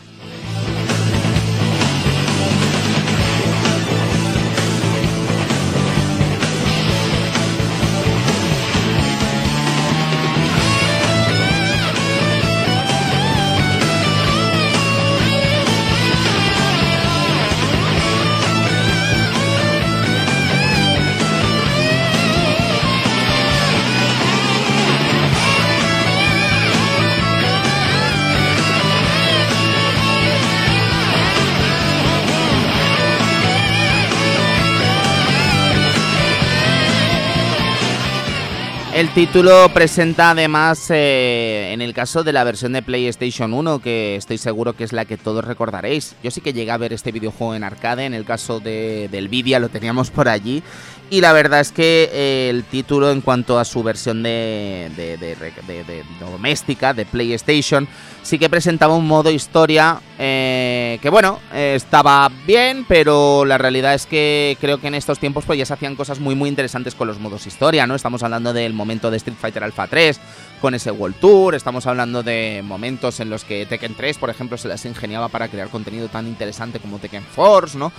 El 39.03 39.13
título 39.13 39.67
presenta 39.73 40.29
además, 40.29 40.85
eh, 40.89 41.71
en 41.73 41.81
el 41.81 41.93
caso 41.93 42.23
de 42.23 42.31
la 42.31 42.45
versión 42.45 42.71
de 42.71 42.81
PlayStation 42.81 43.53
1, 43.53 43.79
que 43.79 44.15
estoy 44.15 44.37
seguro 44.37 44.77
que 44.77 44.85
es 44.85 44.93
la 44.93 45.03
que 45.03 45.17
todos 45.17 45.43
recordaréis. 45.43 46.15
Yo 46.23 46.31
sí 46.31 46.39
que 46.39 46.53
llegué 46.53 46.71
a 46.71 46.77
ver 46.77 46.93
este 46.93 47.11
videojuego 47.11 47.53
en 47.53 47.65
arcade, 47.65 48.05
en 48.05 48.13
el 48.13 48.23
caso 48.23 48.61
de, 48.61 49.09
del 49.11 49.27
Vidia 49.27 49.59
lo 49.59 49.67
teníamos 49.67 50.09
por 50.09 50.29
allí. 50.29 50.63
Y 51.09 51.19
la 51.19 51.33
verdad 51.33 51.59
es 51.59 51.73
que 51.73 52.09
eh, 52.13 52.49
el 52.49 52.63
título 52.63 53.11
en 53.11 53.19
cuanto 53.19 53.59
a 53.59 53.65
su 53.65 53.83
versión 53.83 54.23
de, 54.23 54.89
de, 54.95 55.17
de 55.17 56.03
doméstica, 56.21 56.93
de 56.93 57.05
PlayStation, 57.05 57.89
sí 58.23 58.39
que 58.39 58.49
presentaba 58.49 58.95
un 58.95 59.07
modo 59.07 59.29
historia 59.29 60.01
eh, 60.17 60.97
que 61.01 61.09
bueno, 61.09 61.39
estaba 61.53 62.31
bien, 62.47 62.85
pero 62.87 63.45
la 63.45 63.57
realidad 63.57 63.93
es 63.93 64.05
que 64.05 64.57
creo 64.59 64.79
que 64.79 64.87
en 64.87 64.95
estos 64.95 65.19
tiempos 65.19 65.43
pues 65.45 65.59
ya 65.59 65.65
se 65.65 65.73
hacían 65.73 65.95
cosas 65.95 66.19
muy 66.19 66.33
muy 66.33 66.49
interesantes 66.49 66.95
con 66.95 67.07
los 67.07 67.19
modos 67.19 67.45
historia, 67.45 67.85
¿no? 67.85 67.95
Estamos 67.95 68.23
hablando 68.23 68.53
del 68.53 68.73
momento 68.73 69.11
de 69.11 69.17
Street 69.17 69.37
Fighter 69.39 69.63
Alpha 69.63 69.87
3 69.87 70.19
con 70.61 70.73
ese 70.73 70.91
World 70.91 71.17
Tour, 71.19 71.55
estamos 71.55 71.85
hablando 71.87 72.23
de 72.23 72.61
momentos 72.63 73.19
en 73.19 73.29
los 73.29 73.43
que 73.43 73.65
Tekken 73.65 73.95
3, 73.95 74.17
por 74.17 74.29
ejemplo, 74.29 74.57
se 74.57 74.69
las 74.69 74.85
ingeniaba 74.85 75.27
para 75.27 75.49
crear 75.49 75.67
contenido 75.67 76.07
tan 76.07 76.25
interesante 76.25 76.79
como 76.79 76.99
Tekken 76.99 77.23
Force, 77.23 77.77
¿no? 77.77 77.91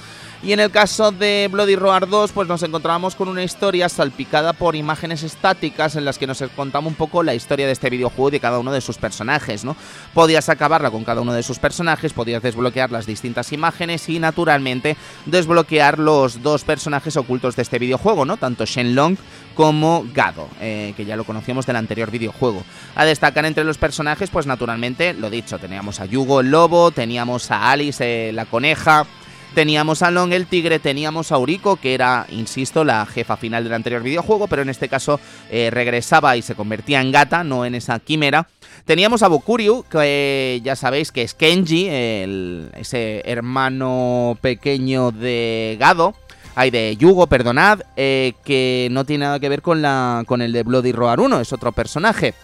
Y 0.45 0.53
en 0.53 0.61
el 0.61 0.71
caso 0.71 1.11
de 1.11 1.49
Bloody 1.51 1.75
Roar 1.75 2.07
2, 2.07 2.33
pues 2.33 2.47
nos 2.47 2.63
encontrábamos 2.63 3.15
con 3.15 3.29
una 3.29 3.43
historia 3.43 3.89
salpicada 3.89 4.53
por 4.53 4.77
imágenes 4.77 5.23
estáticas 5.23 5.97
en 5.97 6.05
las 6.05 6.19
que 6.19 6.27
nos 6.27 6.45
contamos 6.55 6.91
un 6.91 6.97
poco 6.97 7.23
la 7.23 7.35
historia 7.35 7.65
de 7.65 7.73
este 7.73 7.89
videojuego 7.89 8.29
y 8.29 8.33
de 8.33 8.41
cada 8.41 8.59
uno 8.59 8.71
de 8.71 8.83
sus 8.83 8.99
personajes, 8.99 9.65
¿no? 9.65 9.75
Podías 10.13 10.51
acabarla 10.51 10.91
con 10.91 11.03
cada 11.03 11.23
uno 11.23 11.33
de 11.33 11.43
sus 11.43 11.59
personajes, 11.59 12.13
podías 12.13 12.43
desbloquear 12.43 12.93
las 12.93 13.07
distintas 13.07 13.55
imágenes 13.55 14.07
y 14.11 14.19
naturalmente 14.19 14.99
desbloquear 15.25 15.99
los 15.99 16.43
dos 16.43 16.63
personajes 16.65 17.17
ocultos 17.17 17.57
de 17.57 17.63
este 17.63 17.79
videojuego, 17.79 18.27
¿no? 18.27 18.37
Tanto 18.37 18.67
Shenlong 18.67 19.17
como 19.55 20.05
Gado, 20.13 20.49
eh, 20.61 20.93
que 20.95 21.07
ya 21.07 21.17
lo 21.17 21.25
conocíamos 21.25 21.65
del 21.65 21.77
anterior 21.77 22.11
videojuego. 22.11 22.65
A 22.97 23.07
destacar 23.07 23.47
entre 23.47 23.65
los 23.65 23.79
personajes, 23.79 24.29
pues 24.29 24.47
naturalmente, 24.47 25.15
lo 25.15 25.31
dicho, 25.31 25.59
teníamos 25.59 26.01
a 26.01 26.05
Yugo 26.05 26.41
el 26.41 26.51
lobo, 26.51 26.91
teníamos 26.91 27.51
a 27.51 27.71
Alice 27.71 28.29
eh, 28.29 28.31
la 28.35 28.45
coneja, 28.45 29.07
Teníamos 29.55 30.03
a 30.03 30.11
Long 30.11 30.33
el 30.33 30.47
tigre, 30.47 30.81
teníamos 30.81 31.31
a 31.31 31.39
Uriko, 31.39 31.77
que 31.77 31.95
era, 31.95 32.27
insisto, 32.31 32.83
la 32.83 33.07
jefa 33.07 33.37
final 33.37 33.63
del 33.63 33.73
anterior 33.73 34.03
videojuego, 34.03 34.49
pero 34.49 34.63
en 34.63 34.69
este 34.69 34.89
caso 34.89 35.21
eh, 35.49 35.71
regresaba 35.73 36.37
y 36.37 36.43
se 36.43 36.57
convertía 36.57 37.01
en 37.01 37.13
gata, 37.13 37.45
no 37.45 37.65
en 37.65 37.77
esa 37.77 38.01
quimera. 38.01 38.49
Teníamos 38.85 39.23
a 39.23 39.29
Bokuryu, 39.29 39.85
que 39.89 40.61
ya 40.65 40.75
sabéis 40.75 41.13
que 41.13 41.23
es 41.23 41.35
Kenji, 41.35 41.87
ese 41.89 43.23
hermano 43.25 44.37
pequeño 44.41 45.13
de 45.13 45.77
Gado. 45.79 46.15
De 46.57 46.97
Yugo, 46.97 47.27
perdonad, 47.27 47.81
eh, 47.97 48.35
que 48.45 48.89
no 48.93 49.05
tiene 49.05 49.25
nada 49.25 49.41
que 49.41 49.49
ver 49.49 49.61
con, 49.61 49.83
la, 49.83 50.23
con 50.27 50.41
el 50.41 50.53
de 50.53 50.63
Bloody 50.63 50.93
Roar 50.93 51.19
1, 51.19 51.41
es 51.41 51.53
otro 51.53 51.73
personaje. 51.73 52.35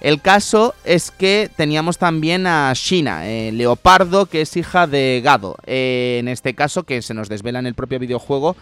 El 0.00 0.22
caso 0.22 0.74
es 0.84 1.10
que 1.10 1.50
teníamos 1.54 1.98
también 1.98 2.46
a 2.46 2.72
Shina, 2.74 3.28
eh, 3.28 3.52
Leopardo, 3.52 4.26
que 4.26 4.40
es 4.40 4.56
hija 4.56 4.86
de 4.86 5.20
Gado. 5.22 5.56
Eh, 5.66 6.16
en 6.20 6.28
este 6.28 6.54
caso, 6.54 6.84
que 6.84 7.02
se 7.02 7.12
nos 7.12 7.28
desvela 7.28 7.58
en 7.58 7.66
el 7.66 7.74
propio 7.74 7.98
videojuego, 7.98 8.56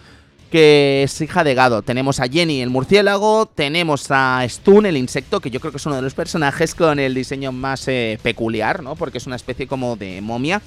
que 0.51 1.05
es 1.05 1.21
hija 1.21 1.45
de 1.45 1.55
Gado. 1.55 1.83
Tenemos 1.83 2.19
a 2.19 2.27
Jenny, 2.27 2.61
el 2.61 2.71
murciélago, 2.71 3.47
tenemos 3.47 4.07
a 4.11 4.45
Stun, 4.49 4.87
el 4.87 4.97
insecto, 4.97 5.39
que 5.39 5.51
yo 5.51 5.61
creo 5.61 5.71
que 5.71 5.77
es 5.77 5.87
uno 5.87 5.95
de 5.95 6.03
los 6.03 6.15
personajes 6.15 6.75
con 6.75 6.99
el 6.99 7.15
diseño 7.15 7.53
más 7.53 7.87
eh, 7.87 8.19
peculiar, 8.21 8.83
¿no? 8.83 8.97
Porque 8.97 9.19
es 9.19 9.27
una 9.29 9.37
especie 9.37 9.69
como 9.69 9.95
de 9.95 10.21
momia. 10.21 10.61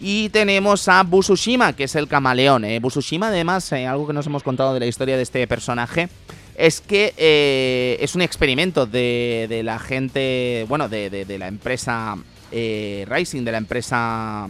Y 0.00 0.30
tenemos 0.30 0.88
a 0.88 1.02
Busushima, 1.02 1.74
que 1.74 1.84
es 1.84 1.94
el 1.94 2.08
camaleón. 2.08 2.64
Busushima, 2.80 3.28
además, 3.28 3.70
algo 3.72 4.06
que 4.06 4.12
nos 4.12 4.26
hemos 4.26 4.42
contado 4.42 4.72
de 4.72 4.80
la 4.80 4.86
historia 4.86 5.16
de 5.16 5.22
este 5.22 5.46
personaje, 5.46 6.08
es 6.56 6.80
que 6.80 7.12
eh, 7.16 7.98
es 8.00 8.14
un 8.14 8.22
experimento 8.22 8.86
de, 8.86 9.60
la 9.64 9.78
gente, 9.78 10.64
bueno, 10.68 10.88
de, 10.88 11.36
la 11.38 11.48
empresa 11.48 12.16
eh, 12.50 13.06
Rising, 13.08 13.44
de 13.44 13.52
la 13.52 13.58
empresa 13.58 14.48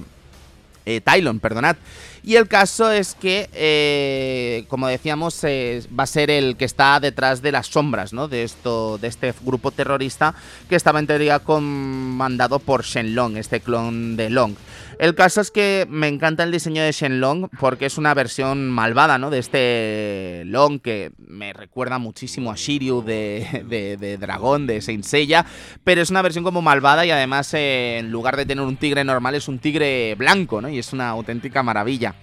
eh, 0.85 1.01
Tylon, 1.01 1.41
perdonad. 1.41 1.77
Y 2.23 2.35
el 2.37 2.49
caso 2.49 2.91
es 2.91 3.15
que, 3.15 3.49
eh, 3.53 4.65
como 4.69 4.89
decíamos, 4.89 5.45
va 5.45 6.03
a 6.03 6.07
ser 6.07 6.31
el 6.31 6.57
que 6.57 6.65
está 6.65 6.99
detrás 6.99 7.41
de 7.41 7.53
las 7.53 7.69
sombras, 7.69 8.13
¿no? 8.13 8.27
De 8.27 8.43
esto, 8.43 8.99
de 8.99 9.09
este 9.09 9.33
grupo 9.43 9.71
terrorista 9.71 10.35
que 10.69 10.75
estaba 10.75 10.99
en 10.99 11.07
teoría 11.07 11.39
comandado 11.39 12.59
por 12.59 12.85
Shenlong, 12.85 13.37
este 13.37 13.61
clon 13.61 14.17
de 14.17 14.31
Long. 14.31 14.55
El 14.99 15.15
caso 15.15 15.43
es 15.43 15.51
que 15.51 15.87
me 15.91 16.09
encanta 16.09 16.43
el 16.43 16.51
diseño 16.51 16.83
de 16.83 16.91
Shenlong 16.91 17.49
porque 17.61 17.85
es 17.85 17.99
una 17.99 18.15
versión 18.15 18.71
malvada, 18.71 19.19
¿no? 19.19 19.29
De 19.29 19.39
este 19.39 20.43
Long 20.47 20.81
que 20.81 21.13
me 21.19 21.53
recuerda 21.53 21.99
muchísimo 21.99 22.51
a 22.51 22.55
Shiryu 22.57 23.03
de, 23.03 23.65
de, 23.69 24.17
Dragón, 24.17 24.67
de 24.67 24.81
Saint 24.81 25.05
Seiya, 25.05 25.45
pero 25.85 26.01
es 26.01 26.09
una 26.09 26.23
versión 26.23 26.45
como 26.45 26.63
malvada 26.63 27.05
y 27.05 27.11
además 27.11 27.53
eh, 27.53 27.99
en 27.99 28.11
lugar 28.11 28.39
de 28.39 28.47
tener 28.47 28.65
un 28.65 28.79
tigre 28.79 29.05
normal 29.05 29.35
es 29.35 29.49
un 29.49 29.59
tigre 29.59 30.15
blanco, 30.15 30.63
¿no? 30.63 30.71
Y 30.71 30.79
es 30.79 30.95
una 30.95 31.11
auténtica 31.11 31.63
maravilla. 31.63 32.15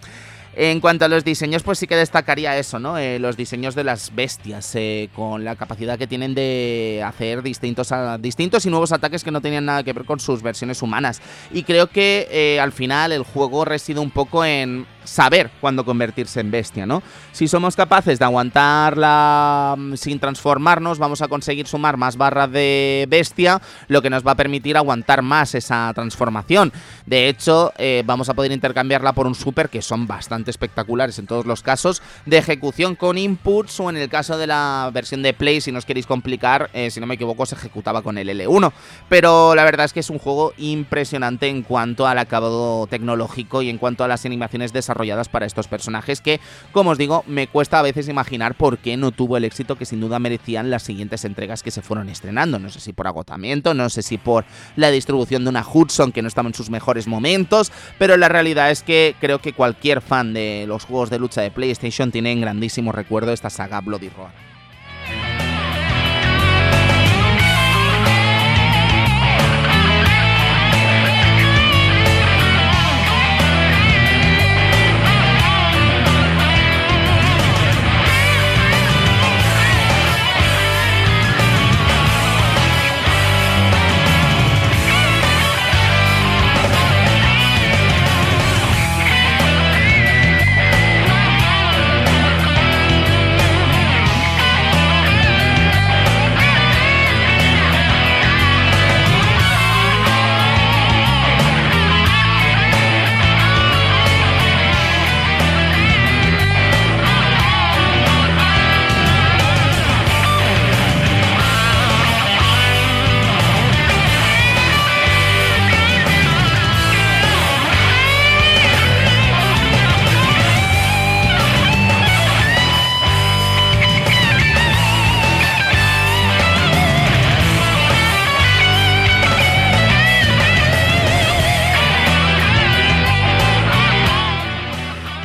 En 0.55 0.81
cuanto 0.81 1.05
a 1.05 1.07
los 1.07 1.23
diseños, 1.23 1.63
pues 1.63 1.79
sí 1.79 1.87
que 1.87 1.95
destacaría 1.95 2.57
eso, 2.59 2.77
¿no? 2.77 2.99
Eh, 2.99 3.17
los 3.17 3.35
diseños 3.35 3.73
de 3.73 3.83
las 3.83 4.13
bestias, 4.13 4.75
eh, 4.75 5.09
con 5.15 5.43
la 5.43 5.55
capacidad 5.55 5.97
que 5.97 6.05
tienen 6.05 6.35
de 6.35 7.01
hacer 7.03 7.41
distintos, 7.41 7.91
distintos 8.19 8.63
y 8.65 8.69
nuevos 8.69 8.91
ataques 8.91 9.23
que 9.23 9.31
no 9.31 9.41
tenían 9.41 9.65
nada 9.65 9.83
que 9.83 9.93
ver 9.93 10.05
con 10.05 10.19
sus 10.19 10.43
versiones 10.43 10.83
humanas. 10.83 11.21
Y 11.51 11.63
creo 11.63 11.87
que 11.87 12.27
eh, 12.29 12.59
al 12.59 12.71
final 12.71 13.11
el 13.11 13.23
juego 13.23 13.65
reside 13.65 13.99
un 13.99 14.11
poco 14.11 14.45
en 14.45 14.85
saber 15.03 15.51
cuándo 15.61 15.85
convertirse 15.85 16.39
en 16.39 16.51
bestia, 16.51 16.85
¿no? 16.85 17.03
Si 17.31 17.47
somos 17.47 17.75
capaces 17.75 18.19
de 18.19 18.25
aguantarla 18.25 19.75
mm, 19.77 19.95
sin 19.95 20.19
transformarnos, 20.19 20.99
vamos 20.99 21.21
a 21.21 21.27
conseguir 21.27 21.67
sumar 21.67 21.97
más 21.97 22.17
barras 22.17 22.51
de 22.51 23.05
bestia, 23.09 23.61
lo 23.87 24.01
que 24.01 24.09
nos 24.09 24.25
va 24.25 24.31
a 24.31 24.35
permitir 24.35 24.77
aguantar 24.77 25.21
más 25.21 25.55
esa 25.55 25.91
transformación. 25.93 26.71
De 27.05 27.27
hecho, 27.29 27.73
eh, 27.77 28.03
vamos 28.05 28.29
a 28.29 28.33
poder 28.33 28.51
intercambiarla 28.51 29.13
por 29.13 29.27
un 29.27 29.35
super, 29.35 29.69
que 29.69 29.81
son 29.81 30.07
bastante 30.07 30.51
espectaculares 30.51 31.19
en 31.19 31.27
todos 31.27 31.45
los 31.45 31.61
casos, 31.61 32.01
de 32.25 32.37
ejecución 32.37 32.95
con 32.95 33.17
inputs 33.17 33.79
o 33.79 33.89
en 33.89 33.97
el 33.97 34.09
caso 34.09 34.37
de 34.37 34.47
la 34.47 34.89
versión 34.93 35.21
de 35.21 35.33
Play, 35.33 35.61
si 35.61 35.71
no 35.71 35.79
os 35.79 35.85
queréis 35.85 36.07
complicar, 36.07 36.69
eh, 36.73 36.91
si 36.91 36.99
no 36.99 37.07
me 37.07 37.15
equivoco, 37.15 37.45
se 37.45 37.55
ejecutaba 37.55 38.01
con 38.01 38.17
el 38.17 38.29
L1. 38.29 38.71
Pero 39.09 39.55
la 39.55 39.63
verdad 39.63 39.85
es 39.85 39.93
que 39.93 39.99
es 39.99 40.09
un 40.09 40.19
juego 40.19 40.53
impresionante 40.57 41.47
en 41.47 41.63
cuanto 41.63 42.07
al 42.07 42.19
acabado 42.19 42.87
tecnológico 42.87 43.61
y 43.61 43.69
en 43.69 43.77
cuanto 43.77 44.03
a 44.03 44.07
las 44.07 44.25
animaciones 44.25 44.73
desarrolladas 44.73 44.92
desarrolladas 44.93 45.29
para 45.29 45.45
estos 45.45 45.67
personajes 45.67 46.21
que, 46.21 46.39
como 46.71 46.91
os 46.91 46.97
digo, 46.97 47.23
me 47.27 47.47
cuesta 47.47 47.79
a 47.79 47.81
veces 47.81 48.07
imaginar 48.07 48.55
por 48.55 48.77
qué 48.77 48.95
no 48.95 49.11
tuvo 49.11 49.37
el 49.37 49.43
éxito 49.43 49.75
que 49.75 49.85
sin 49.85 49.99
duda 49.99 50.19
merecían 50.19 50.69
las 50.69 50.83
siguientes 50.83 51.25
entregas 51.25 51.63
que 51.63 51.71
se 51.71 51.81
fueron 51.81 52.09
estrenando. 52.09 52.59
No 52.59 52.69
sé 52.69 52.79
si 52.79 52.93
por 52.93 53.07
agotamiento, 53.07 53.73
no 53.73 53.89
sé 53.89 54.03
si 54.03 54.17
por 54.17 54.45
la 54.75 54.91
distribución 54.91 55.43
de 55.43 55.49
una 55.49 55.65
Hudson 55.67 56.11
que 56.11 56.21
no 56.21 56.27
estaba 56.27 56.47
en 56.47 56.53
sus 56.53 56.69
mejores 56.69 57.07
momentos, 57.07 57.71
pero 57.97 58.17
la 58.17 58.29
realidad 58.29 58.71
es 58.71 58.83
que 58.83 59.15
creo 59.19 59.39
que 59.39 59.53
cualquier 59.53 60.01
fan 60.01 60.33
de 60.33 60.65
los 60.67 60.85
juegos 60.85 61.09
de 61.09 61.19
lucha 61.19 61.41
de 61.41 61.51
PlayStation 61.51 62.11
tiene 62.11 62.31
en 62.31 62.41
grandísimo 62.41 62.91
recuerdo 62.91 63.33
esta 63.33 63.49
saga 63.49 63.81
Bloody 63.81 64.09
Roar. 64.09 64.52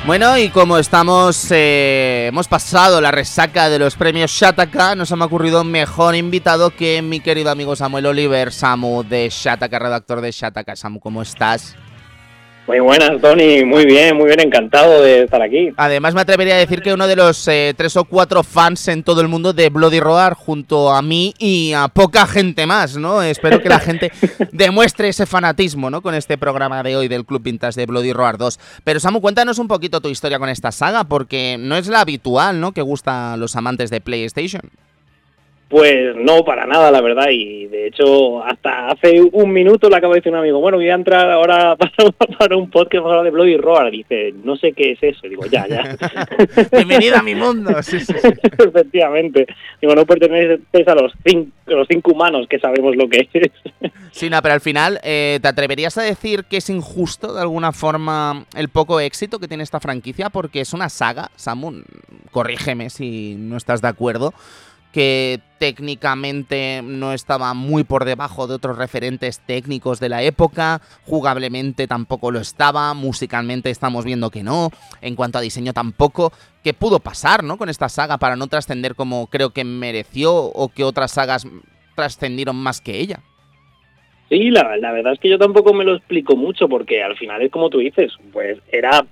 Bueno, 0.09 0.39
y 0.39 0.49
como 0.49 0.79
estamos, 0.79 1.49
eh, 1.51 2.29
hemos 2.29 2.49
pasado 2.49 2.99
la 3.03 3.11
resaca 3.11 3.69
de 3.69 3.79
los 3.79 3.95
premios 3.95 4.31
Shataka, 4.31 4.95
nos 4.95 5.13
ha 5.13 5.23
ocurrido 5.23 5.65
mejor 5.65 6.15
invitado 6.17 6.71
que 6.71 7.03
mi 7.03 7.21
querido 7.21 7.51
amigo 7.51 7.77
Samuel 7.77 8.07
Oliver, 8.07 8.51
Samu 8.51 9.05
de 9.05 9.29
Shataka, 9.31 9.79
redactor 9.79 10.23
de 10.23 10.33
Shataka. 10.33 10.77
Samu, 10.77 10.99
¿cómo 10.99 11.21
estás? 11.21 11.77
Muy 12.69 12.81
buenas, 12.81 13.19
Tony. 13.23 13.65
Muy 13.65 13.87
bien, 13.87 14.15
muy 14.15 14.27
bien, 14.27 14.41
encantado 14.41 15.01
de 15.01 15.23
estar 15.23 15.41
aquí. 15.41 15.73
Además, 15.79 16.15
me 16.15 16.21
atrevería 16.21 16.55
a 16.55 16.59
decir 16.59 16.83
que 16.83 16.93
uno 16.93 17.07
de 17.07 17.17
los 17.17 17.49
eh, 17.49 17.73
tres 17.75 17.97
o 17.97 18.05
cuatro 18.05 18.43
fans 18.43 18.89
en 18.89 19.03
todo 19.03 19.23
el 19.23 19.29
mundo 19.29 19.55
de 19.55 19.71
Bloody 19.71 20.01
Roar, 20.01 20.35
junto 20.35 20.93
a 20.93 21.01
mí 21.01 21.33
y 21.39 21.73
a 21.73 21.89
poca 21.89 22.27
gente 22.27 22.67
más, 22.67 22.99
¿no? 22.99 23.23
Espero 23.23 23.63
que 23.63 23.71
la 23.71 23.79
gente 23.81 24.13
demuestre 24.53 25.09
ese 25.09 25.25
fanatismo, 25.25 25.89
¿no? 25.89 26.03
Con 26.03 26.15
este 26.15 26.37
programa 26.37 26.83
de 26.83 26.95
hoy 26.95 27.09
del 27.09 27.25
Club 27.25 27.43
Pintas 27.43 27.75
de 27.75 27.87
Bloody 27.87 28.13
Roar 28.13 28.37
2. 28.37 28.61
Pero, 28.85 29.01
Samu, 29.01 29.23
cuéntanos 29.23 29.59
un 29.59 29.67
poquito 29.67 30.03
tu 30.03 30.11
historia 30.11 30.39
con 30.39 30.51
esta 30.51 30.71
saga, 30.71 31.05
porque 31.05 31.57
no 31.59 31.75
es 31.75 31.89
la 31.89 32.03
habitual, 32.03 32.61
¿no? 32.61 32.73
Que 32.73 32.83
gusta 32.83 33.33
a 33.33 33.37
los 33.39 33.57
amantes 33.57 33.89
de 33.89 34.03
PlayStation. 34.03 34.61
Pues 35.69 36.17
no, 36.17 36.47
para 36.47 36.67
nada, 36.67 36.91
la 36.91 37.03
verdad. 37.03 37.27
Y 37.31 37.67
de 37.67 37.89
hecho, 37.89 38.43
hasta 38.43 38.89
hace 38.89 39.21
un 39.21 39.53
minuto 39.53 39.91
le 39.91 39.97
acabo 39.97 40.15
de 40.15 40.21
decir 40.21 40.33
un 40.33 40.39
amigo, 40.39 40.61
bueno, 40.61 40.79
voy 40.79 40.89
a 40.89 40.95
entrar 40.95 41.31
ahora 41.31 41.77
para, 42.39 42.57
un 42.57 42.71
podcast 42.71 43.03
para 43.03 43.19
hablar 43.19 43.25
de 43.25 43.31
Bloody 43.31 43.59
Roar. 43.59 43.91
Dice, 43.91 44.33
no 44.43 44.57
sé 44.57 44.73
qué 44.73 44.93
es 44.93 44.99
eso. 45.03 45.29
Digo, 45.29 45.45
ya, 45.45 45.67
ya. 45.69 45.95
Bienvenida 46.73 47.19
a 47.19 47.23
mi 47.23 47.35
mundo. 47.35 47.83
Sí, 47.83 48.01
sí, 48.01 48.15
Efectivamente. 48.59 49.47
Digo, 49.83 49.95
no 49.95 50.07
perteneces 50.07 50.89
a 50.89 50.95
los 50.95 51.13
cinco, 51.23 51.53
los 51.67 51.87
cinco 51.87 52.13
humanos 52.13 52.47
que 52.49 52.59
sabemos 52.59 52.97
lo 52.97 53.07
que 53.07 53.29
es. 53.31 53.93
sí, 54.11 54.31
no, 54.31 54.41
pero 54.41 54.55
al 54.55 54.63
final, 54.63 55.01
eh, 55.03 55.39
¿te 55.43 55.49
atreverías 55.49 55.99
a 55.99 56.03
decir 56.03 56.45
que 56.45 56.57
es 56.57 56.71
injusto 56.71 57.35
de 57.35 57.43
alguna 57.43 57.73
forma 57.73 58.47
el 58.57 58.71
poco 58.71 59.01
éxito 59.01 59.39
que 59.39 59.49
tiene 59.49 59.65
esta 59.65 59.81
franquicia? 59.81 60.31
Porque 60.31 60.63
es 60.63 60.73
una 60.73 60.89
saga, 60.89 61.31
Samun, 61.37 61.85
corrígeme 62.31 62.89
si 62.89 63.35
no 63.37 63.59
estás 63.59 63.83
de 63.83 63.89
acuerdo 63.89 64.33
que 64.93 65.41
técnicamente 65.59 66.81
no 66.83 67.13
estaba 67.13 67.53
muy 67.55 67.85
por 67.85 68.05
debajo 68.05 68.47
de 68.47 68.55
otros 68.55 68.79
referentes 68.79 69.41
técnicos 69.41 70.01
de 70.01 70.09
la 70.09 70.23
época, 70.23 70.81
jugablemente 71.05 71.87
tampoco 71.87 72.31
lo 72.31 72.39
estaba, 72.39 72.95
musicalmente 72.95 73.71
estamos 73.71 74.05
viendo 74.05 74.31
que 74.31 74.43
no, 74.43 74.71
en 75.01 75.17
cuanto 75.17 75.39
a 75.39 75.43
diseño 75.43 75.73
tampoco, 75.73 76.33
¿qué 76.63 76.75
pudo 76.75 77.01
pasar 77.01 77.45
¿no? 77.45 77.59
con 77.59 77.69
esta 77.69 77.89
saga 77.89 78.19
para 78.19 78.37
no 78.37 78.47
trascender 78.47 78.95
como 78.95 79.27
creo 79.27 79.51
que 79.51 79.65
mereció 79.65 80.35
o 80.35 80.69
que 80.69 80.85
otras 80.85 81.13
sagas 81.13 81.47
trascendieron 81.95 82.57
más 82.57 82.81
que 82.81 82.99
ella? 82.99 83.21
Sí, 84.29 84.51
la, 84.51 84.77
la 84.77 84.93
verdad 84.93 85.15
es 85.15 85.21
que 85.21 85.31
yo 85.31 85.39
tampoco 85.39 85.73
me 85.73 85.85
lo 85.85 85.97
explico 85.97 86.37
mucho 86.37 86.69
porque 86.69 87.03
al 87.03 87.17
final 87.17 87.41
es 87.43 87.51
como 87.51 87.71
tú 87.71 87.79
dices, 87.79 88.13
pues 88.33 88.59
era 88.71 89.07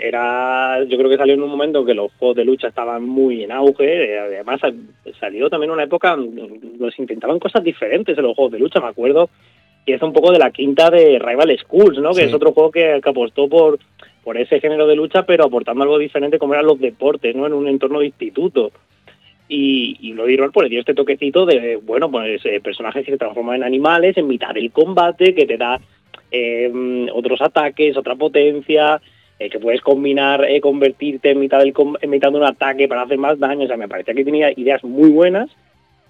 era, 0.00 0.82
yo 0.84 0.96
creo 0.96 1.10
que 1.10 1.16
salió 1.16 1.34
en 1.34 1.42
un 1.42 1.50
momento 1.50 1.84
que 1.84 1.94
los 1.94 2.12
juegos 2.14 2.36
de 2.36 2.44
lucha 2.44 2.68
estaban 2.68 3.04
muy 3.04 3.44
en 3.44 3.52
auge, 3.52 4.18
además 4.18 4.60
salió 5.18 5.50
también 5.50 5.70
una 5.70 5.84
época, 5.84 6.16
nos 6.16 6.98
intentaban 6.98 7.38
cosas 7.38 7.62
diferentes 7.62 8.16
en 8.16 8.24
los 8.24 8.34
juegos 8.34 8.52
de 8.52 8.58
lucha, 8.58 8.80
me 8.80 8.88
acuerdo, 8.88 9.28
y 9.84 9.92
es 9.92 10.02
un 10.02 10.12
poco 10.12 10.32
de 10.32 10.38
la 10.38 10.50
quinta 10.50 10.90
de 10.90 11.18
Rival 11.18 11.56
Schools, 11.58 11.98
¿no? 11.98 12.12
Que 12.12 12.24
es 12.24 12.34
otro 12.34 12.52
juego 12.52 12.70
que, 12.70 13.00
apostó 13.04 13.48
por, 13.48 13.78
por 14.22 14.36
ese 14.36 14.60
género 14.60 14.86
de 14.86 14.96
lucha, 14.96 15.24
pero 15.24 15.44
aportando 15.44 15.82
algo 15.82 15.98
diferente 15.98 16.38
como 16.38 16.54
eran 16.54 16.66
los 16.66 16.80
deportes, 16.80 17.34
¿no? 17.34 17.46
En 17.46 17.52
un 17.52 17.68
entorno 17.68 18.00
de 18.00 18.06
instituto. 18.06 18.72
Y, 19.48 19.96
y 20.00 20.12
lo 20.12 20.26
dieron 20.26 20.52
por 20.52 20.62
le 20.62 20.70
dio 20.70 20.80
este 20.80 20.94
toquecito 20.94 21.44
de, 21.44 21.76
bueno, 21.76 22.08
pues 22.08 22.40
eh, 22.46 22.60
personajes 22.60 23.04
que 23.04 23.12
se 23.12 23.18
transforman 23.18 23.56
en 23.56 23.64
animales 23.64 24.16
en 24.16 24.28
mitad 24.28 24.54
del 24.54 24.70
combate, 24.70 25.34
que 25.34 25.44
te 25.44 25.56
da 25.56 25.80
eh, 26.30 27.08
otros 27.12 27.40
ataques, 27.40 27.96
otra 27.96 28.14
potencia, 28.14 28.96
eh, 28.96 29.00
que 29.48 29.58
puedes 29.58 29.80
combinar, 29.80 30.44
eh, 30.44 30.60
convertirte 30.60 31.30
en 31.30 31.40
mitad, 31.40 31.60
del, 31.60 31.72
en 32.02 32.10
mitad 32.10 32.30
de 32.30 32.36
un 32.36 32.44
ataque 32.44 32.88
para 32.88 33.02
hacer 33.02 33.16
más 33.16 33.38
daño. 33.38 33.64
O 33.64 33.66
sea, 33.68 33.78
me 33.78 33.88
parecía 33.88 34.12
que 34.12 34.24
tenía 34.24 34.50
ideas 34.52 34.84
muy 34.84 35.08
buenas. 35.08 35.48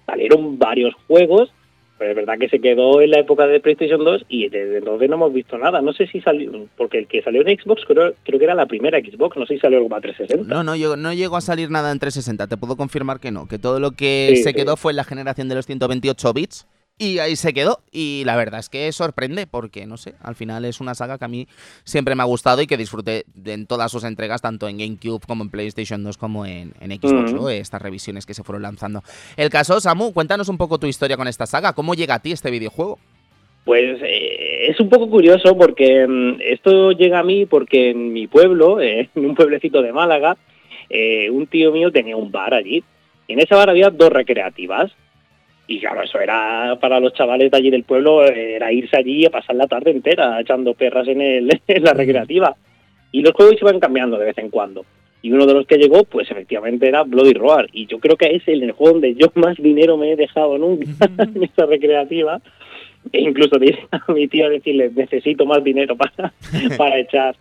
Salieron 0.05 0.57
varios 0.57 0.93
juegos, 1.07 1.53
pero 1.97 2.11
es 2.11 2.15
verdad 2.17 2.37
que 2.37 2.49
se 2.49 2.59
quedó 2.59 2.99
en 2.99 3.11
la 3.11 3.19
época 3.19 3.47
de 3.47 3.61
PlayStation 3.61 4.03
2 4.03 4.25
y 4.27 4.49
desde 4.49 4.79
entonces 4.79 5.07
no 5.07 5.15
hemos 5.15 5.33
visto 5.33 5.57
nada. 5.57 5.81
No 5.81 5.93
sé 5.93 6.07
si 6.07 6.19
salió, 6.19 6.67
porque 6.75 6.97
el 6.97 7.07
que 7.07 7.21
salió 7.21 7.47
en 7.47 7.57
Xbox 7.57 7.83
creo, 7.85 8.13
creo 8.23 8.39
que 8.39 8.45
era 8.45 8.55
la 8.55 8.65
primera 8.65 8.99
Xbox, 8.99 9.37
no 9.37 9.45
sé 9.45 9.53
si 9.53 9.59
salió 9.61 9.77
algo 9.77 9.89
para 9.89 10.01
360. 10.01 10.53
No, 10.53 10.63
no, 10.63 10.95
no 10.97 11.13
llegó 11.13 11.37
a 11.37 11.41
salir 11.41 11.69
nada 11.69 11.91
en 11.91 11.99
360, 11.99 12.47
te 12.47 12.57
puedo 12.57 12.75
confirmar 12.75 13.21
que 13.21 13.31
no, 13.31 13.47
que 13.47 13.59
todo 13.59 13.79
lo 13.79 13.91
que 13.91 14.41
se 14.43 14.53
quedó 14.53 14.75
fue 14.75 14.91
en 14.91 14.97
la 14.97 15.03
generación 15.05 15.47
de 15.47 15.55
los 15.55 15.65
128 15.67 16.33
bits 16.33 16.67
y 16.97 17.19
ahí 17.19 17.35
se 17.35 17.53
quedó. 17.53 17.79
Y 17.91 18.23
la 18.25 18.35
verdad 18.35 18.59
es 18.59 18.69
que 18.69 18.91
sorprende 18.91 19.47
porque, 19.47 19.85
no 19.85 19.97
sé, 19.97 20.13
al 20.21 20.35
final 20.35 20.65
es 20.65 20.79
una 20.79 20.95
saga 20.95 21.17
que 21.17 21.25
a 21.25 21.27
mí 21.27 21.47
siempre 21.83 22.15
me 22.15 22.23
ha 22.23 22.25
gustado 22.25 22.61
y 22.61 22.67
que 22.67 22.77
disfruté 22.77 23.25
en 23.45 23.65
todas 23.65 23.91
sus 23.91 24.03
entregas, 24.03 24.41
tanto 24.41 24.67
en 24.67 24.77
GameCube 24.77 25.25
como 25.25 25.43
en 25.43 25.49
PlayStation 25.49 26.03
2 26.03 26.17
como 26.17 26.45
en, 26.45 26.73
Xbox, 26.79 27.33
¿no? 27.33 27.49
Estas 27.49 27.81
revisiones 27.81 28.25
que 28.25 28.33
se 28.33 28.43
fueron 28.43 28.61
lanzando. 28.61 29.03
El 29.37 29.49
caso, 29.49 29.79
Samu, 29.79 30.13
cuéntanos 30.13 30.49
un 30.49 30.57
poco 30.57 30.77
tu 30.77 30.87
historia 30.87 31.17
con 31.17 31.27
esta 31.27 31.45
saga. 31.45 31.73
¿Cómo 31.73 31.95
llega 31.95 32.15
a 32.15 32.19
ti 32.19 32.31
este 32.31 32.51
videojuego? 32.51 32.99
Pues 33.63 34.01
eh, 34.01 34.69
es 34.69 34.79
un 34.79 34.89
poco 34.89 35.09
curioso 35.09 35.55
porque 35.55 36.07
mm, 36.07 36.41
esto 36.41 36.91
llega 36.91 37.19
a 37.19 37.23
mí 37.23 37.45
porque 37.45 37.91
en 37.91 38.11
mi 38.11 38.27
pueblo, 38.27 38.81
eh, 38.81 39.09
en 39.15 39.25
un 39.25 39.35
pueblecito 39.35 39.81
de 39.81 39.93
Málaga, 39.93 40.37
eh, 40.89 41.29
un 41.29 41.47
tío 41.47 41.71
mío 41.71 41.91
tenía 41.91 42.15
un 42.15 42.31
bar 42.31 42.53
allí. 42.53 42.83
Y 43.27 43.33
en 43.33 43.39
ese 43.39 43.55
bar 43.55 43.69
había 43.69 43.89
dos 43.89 44.09
recreativas. 44.09 44.91
Y 45.71 45.79
claro, 45.79 46.03
eso 46.03 46.19
era 46.19 46.77
para 46.81 46.99
los 46.99 47.13
chavales 47.13 47.49
de 47.49 47.57
allí 47.57 47.69
del 47.69 47.85
pueblo, 47.85 48.25
era 48.25 48.73
irse 48.73 48.97
allí 48.97 49.25
a 49.25 49.29
pasar 49.29 49.55
la 49.55 49.67
tarde 49.67 49.91
entera 49.91 50.41
echando 50.41 50.73
perras 50.73 51.07
en, 51.07 51.21
el, 51.21 51.61
en 51.67 51.83
la 51.83 51.93
recreativa. 51.93 52.53
Y 53.13 53.21
los 53.21 53.31
juegos 53.33 53.55
se 53.57 53.63
iban 53.63 53.79
cambiando 53.79 54.17
de 54.17 54.25
vez 54.25 54.37
en 54.37 54.49
cuando. 54.49 54.85
Y 55.21 55.31
uno 55.31 55.45
de 55.45 55.53
los 55.53 55.65
que 55.65 55.77
llegó, 55.77 56.03
pues 56.03 56.29
efectivamente 56.29 56.89
era 56.89 57.03
Bloody 57.03 57.31
Roar. 57.31 57.69
Y 57.71 57.85
yo 57.85 57.99
creo 57.99 58.17
que 58.17 58.35
es 58.35 58.45
el 58.49 58.69
juego 58.73 58.95
donde 58.95 59.15
yo 59.15 59.27
más 59.35 59.55
dinero 59.55 59.95
me 59.95 60.11
he 60.11 60.15
dejado 60.17 60.57
nunca 60.57 60.85
en 61.17 61.41
esta 61.41 61.65
recreativa. 61.65 62.41
E 63.13 63.21
incluso 63.21 63.55
a 63.91 64.11
mi 64.11 64.27
tío 64.27 64.49
decirle, 64.49 64.91
necesito 64.93 65.45
más 65.45 65.63
dinero 65.63 65.95
para, 65.95 66.33
para 66.77 66.99
echar. 66.99 67.37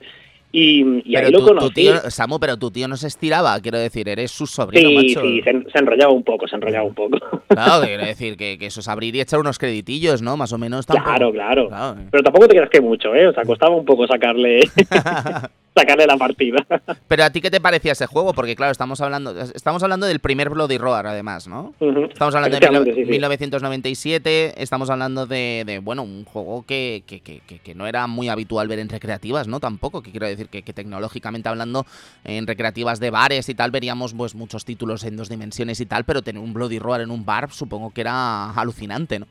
Y, 0.52 1.16
ahí 1.16 1.30
lo 1.30 1.44
conocí. 1.44 1.74
tío, 1.74 2.10
Samu, 2.10 2.40
pero 2.40 2.56
tu 2.56 2.70
tío 2.70 2.88
no 2.88 2.96
se 2.96 3.06
estiraba, 3.06 3.58
quiero 3.60 3.78
decir, 3.78 4.08
eres 4.08 4.32
su 4.32 4.46
sobrino, 4.46 4.88
sí, 4.88 4.94
macho. 4.96 5.20
Sí, 5.22 5.42
se, 5.42 5.78
enrollaba 5.78 6.12
un 6.12 6.24
poco, 6.24 6.48
se 6.48 6.56
enrollaba 6.56 6.84
un 6.84 6.94
poco. 6.94 7.18
Claro, 7.48 7.84
quiero 7.84 8.04
decir 8.04 8.36
que, 8.36 8.58
eso 8.60 8.80
es 8.80 8.88
abrir 8.88 9.14
y 9.14 9.20
echar 9.20 9.38
unos 9.40 9.58
creditillos, 9.58 10.22
¿no? 10.22 10.36
Más 10.36 10.52
o 10.52 10.58
menos 10.58 10.86
Claro, 10.86 11.32
claro, 11.32 11.68
claro. 11.68 11.96
Pero 12.10 12.22
tampoco 12.22 12.48
te 12.48 12.54
creas 12.54 12.70
que 12.70 12.80
mucho, 12.80 13.14
¿eh? 13.14 13.28
O 13.28 13.32
sea, 13.32 13.44
costaba 13.44 13.74
un 13.74 13.84
poco 13.84 14.06
sacarle 14.06 14.60
sacarle 15.74 16.06
la 16.06 16.16
partida. 16.16 16.66
Pero 17.08 17.24
a 17.24 17.30
ti 17.30 17.40
qué 17.40 17.50
te 17.50 17.60
parecía 17.60 17.92
ese 17.92 18.06
juego? 18.06 18.32
Porque 18.32 18.56
claro, 18.56 18.72
estamos 18.72 19.00
hablando 19.00 19.38
estamos 19.54 19.82
hablando 19.82 20.06
del 20.06 20.20
primer 20.20 20.50
Bloody 20.50 20.78
Roar 20.78 21.06
además, 21.06 21.48
¿no? 21.48 21.74
Estamos 21.80 22.34
hablando 22.34 22.58
de 22.58 23.04
1997, 23.06 24.62
estamos 24.62 24.90
hablando 24.90 25.26
de, 25.26 25.80
bueno, 25.82 26.02
un 26.02 26.24
juego 26.24 26.64
que, 26.66 27.02
que, 27.06 27.20
que, 27.20 27.40
que, 27.40 27.74
no 27.74 27.86
era 27.86 28.06
muy 28.06 28.28
habitual 28.28 28.68
ver 28.68 28.78
en 28.78 28.88
recreativas, 28.88 29.48
¿no? 29.48 29.60
Tampoco, 29.60 30.02
que 30.02 30.10
quiero 30.10 30.26
decir 30.26 30.48
que, 30.48 30.62
tecnológicamente 30.70 31.48
hablando 31.48 31.84
en 32.24 32.46
recreativas 32.46 33.00
de 33.00 33.10
bares 33.10 33.48
y 33.48 33.54
tal 33.54 33.70
veríamos 33.70 34.14
pues 34.14 34.34
muchos 34.34 34.64
títulos 34.64 35.04
en 35.04 35.16
dos 35.16 35.28
dimensiones 35.28 35.80
y 35.80 35.86
tal, 35.86 36.04
pero 36.04 36.22
tener 36.22 36.42
un 36.42 36.52
Bloody 36.52 36.78
Roar 36.78 37.00
en 37.00 37.10
un 37.10 37.24
bar 37.24 37.50
supongo 37.50 37.90
que 37.90 38.02
era 38.02 38.50
alucinante, 38.50 39.18
¿no? 39.18 39.26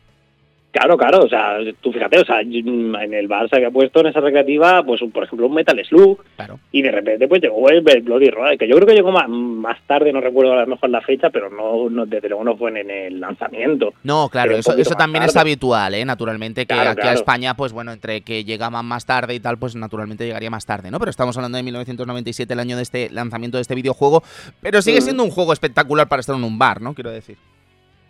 Claro, 0.72 0.97
claro, 0.97 1.24
o 1.24 1.28
sea, 1.28 1.57
tú 1.82 1.91
fíjate, 1.91 2.20
o 2.20 2.26
sea, 2.26 2.41
en 2.41 3.13
el 3.13 3.28
bar 3.28 3.49
se 3.49 3.55
había 3.55 3.72
puesto 3.72 4.01
en 4.01 4.07
esa 4.07 4.20
recreativa, 4.20 4.84
pues 4.84 5.01
por 5.11 5.24
ejemplo 5.24 5.47
un 5.47 5.55
Metal 5.55 5.84
Slug, 5.84 6.24
claro. 6.36 6.59
y 6.72 6.84
de 6.84 6.91
repente 6.91 7.28
pues 7.28 7.41
llegó 7.41 7.70
el, 7.70 7.82
Bloody 7.82 8.30
Roar, 8.30 8.55
que 8.55 8.67
yo 8.67 8.76
creo 8.76 8.88
que 8.88 8.93
llegó 8.93 9.11
más, 9.11 9.28
más 9.28 9.80
tarde, 9.88 10.13
no 10.13 10.22
recuerdo 10.22 10.53
a 10.53 10.61
lo 10.61 10.67
mejor 10.67 10.91
la 10.91 11.01
fecha, 11.01 11.32
pero 11.32 11.49
no, 11.49 11.89
no 11.89 12.05
desde 12.05 12.30
luego 12.30 12.43
no 12.43 12.55
fue 12.55 12.80
en, 12.80 12.91
el 12.91 13.20
lanzamiento. 13.20 13.93
No, 14.03 14.30
claro, 14.30 14.55
eso, 14.55 14.78
eso 14.78 14.93
también 14.93 15.24
es 15.24 15.36
habitual, 15.36 15.95
¿eh? 15.95 16.05
naturalmente, 16.05 16.67
que 16.67 16.74
aquí 16.74 17.07
a 17.07 17.13
España, 17.13 17.55
pues 17.55 17.74
bueno, 17.74 17.91
entre 17.91 18.22
que 18.22 18.43
llegaban 18.43 18.86
más 18.86 19.07
tarde 19.07 19.34
y 19.34 19.39
tal, 19.39 19.57
pues 19.57 19.76
naturalmente 19.76 20.26
llegaría 20.26 20.51
más 20.51 20.67
tarde, 20.67 20.91
¿no? 20.91 20.99
Pero 20.99 21.09
estamos 21.09 21.36
hablando 21.36 21.57
de 21.57 21.63
1997, 21.63 22.53
el 22.53 22.59
año 22.59 22.78
de 22.78 22.84
este 22.84 23.09
lanzamiento 23.09 23.57
de 23.57 23.63
este 23.63 23.74
videojuego, 23.74 24.22
pero 24.61 24.84
sigue 24.84 25.01
siendo 25.01 25.24
un 25.24 25.32
juego 25.32 25.51
espectacular 25.51 26.07
para 26.07 26.20
estar 26.20 26.36
en 26.36 26.43
un 26.43 26.59
bar, 26.59 26.80
¿no? 26.80 26.93
Quiero 26.93 27.09
decir. 27.09 27.38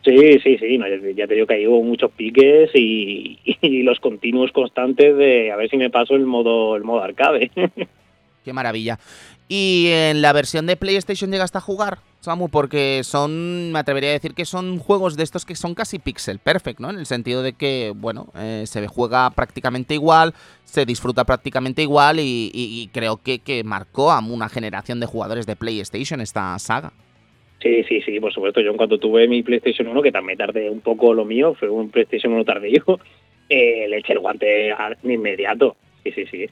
Sí, 0.04 0.39
sí, 0.39 0.58
sí, 0.58 0.80
ya 1.16 1.28
te 1.28 1.34
digo 1.34 1.45
que 1.45 1.56
hay 1.56 1.68
hubo 1.68 1.84
muchos 1.84 2.12
piques 2.12 2.70
y, 2.74 3.38
los 3.84 4.00
continuos 4.00 4.52
constantes 4.52 5.18
de 5.18 5.52
a 5.52 5.56
ver 5.56 5.70
si 5.70 5.78
me 5.78 5.89
paso 5.89 6.16
el 6.16 6.26
modo 6.26 6.76
el 6.76 6.84
modo 6.84 7.04
arcade. 7.04 7.52
Qué 8.45 8.54
maravilla. 8.54 8.97
¿Y 9.52 9.88
en 9.89 10.22
la 10.22 10.32
versión 10.32 10.68
de 10.68 10.78
PlayStation 10.78 11.32
llegaste 11.32 11.58
a 11.58 11.62
jugar, 11.62 11.97
Samu? 12.20 12.50
Porque 12.50 13.02
son, 13.04 13.72
me 13.72 13.80
atrevería 13.80 14.12
a 14.12 14.14
decir 14.14 14.36
que 14.36 14.45
son 14.45 14.78
juegos 14.78 15.18
de 15.18 15.24
estos 15.24 15.43
que 15.43 15.56
son 15.56 15.74
casi 15.74 15.97
pixel 15.97 16.38
perfect, 16.38 16.80
¿no? 16.80 16.91
En 16.91 17.00
el 17.00 17.08
sentido 17.08 17.41
de 17.41 17.54
que, 17.54 17.91
bueno, 17.95 18.28
eh, 18.36 18.66
se 18.68 18.88
juega 18.88 19.30
prácticamente 19.32 19.95
igual, 19.95 20.36
se 20.66 20.86
disfruta 20.86 21.26
prácticamente 21.26 21.82
igual 21.82 22.20
y, 22.20 22.52
y 22.54 22.88
creo 22.93 23.18
que, 23.18 23.39
que 23.39 23.64
marcó 23.64 24.12
a 24.12 24.20
una 24.20 24.50
generación 24.50 25.00
de 25.00 25.08
jugadores 25.08 25.47
de 25.47 25.56
PlayStation 25.56 26.22
esta 26.22 26.58
saga. 26.60 26.93
Sí, 27.62 27.84
sí, 27.84 28.01
sí, 28.01 28.20
por 28.20 28.34
supuesto. 28.34 28.62
Yo 28.62 28.72
en 28.72 28.78
cuanto 28.78 28.97
tuve 28.97 29.28
mi 29.28 29.43
PlayStation 29.43 29.88
1, 29.88 30.01
que 30.01 30.12
también 30.12 30.38
tardé 30.38 30.70
un 30.70 30.82
poco 30.82 31.14
lo 31.14 31.26
mío, 31.26 31.55
fue 31.55 31.70
un 31.70 31.89
PlayStation 31.89 32.34
1 32.34 32.45
tardío, 32.45 32.84
eh, 33.49 33.88
le 33.88 33.97
eché 33.97 34.14
el 34.14 34.20
guante 34.20 34.74
inmediato. 35.03 35.76
Sí, 36.03 36.12
sí, 36.12 36.26
sí. 36.28 36.49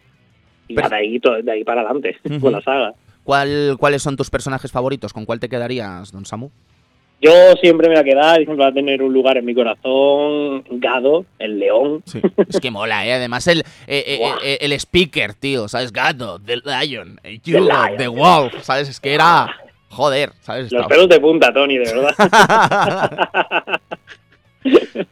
Y 0.67 0.75
de, 0.75 0.83
ahí, 0.91 1.19
de 1.19 1.51
ahí 1.51 1.63
para 1.63 1.81
adelante, 1.81 2.17
con 2.41 2.51
la 2.51 2.61
saga. 2.61 2.93
¿Cuál, 3.23 3.77
¿Cuáles 3.79 4.01
son 4.01 4.15
tus 4.15 4.29
personajes 4.29 4.71
favoritos? 4.71 5.13
¿Con 5.13 5.25
cuál 5.25 5.39
te 5.39 5.49
quedarías, 5.49 6.11
don 6.11 6.25
Samu? 6.25 6.49
Yo 7.19 7.31
siempre 7.59 7.87
me 7.89 7.95
voy 7.95 8.01
a 8.01 8.03
quedar 8.03 8.35
siempre 8.35 8.57
va 8.57 8.67
a 8.67 8.73
tener 8.73 9.01
un 9.01 9.11
lugar 9.11 9.37
en 9.37 9.45
mi 9.45 9.55
corazón, 9.55 10.63
Gado, 10.69 11.25
el 11.39 11.57
león. 11.57 12.03
Sí, 12.05 12.21
es 12.47 12.59
que 12.59 12.69
mola, 12.69 13.07
¿eh? 13.07 13.13
Además 13.13 13.47
el, 13.47 13.61
eh, 13.87 14.03
eh, 14.05 14.19
eh, 14.43 14.57
el 14.61 14.71
speaker, 14.73 15.33
tío, 15.33 15.67
¿sabes? 15.67 15.91
Gado, 15.91 16.39
the 16.39 16.57
lion, 16.57 17.19
you, 17.43 17.67
the 17.97 18.07
wolf, 18.07 18.61
¿sabes? 18.61 18.87
Es 18.87 18.99
que 18.99 19.15
era... 19.15 19.47
Joder, 19.89 20.33
¿sabes? 20.41 20.71
Los 20.71 20.87
pelos 20.87 21.09
de 21.09 21.19
punta, 21.19 21.53
Tony, 21.53 21.77
de 21.77 21.93
verdad. 21.93 22.15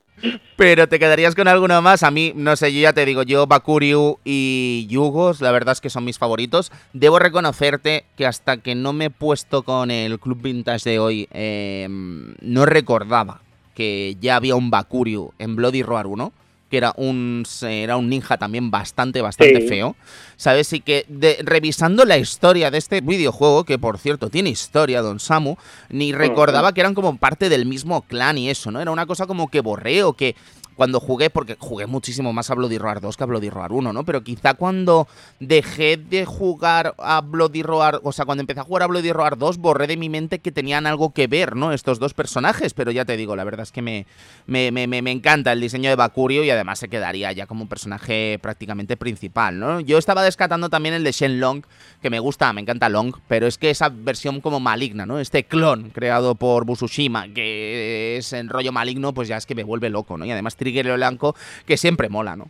Pero 0.56 0.88
te 0.88 1.00
quedarías 1.00 1.36
con 1.36 1.48
alguno 1.48 1.82
más. 1.82 2.04
A 2.04 2.12
mí, 2.12 2.32
no 2.36 2.56
sé, 2.56 2.74
yo 2.74 2.80
ya 2.80 2.94
te 2.94 3.06
digo, 3.06 3.24
yo, 3.24 3.46
Bakuryu 3.48 4.20
y 4.24 4.88
Yugos, 4.90 5.42
la 5.42 5.52
verdad 5.52 5.74
es 5.74 5.82
que 5.82 5.90
son 5.90 6.06
mis 6.06 6.18
favoritos. 6.18 6.72
Debo 6.94 7.20
reconocerte 7.20 8.06
que 8.16 8.26
hasta 8.26 8.58
que 8.58 8.76
no 8.76 8.94
me 8.94 9.06
he 9.06 9.10
puesto 9.10 9.64
con 9.64 9.92
el 9.92 10.20
Club 10.20 10.42
Vintage 10.42 10.90
de 10.90 11.00
hoy, 11.00 11.28
em, 11.32 12.36
no 12.42 12.66
recordaba 12.66 13.42
que 13.74 14.16
ya 14.22 14.38
había 14.38 14.56
un 14.56 14.70
Bakuryu 14.70 15.34
en 15.38 15.56
Bloody 15.56 15.84
Roar 15.84 16.08
1 16.08 16.32
que 16.70 16.78
era 16.78 16.94
un, 16.98 17.44
era 17.62 17.98
un 17.98 18.10
ninja 18.10 18.38
también 18.38 18.72
bastante, 18.72 19.22
bastante 19.22 19.68
feo. 19.68 19.96
¿Sabes? 20.38 20.74
Y 20.74 20.82
que 20.82 21.06
revisando 21.44 22.06
la 22.06 22.18
historia 22.18 22.72
de 22.72 22.78
este 22.78 23.02
videojuego, 23.02 23.64
que 23.64 23.80
por 23.80 23.98
cierto 23.98 24.30
tiene 24.30 24.50
historia, 24.50 25.02
Don 25.02 25.20
Samu, 25.20 25.56
ni 25.90 26.12
recordaba 26.12 26.74
que 26.74 26.82
eran 26.82 26.94
como 26.94 27.18
parte 27.18 27.50
del 27.50 27.66
mismo 27.66 28.02
clan 28.02 28.38
y 28.38 28.50
eso, 28.50 28.72
¿no? 28.72 28.82
Era 28.82 28.92
una 28.92 29.06
cosa 29.06 29.28
como 29.28 29.50
que 29.50 29.62
borreo, 29.62 30.14
que 30.14 30.36
cuando 30.76 31.00
jugué, 31.00 31.30
porque 31.30 31.56
jugué 31.60 31.86
muchísimo 31.86 32.34
más 32.34 32.50
a 32.50 32.56
Bloody 32.56 32.78
Roar 32.78 33.02
2 33.02 33.18
que 33.18 33.24
a 33.24 33.28
Bloody 33.28 33.50
Roar 33.50 33.72
1, 33.72 33.94
¿no? 33.94 34.04
Pero 34.04 34.24
quizá 34.24 34.54
cuando 34.54 35.08
dejé 35.40 35.98
de 35.98 36.26
jugar 36.26 36.96
a 36.98 37.22
Bloody 37.22 37.64
Roar, 37.64 38.00
o 38.04 38.12
sea, 38.12 38.26
cuando 38.26 38.42
empecé 38.42 38.60
a 38.60 38.64
jugar 38.64 38.84
a 38.84 38.88
Bloody 38.88 39.12
Roar 39.12 39.38
2, 39.38 39.58
borré 39.58 39.88
de 39.88 39.98
mi 39.98 40.10
mente 40.10 40.40
que 40.40 40.52
tenían 40.52 40.88
algo 40.88 41.12
que 41.12 41.28
ver, 41.28 41.56
¿no? 41.56 41.72
Estos 41.72 42.00
dos 42.00 42.14
personajes, 42.14 42.74
pero 42.74 42.92
ya 42.92 43.06
te 43.06 43.18
digo, 43.18 43.36
la 43.36 43.44
verdad 43.44 43.64
es 43.64 43.72
que 43.72 43.82
me, 43.82 44.06
me, 44.48 44.72
me, 44.72 44.88
me 44.88 45.12
encanta 45.12 45.52
el 45.52 45.62
diseño 45.62 45.90
de 45.90 45.96
Bakurio 45.96 46.44
y 46.44 46.50
además 46.50 46.80
se 46.80 46.90
quedaría 46.90 47.32
ya 47.32 47.48
como 47.48 47.64
un 47.64 47.68
personaje 47.68 48.40
prácticamente 48.42 48.98
principal, 48.98 49.60
¿no? 49.60 49.80
Yo 49.80 49.98
estaba 49.98 50.24
descatando 50.24 50.70
también 50.70 50.96
el 50.96 51.04
de 51.04 51.12
Shenlong, 51.12 51.64
que 52.02 52.10
me 52.10 52.20
gusta, 52.20 52.52
me 52.54 52.62
encanta 52.62 52.90
Long, 52.90 53.16
pero 53.28 53.48
es 53.48 53.58
que 53.58 53.70
esa 53.70 53.90
versión 53.90 54.42
como 54.42 54.60
maligna, 54.60 55.06
¿no? 55.06 55.20
Este 55.20 55.44
clon 55.46 55.90
creado 55.90 56.36
por 56.36 56.66
Busushima, 56.66 57.28
que 57.34 58.18
es 58.18 58.34
en 58.34 58.50
rollo 58.50 58.72
maligno, 58.72 59.14
pues 59.14 59.28
ya 59.28 59.38
es 59.38 59.46
que 59.46 59.56
me 59.56 59.64
vuelve 59.64 59.90
loco, 59.90 60.18
¿no? 60.18 60.26
Y 60.26 60.32
además 60.32 60.56
Trigger 60.74 60.96
Blanco, 60.96 61.36
que 61.66 61.78
siempre 61.78 62.10
mola, 62.10 62.36
¿no? 62.36 62.50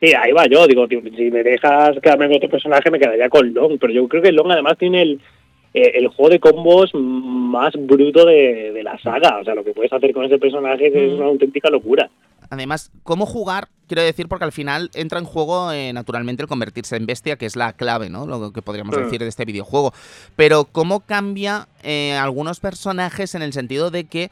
Sí, 0.00 0.12
ahí 0.14 0.32
va 0.32 0.46
yo, 0.46 0.66
digo, 0.66 0.86
si 0.88 1.30
me 1.30 1.42
dejas 1.42 1.96
quedarme 2.02 2.26
con 2.26 2.36
otro 2.36 2.50
personaje 2.50 2.90
me 2.90 2.98
quedaría 2.98 3.30
con 3.30 3.52
Long, 3.54 3.78
pero 3.78 3.92
yo 3.92 4.06
creo 4.08 4.22
que 4.22 4.32
Long 4.32 4.50
además 4.50 4.76
tiene 4.78 5.02
el, 5.02 5.20
eh, 5.72 5.92
el 5.94 6.08
juego 6.08 6.30
de 6.30 6.40
combos 6.40 6.90
más 6.94 7.72
bruto 7.74 8.26
de, 8.26 8.80
la 8.82 8.98
saga, 8.98 9.38
o 9.40 9.44
sea, 9.44 9.54
lo 9.54 9.64
que 9.64 9.72
puedes 9.72 9.92
hacer 9.92 10.12
con 10.12 10.24
ese 10.24 10.38
personaje 10.38 10.86
es 10.86 11.12
mm. 11.12 11.16
una 11.16 11.26
auténtica 11.26 11.70
locura. 11.70 12.10
Además, 12.50 12.92
cómo 13.02 13.26
jugar, 13.26 13.68
quiero 13.88 14.02
decir, 14.02 14.28
porque 14.28 14.44
al 14.44 14.52
final 14.52 14.90
entra 14.94 15.18
en 15.18 15.24
juego 15.24 15.72
eh, 15.72 15.92
naturalmente 15.92 16.42
el 16.42 16.48
convertirse 16.48 16.96
en 16.96 17.06
bestia, 17.06 17.36
que 17.36 17.46
es 17.46 17.56
la 17.56 17.72
clave, 17.72 18.10
¿no? 18.10 18.26
Lo 18.26 18.52
que 18.52 18.62
podríamos 18.62 18.96
mm. 18.96 19.00
decir 19.00 19.20
de 19.20 19.28
este 19.28 19.46
videojuego. 19.46 19.92
Pero 20.36 20.66
cómo 20.66 21.00
cambia 21.00 21.68
eh, 21.82 22.12
algunos 22.12 22.60
personajes 22.60 23.34
en 23.34 23.42
el 23.42 23.52
sentido 23.52 23.90
de 23.90 24.04
que 24.04 24.30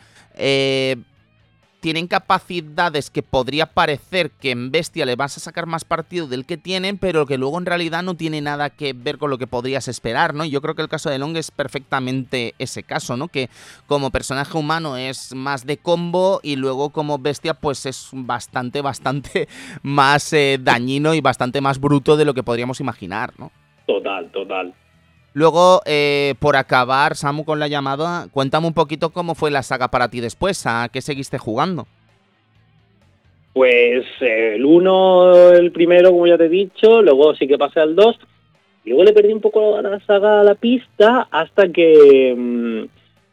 tienen 1.84 2.06
capacidades 2.06 3.10
que 3.10 3.22
podría 3.22 3.66
parecer 3.66 4.30
que 4.30 4.52
en 4.52 4.70
Bestia 4.70 5.04
le 5.04 5.16
vas 5.16 5.36
a 5.36 5.40
sacar 5.40 5.66
más 5.66 5.84
partido 5.84 6.26
del 6.26 6.46
que 6.46 6.56
tienen, 6.56 6.96
pero 6.96 7.26
que 7.26 7.36
luego 7.36 7.58
en 7.58 7.66
realidad 7.66 8.02
no 8.02 8.14
tiene 8.14 8.40
nada 8.40 8.70
que 8.70 8.94
ver 8.94 9.18
con 9.18 9.28
lo 9.28 9.36
que 9.36 9.46
podrías 9.46 9.86
esperar, 9.86 10.32
¿no? 10.32 10.46
Yo 10.46 10.62
creo 10.62 10.74
que 10.74 10.80
el 10.80 10.88
caso 10.88 11.10
de 11.10 11.18
Long 11.18 11.36
es 11.36 11.50
perfectamente 11.50 12.54
ese 12.58 12.84
caso, 12.84 13.18
¿no? 13.18 13.28
Que 13.28 13.50
como 13.86 14.10
personaje 14.10 14.56
humano 14.56 14.96
es 14.96 15.34
más 15.34 15.66
de 15.66 15.76
combo 15.76 16.40
y 16.42 16.56
luego 16.56 16.88
como 16.88 17.18
Bestia 17.18 17.52
pues 17.52 17.84
es 17.84 18.08
bastante, 18.12 18.80
bastante 18.80 19.46
más 19.82 20.32
eh, 20.32 20.58
dañino 20.58 21.12
y 21.12 21.20
bastante 21.20 21.60
más 21.60 21.78
bruto 21.78 22.16
de 22.16 22.24
lo 22.24 22.32
que 22.32 22.42
podríamos 22.42 22.80
imaginar, 22.80 23.34
¿no? 23.38 23.52
Total, 23.86 24.30
total. 24.30 24.72
Luego, 25.34 25.80
eh, 25.84 26.34
por 26.38 26.54
acabar, 26.54 27.16
Samu, 27.16 27.44
con 27.44 27.58
la 27.58 27.66
llamada, 27.66 28.28
cuéntame 28.30 28.68
un 28.68 28.72
poquito 28.72 29.10
cómo 29.10 29.34
fue 29.34 29.50
la 29.50 29.64
saga 29.64 29.88
para 29.88 30.08
ti 30.08 30.20
después, 30.20 30.64
a 30.64 30.88
qué 30.92 31.02
seguiste 31.02 31.38
jugando. 31.38 31.88
Pues 33.52 34.04
el 34.20 34.64
1, 34.64 35.52
el 35.54 35.72
primero, 35.72 36.12
como 36.12 36.28
ya 36.28 36.38
te 36.38 36.46
he 36.46 36.48
dicho, 36.48 37.02
luego 37.02 37.34
sí 37.34 37.48
que 37.48 37.58
pasé 37.58 37.80
al 37.80 37.96
2, 37.96 38.16
luego 38.84 39.02
le 39.02 39.12
perdí 39.12 39.32
un 39.32 39.40
poco 39.40 39.82
la 39.82 39.98
saga 40.06 40.40
a 40.40 40.44
la 40.44 40.54
pista 40.54 41.26
hasta 41.32 41.68
que, 41.68 42.32
mm, 42.36 42.84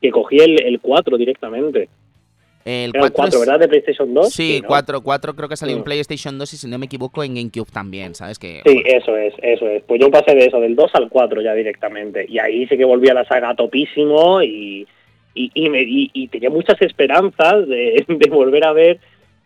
que 0.02 0.10
cogí 0.10 0.38
el, 0.38 0.60
el 0.60 0.80
4 0.80 1.18
directamente. 1.18 1.88
El 2.66 2.92
Era 2.94 3.06
el 3.06 3.12
4, 3.12 3.40
¿verdad? 3.40 3.60
De 3.60 3.68
PlayStation 3.68 4.14
2. 4.14 4.30
Sí, 4.34 4.60
¿no? 4.62 4.68
4, 4.68 5.02
4 5.02 5.36
creo 5.36 5.50
que 5.50 5.58
salió 5.58 5.76
en 5.76 5.82
Mm. 5.82 5.86
PlayStation 5.86 6.38
2 6.38 6.54
y 6.54 6.58
si 6.58 6.68
no 6.68 6.78
me 6.78 6.86
equivoco 6.86 7.24
en 7.24 7.36
GameCube 7.36 7.72
también, 7.72 8.14
¿sabes? 8.16 8.38
Que, 8.38 8.62
Sí, 8.66 8.84
eso 8.86 9.18
es, 9.18 9.34
eso 9.42 9.68
es. 9.68 9.84
Pues 9.84 10.00
yo 10.00 10.12
pasé 10.12 10.36
de 10.36 10.46
eso, 10.46 10.60
del 10.60 10.76
2 10.76 10.92
al 10.94 11.10
4 11.10 11.42
ya 11.42 11.54
directamente. 11.54 12.26
Y 12.30 12.38
ahí 12.40 12.68
sí 12.68 12.78
que 12.78 12.86
volví 12.86 13.10
a 13.10 13.14
la 13.16 13.26
saga 13.26 13.56
topísimo 13.56 14.42
y, 14.44 14.88
y, 15.34 15.50
y, 15.54 15.70
me- 15.70 15.82
y- 15.82 16.12
y 16.14 16.28
tenía 16.28 16.50
muchas 16.50 16.82
esperanzas 16.82 17.68
de, 17.68 18.06
de 18.08 18.30
volver 18.30 18.66
a 18.66 18.74
ver 18.74 19.00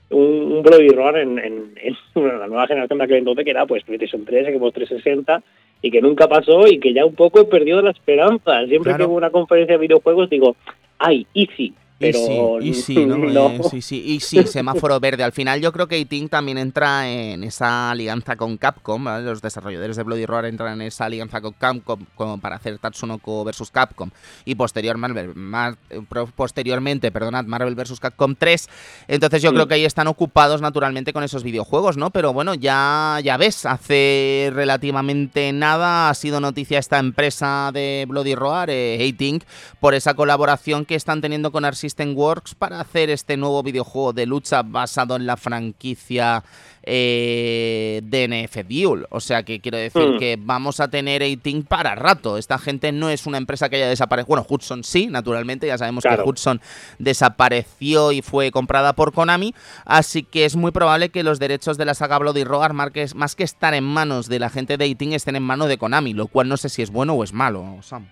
un, 0.09 0.51
un 0.51 0.61
Bloody 0.63 0.89
Roar 0.89 1.17
en, 1.17 1.39
en- 1.39 1.73
en 1.81 1.95
bueno, 2.15 2.37
la 2.37 2.47
nueva 2.47 2.67
generación 2.67 2.99
de 2.99 3.05
aquel 3.05 3.17
entonces, 3.17 3.45
que 3.45 3.51
era 3.51 3.65
pues 3.65 3.83
PlayStation 3.83 4.25
3, 4.25 4.47
Xbox 4.57 4.73
360, 4.73 5.41
y 5.81 5.91
que 5.91 6.01
nunca 6.01 6.27
pasó 6.27 6.67
y 6.67 6.79
que 6.79 6.93
ya 6.93 7.05
un 7.05 7.15
poco 7.15 7.39
he 7.41 7.45
perdido 7.45 7.81
la 7.81 7.91
esperanza. 7.91 8.59
Siempre 8.67 8.91
Claro. 8.91 8.97
que 8.97 9.09
hubo 9.09 9.17
una 9.17 9.29
conferencia 9.29 9.75
de 9.75 9.81
videojuegos 9.81 10.29
digo, 10.29 10.55
ay, 10.99 11.25
easy. 11.33 11.73
Pero 11.97 12.59
Easy, 12.59 12.93
easy, 12.93 13.05
¿no? 13.05 13.17
no. 13.31 13.49
Eh, 13.51 13.61
sí, 13.69 13.81
sí, 13.81 14.03
y 14.05 14.19
sí, 14.19 14.45
semáforo 14.47 14.99
verde. 14.99 15.23
Al 15.23 15.31
final 15.31 15.61
yo 15.61 15.71
creo 15.71 15.87
que 15.87 15.97
Iting 15.97 16.27
también 16.27 16.57
entra 16.57 17.09
en 17.09 17.43
esa 17.45 17.91
alianza 17.91 18.35
con 18.35 18.57
Capcom, 18.57 19.01
¿vale? 19.03 19.23
Los 19.23 19.41
desarrolladores 19.41 19.95
de 19.95 20.03
Bloody 20.03 20.25
Roar 20.25 20.45
entran 20.45 20.73
en 20.81 20.87
esa 20.87 21.05
alianza 21.05 21.39
con 21.39 21.53
Capcom 21.53 22.01
como 22.15 22.37
para 22.39 22.57
hacer 22.57 22.77
Tatsunoko 22.79 23.45
versus 23.45 23.71
Capcom 23.71 24.09
y 24.43 24.55
posterior 24.55 24.97
Marvel, 24.97 25.33
mar- 25.35 25.77
eh, 25.89 26.01
posteriormente, 26.35 27.11
perdonad, 27.13 27.45
Marvel 27.45 27.75
versus 27.75 28.01
Capcom 28.01 28.35
3. 28.37 28.67
Entonces 29.07 29.41
yo 29.41 29.51
Mm. 29.51 29.55
creo 29.55 29.67
que 29.69 29.75
ahí 29.75 29.85
están 29.85 30.07
ocupados 30.07 30.59
naturalmente 30.61 31.13
con 31.13 31.23
esos 31.23 31.43
videojuegos, 31.43 31.95
¿no? 31.95 32.09
Pero 32.09 32.33
bueno, 32.33 32.55
ya, 32.55 33.19
ya 33.23 33.37
ves, 33.37 33.65
hace 33.65 34.51
relativamente 34.53 35.53
nada 35.53 36.09
ha 36.09 36.13
sido 36.13 36.41
noticia 36.41 36.77
esta 36.77 36.99
empresa 36.99 37.71
de 37.73 38.05
Bloody 38.07 38.35
Roar, 38.35 38.69
eh, 38.69 38.97
Hating, 38.99 39.41
por 39.79 39.93
esa 39.93 40.13
colaboración 40.13 40.83
que 40.83 40.95
están 40.95 41.21
teniendo 41.21 41.51
con 41.53 41.63
Art 41.63 41.75
System 41.85 42.17
Works 42.17 42.55
para 42.55 42.79
hacer 42.79 43.09
este 43.09 43.37
nuevo 43.37 43.61
videojuego 43.61 44.11
de 44.13 44.25
lucha 44.25 44.63
basado 44.63 45.15
en 45.15 45.25
la 45.27 45.37
franquicia 45.37 46.43
eh, 46.87 48.01
DNF 48.03 48.57
Duel. 48.67 49.05
O 49.09 49.19
sea 49.19 49.43
que 49.43 49.59
quiero 49.59 49.77
decir 49.77 50.01
Hmm. 50.15 50.17
que 50.19 50.37
vamos 50.39 50.79
a 50.79 50.87
tener 50.87 51.21
Hating 51.23 51.63
para 51.63 51.95
rato. 51.95 52.37
Esta 52.37 52.57
gente 52.57 52.91
no 52.91 53.09
es 53.09 53.25
una 53.25 53.37
empresa 53.37 53.69
que 53.69 53.77
haya 53.77 53.87
desaparecido. 53.89 54.27
Bueno, 54.27 54.45
Hudson 54.49 54.83
sí, 54.83 55.07
naturalmente, 55.07 55.67
ya 55.67 55.77
sabemos 55.77 56.03
Claro. 56.03 56.23
que 56.23 56.29
Hudson 56.29 56.61
desapareció 56.99 58.11
y 58.11 58.21
fue 58.21 58.51
comprada 58.51 58.93
por 58.93 59.13
Konami, 59.13 59.53
así 59.85 60.23
que 60.23 60.45
es 60.45 60.55
muy 60.55 60.71
probable 60.71 61.09
que 61.09 61.23
los 61.23 61.39
derechos 61.39 61.77
de 61.77 61.85
la 61.85 61.93
saga 61.93 62.17
Bloody 62.19 62.43
Roar, 62.43 62.73
más 62.73 63.35
que 63.35 63.43
estar 63.43 63.73
en 63.73 63.83
manos 63.83 64.27
de 64.27 64.39
la 64.39 64.49
gente 64.49 64.77
de 64.77 64.85
Hating, 64.85 65.13
estén 65.13 65.35
en 65.35 65.43
manos 65.43 65.67
de 65.69 65.77
Konami, 65.77 66.13
lo 66.13 66.27
cual 66.27 66.47
no 66.49 66.57
sé 66.57 66.69
si 66.69 66.81
es 66.81 66.91
bueno 66.91 67.13
o 67.13 67.23
es 67.23 67.33
malo, 67.33 67.77
Sam. 67.81 68.07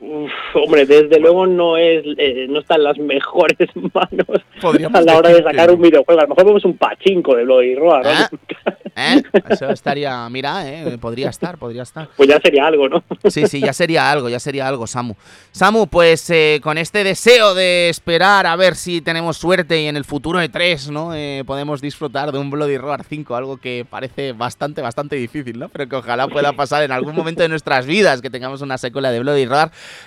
Uf, 0.00 0.30
hombre, 0.54 0.86
desde 0.86 1.18
luego 1.18 1.46
no 1.46 1.76
es 1.76 2.04
eh, 2.18 2.46
no 2.48 2.60
está 2.60 2.76
en 2.76 2.84
las 2.84 2.98
mejores 2.98 3.68
manos 3.94 4.44
Podríamos 4.60 5.00
a 5.00 5.02
la 5.02 5.18
hora 5.18 5.30
de 5.30 5.36
que 5.36 5.42
sacar 5.42 5.70
un 5.70 5.80
videojuego. 5.80 6.20
A 6.20 6.24
lo 6.24 6.28
mejor 6.28 6.46
vemos 6.46 6.64
un 6.64 6.76
pachinko 6.76 7.34
de 7.36 7.44
Bloody 7.44 7.74
Roar, 7.74 8.04
¿no? 8.04 8.10
¿Eh? 8.10 8.74
¿Eh? 8.96 9.22
Eso 9.48 9.68
estaría, 9.70 10.28
mira, 10.30 10.70
eh, 10.70 10.98
podría 10.98 11.28
estar, 11.28 11.58
podría 11.58 11.82
estar. 11.82 12.08
Pues 12.16 12.28
ya 12.28 12.38
sería 12.40 12.66
algo, 12.66 12.88
¿no? 12.88 13.02
Sí, 13.28 13.46
sí, 13.46 13.60
ya 13.60 13.72
sería 13.72 14.10
algo, 14.10 14.28
ya 14.28 14.38
sería 14.38 14.68
algo, 14.68 14.86
Samu. 14.86 15.14
Samu, 15.50 15.88
pues 15.88 16.30
eh, 16.30 16.60
con 16.62 16.78
este 16.78 17.02
deseo 17.02 17.54
de 17.54 17.88
esperar 17.88 18.46
a 18.46 18.54
ver 18.54 18.76
si 18.76 19.00
tenemos 19.00 19.36
suerte 19.36 19.82
y 19.82 19.86
en 19.86 19.96
el 19.96 20.04
futuro 20.04 20.38
de 20.38 20.48
3, 20.48 20.90
¿no? 20.90 21.14
Eh, 21.14 21.42
podemos 21.44 21.80
disfrutar 21.80 22.30
de 22.30 22.38
un 22.38 22.50
Bloody 22.50 22.78
Roar 22.78 23.04
5, 23.04 23.34
algo 23.34 23.56
que 23.56 23.84
parece 23.88 24.32
bastante, 24.32 24.80
bastante 24.80 25.16
difícil, 25.16 25.58
¿no? 25.58 25.68
Pero 25.68 25.88
que 25.88 25.96
ojalá 25.96 26.28
pueda 26.28 26.52
pasar 26.52 26.84
en 26.84 26.92
algún 26.92 27.16
momento 27.16 27.42
de 27.42 27.48
nuestras 27.48 27.86
vidas, 27.86 28.22
que 28.22 28.30
tengamos 28.30 28.62
una 28.62 28.78
secuela 28.78 29.10
de 29.10 29.20
Bloody 29.20 29.46
Roar. 29.46 29.53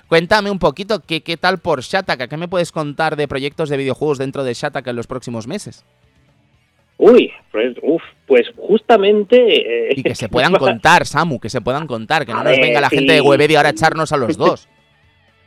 Cuéntame 0.08 0.50
un 0.52 0.60
poquito 0.60 1.02
qué, 1.06 1.22
qué 1.22 1.38
tal 1.38 1.60
por 1.60 1.82
Shataka, 1.82 2.28
¿qué 2.28 2.38
me 2.38 2.48
puedes 2.48 2.72
contar 2.72 3.16
de 3.16 3.28
proyectos 3.28 3.70
de 3.70 3.78
videojuegos 3.78 4.18
dentro 4.18 4.44
de 4.44 4.54
Shataka 4.54 4.90
en 4.92 4.96
los 4.96 5.08
próximos 5.08 5.48
meses? 5.48 5.86
Uy, 7.00 7.32
pues, 7.52 7.76
uf, 7.84 8.02
pues 8.26 8.48
justamente... 8.58 9.90
eh, 9.92 9.94
Y 9.96 10.04
que 10.04 10.16
se 10.16 10.30
puedan 10.30 10.54
va- 10.54 10.60
contar, 10.60 11.06
Samu, 11.06 11.40
que 11.40 11.50
se 11.50 11.62
puedan 11.62 11.86
contar, 11.88 12.26
que 12.26 12.32
no 12.34 12.44
nos 12.44 12.52
ver, 12.54 12.62
venga 12.62 12.82
la 12.82 12.90
sí. 12.90 12.96
gente 12.98 13.14
de 13.14 13.22
Webedia 13.22 13.60
ahora 13.60 13.70
a 13.70 13.72
echarnos 13.74 14.12
a 14.12 14.18
los 14.18 14.36
dos. 14.38 14.68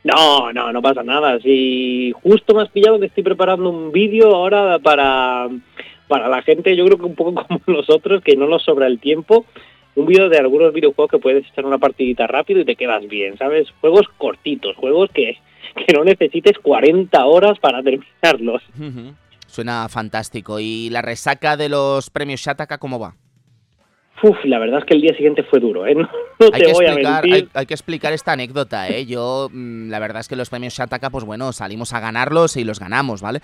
No, 0.03 0.51
no, 0.53 0.71
no 0.71 0.81
pasa 0.81 1.03
nada. 1.03 1.39
Si 1.41 2.11
justo 2.23 2.55
me 2.55 2.63
has 2.63 2.69
pillado 2.69 2.99
que 2.99 3.05
estoy 3.07 3.23
preparando 3.23 3.69
un 3.69 3.91
vídeo 3.91 4.33
ahora 4.33 4.79
para, 4.79 5.47
para 6.07 6.27
la 6.27 6.41
gente, 6.41 6.75
yo 6.75 6.85
creo 6.85 6.97
que 6.97 7.05
un 7.05 7.15
poco 7.15 7.33
como 7.47 7.61
nosotros, 7.67 8.23
que 8.23 8.35
no 8.35 8.47
nos 8.47 8.63
sobra 8.63 8.87
el 8.87 8.99
tiempo, 8.99 9.45
un 9.95 10.05
vídeo 10.05 10.29
de 10.29 10.37
algunos 10.37 10.73
videojuegos 10.73 11.11
que 11.11 11.19
puedes 11.19 11.45
echar 11.47 11.65
una 11.65 11.77
partidita 11.77 12.27
rápido 12.27 12.61
y 12.61 12.65
te 12.65 12.75
quedas 12.75 13.07
bien, 13.07 13.37
¿sabes? 13.37 13.69
Juegos 13.81 14.07
cortitos, 14.17 14.75
juegos 14.75 15.09
que, 15.13 15.37
que 15.75 15.93
no 15.93 16.03
necesites 16.03 16.57
40 16.59 17.25
horas 17.25 17.59
para 17.59 17.83
terminarlos. 17.83 18.61
Suena 19.47 19.89
fantástico. 19.89 20.59
¿Y 20.59 20.89
la 20.89 21.01
resaca 21.01 21.57
de 21.57 21.69
los 21.69 22.09
premios 22.09 22.41
Shataka 22.41 22.77
cómo 22.77 22.99
va? 22.99 23.15
Uf, 24.23 24.37
la 24.45 24.59
verdad 24.59 24.79
es 24.79 24.85
que 24.85 24.93
el 24.93 25.01
día 25.01 25.13
siguiente 25.15 25.43
fue 25.43 25.59
duro, 25.59 25.85
¿eh? 25.87 25.95
No, 26.41 26.47
no 26.47 26.55
Hay 26.55 26.61
te 26.61 26.67
que, 26.67 26.73
voy 26.73 26.85
a 26.85 26.89
explicar, 26.89 27.23
mentir. 27.23 27.33
hay, 27.53 27.59
hay 27.61 27.65
que 27.67 27.73
explicar 27.75 28.13
esta 28.13 28.31
anécdota, 28.31 28.87
¿eh? 28.89 29.05
Yo, 29.05 29.47
mm, 29.51 29.89
la 29.91 29.99
verdad 29.99 30.21
es 30.21 30.27
que 30.27 30.35
los 30.35 30.49
premios 30.49 30.73
Shataka, 30.73 31.11
pues 31.11 31.23
bueno, 31.23 31.53
salimos 31.53 31.93
a 31.93 31.99
ganarlos 31.99 32.57
y 32.57 32.63
los 32.63 32.79
ganamos, 32.79 33.21
¿vale? 33.21 33.41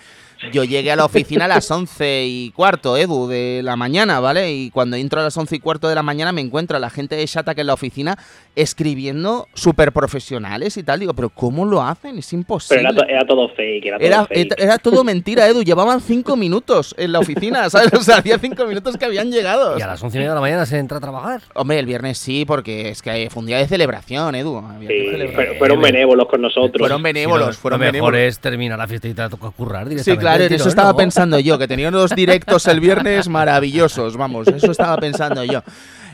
Yo 0.52 0.64
llegué 0.64 0.92
a 0.92 0.96
la 0.96 1.06
oficina 1.06 1.46
a 1.46 1.48
las 1.48 1.70
11 1.70 2.26
y 2.26 2.50
cuarto, 2.52 2.98
Edu, 2.98 3.28
de 3.28 3.62
la 3.64 3.76
mañana, 3.76 4.20
¿vale? 4.20 4.52
Y 4.52 4.72
cuando 4.72 4.96
entro 4.98 5.20
a 5.22 5.24
las 5.24 5.38
11 5.38 5.56
y 5.58 5.60
cuarto 5.60 5.88
de 5.90 5.94
la 5.96 6.02
mañana 6.02 6.32
me 6.32 6.42
encuentro 6.42 6.76
a 6.76 6.80
la 6.80 6.90
gente 6.90 7.16
de 7.16 7.26
Shataka 7.28 7.62
en 7.62 7.68
la 7.68 7.74
oficina 7.76 8.18
escribiendo 8.56 9.48
súper 9.54 9.92
profesionales 9.92 10.76
y 10.78 10.84
tal. 10.84 11.00
Digo, 11.00 11.14
pero 11.14 11.30
¿cómo 11.30 11.66
lo 11.66 11.82
hacen? 11.82 12.18
Es 12.18 12.28
Pero 12.30 12.40
imposible. 12.42 12.82
era, 12.82 12.94
to- 12.94 13.06
era 13.08 13.26
todo 13.26 13.50
fake, 13.50 13.86
era 13.86 13.98
todo 13.98 14.08
Era, 14.08 14.26
fake. 14.26 14.54
era 14.58 14.78
todo 14.78 15.04
mentira, 15.04 15.48
Edu. 15.48 15.64
Llevaban 15.64 16.02
cinco 16.02 16.36
minutos 16.36 16.94
en 16.98 17.12
la 17.12 17.20
oficina, 17.20 17.70
¿sabes? 17.70 17.94
O 17.94 18.02
sea, 18.02 18.18
hacía 18.18 18.38
cinco 18.40 18.66
minutos 18.66 18.98
que 18.98 19.06
habían 19.06 19.32
llegado. 19.32 19.78
Y 19.78 19.82
a 19.82 19.88
las 19.88 20.02
once 20.04 20.18
y 20.18 20.20
media 20.20 20.32
de 20.32 20.36
la 20.36 20.42
mañana 20.42 20.66
se 20.68 20.78
entra 20.78 20.98
a 20.98 21.02
trabajar. 21.02 21.42
Hombre, 21.56 21.80
el 21.80 21.86
viernes 21.86 22.18
sí, 22.20 22.46
porque 22.46 22.90
es 22.90 23.02
que 23.02 23.30
fue 23.32 23.42
un 23.42 23.48
día 23.48 23.58
de 23.58 23.68
celebración, 23.68 24.36
Edu. 24.36 24.58
Había 24.58 24.88
que 24.88 25.28
Sí, 25.28 25.56
fueron 25.58 25.82
benévolos 25.82 26.28
con 26.28 26.42
nosotros. 26.42 26.78
Fueron 26.80 27.02
benévolos, 27.02 27.56
Si 27.56 27.58
no, 27.58 27.62
fueron 27.62 27.80
lo 27.80 27.86
mejor 27.92 28.14
benévolos. 28.14 28.20
es 28.36 28.40
terminar 28.40 28.78
la 28.78 28.88
fiesta 28.88 29.08
y 29.08 29.14
te 29.14 29.30
toca 29.30 29.50
currar 29.52 29.84
Sí, 29.86 29.90
directamente. 29.90 30.22
claro, 30.22 30.44
en 30.44 30.50
del 30.50 30.60
eso 30.60 30.70
estaba 30.70 30.92
¿no? 30.92 30.98
pensando 30.98 31.40
yo, 31.40 31.58
que 31.58 31.68
tenían 31.68 31.96
unos 31.96 32.12
directos 32.12 32.68
el 32.68 32.80
viernes 32.80 33.28
maravillosos, 33.30 34.16
vamos, 34.18 34.48
eso 34.48 34.72
estaba 34.72 34.98
pensando 34.98 35.44
yo. 35.44 35.64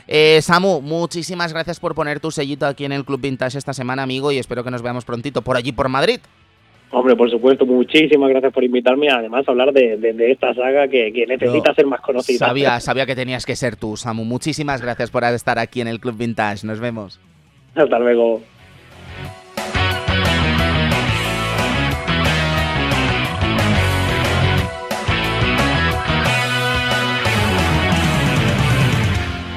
Eh, 0.06 0.40
Samu, 0.42 0.80
muchísimas 0.82 1.52
gracias 1.52 1.80
por 1.80 1.94
poner 1.94 2.20
tu 2.20 2.30
sellito 2.30 2.66
aquí 2.66 2.84
en 2.84 2.92
el 2.92 3.04
Club 3.04 3.20
Vintage 3.20 3.56
esta 3.58 3.72
semana, 3.72 4.02
amigo, 4.02 4.30
y 4.32 4.38
espero 4.38 4.62
que 4.62 4.70
nos 4.70 4.82
veamos 4.82 5.04
prontito 5.04 5.42
por 5.42 5.56
allí, 5.56 5.72
por 5.72 5.88
Madrid. 5.88 6.20
Hombre, 6.94 7.16
por 7.16 7.28
supuesto, 7.30 7.66
muchísimas 7.66 8.30
gracias 8.30 8.52
por 8.52 8.62
invitarme 8.62 9.08
a 9.10 9.16
además 9.16 9.48
hablar 9.48 9.72
de, 9.72 9.96
de- 9.96 10.12
de 10.12 10.30
esta 10.30 10.54
saga 10.54 10.86
que, 10.86 11.12
que 11.12 11.26
necesita 11.26 11.70
Yo 11.70 11.74
ser 11.74 11.86
más 11.86 12.00
conocida. 12.00 12.38
Sabía, 12.46 12.78
sabía 12.80 13.04
que 13.04 13.16
tenías 13.16 13.44
que 13.44 13.56
ser 13.56 13.74
tú, 13.76 13.96
Samu. 13.96 14.24
Muchísimas 14.24 14.80
gracias 14.80 15.10
por 15.10 15.24
estar 15.24 15.58
aquí 15.58 15.80
en 15.80 15.88
el 15.88 15.98
Club 15.98 16.16
Vintage. 16.16 16.64
Nos 16.66 16.78
vemos. 16.80 17.20
Hasta 17.74 17.98
luego. 17.98 18.40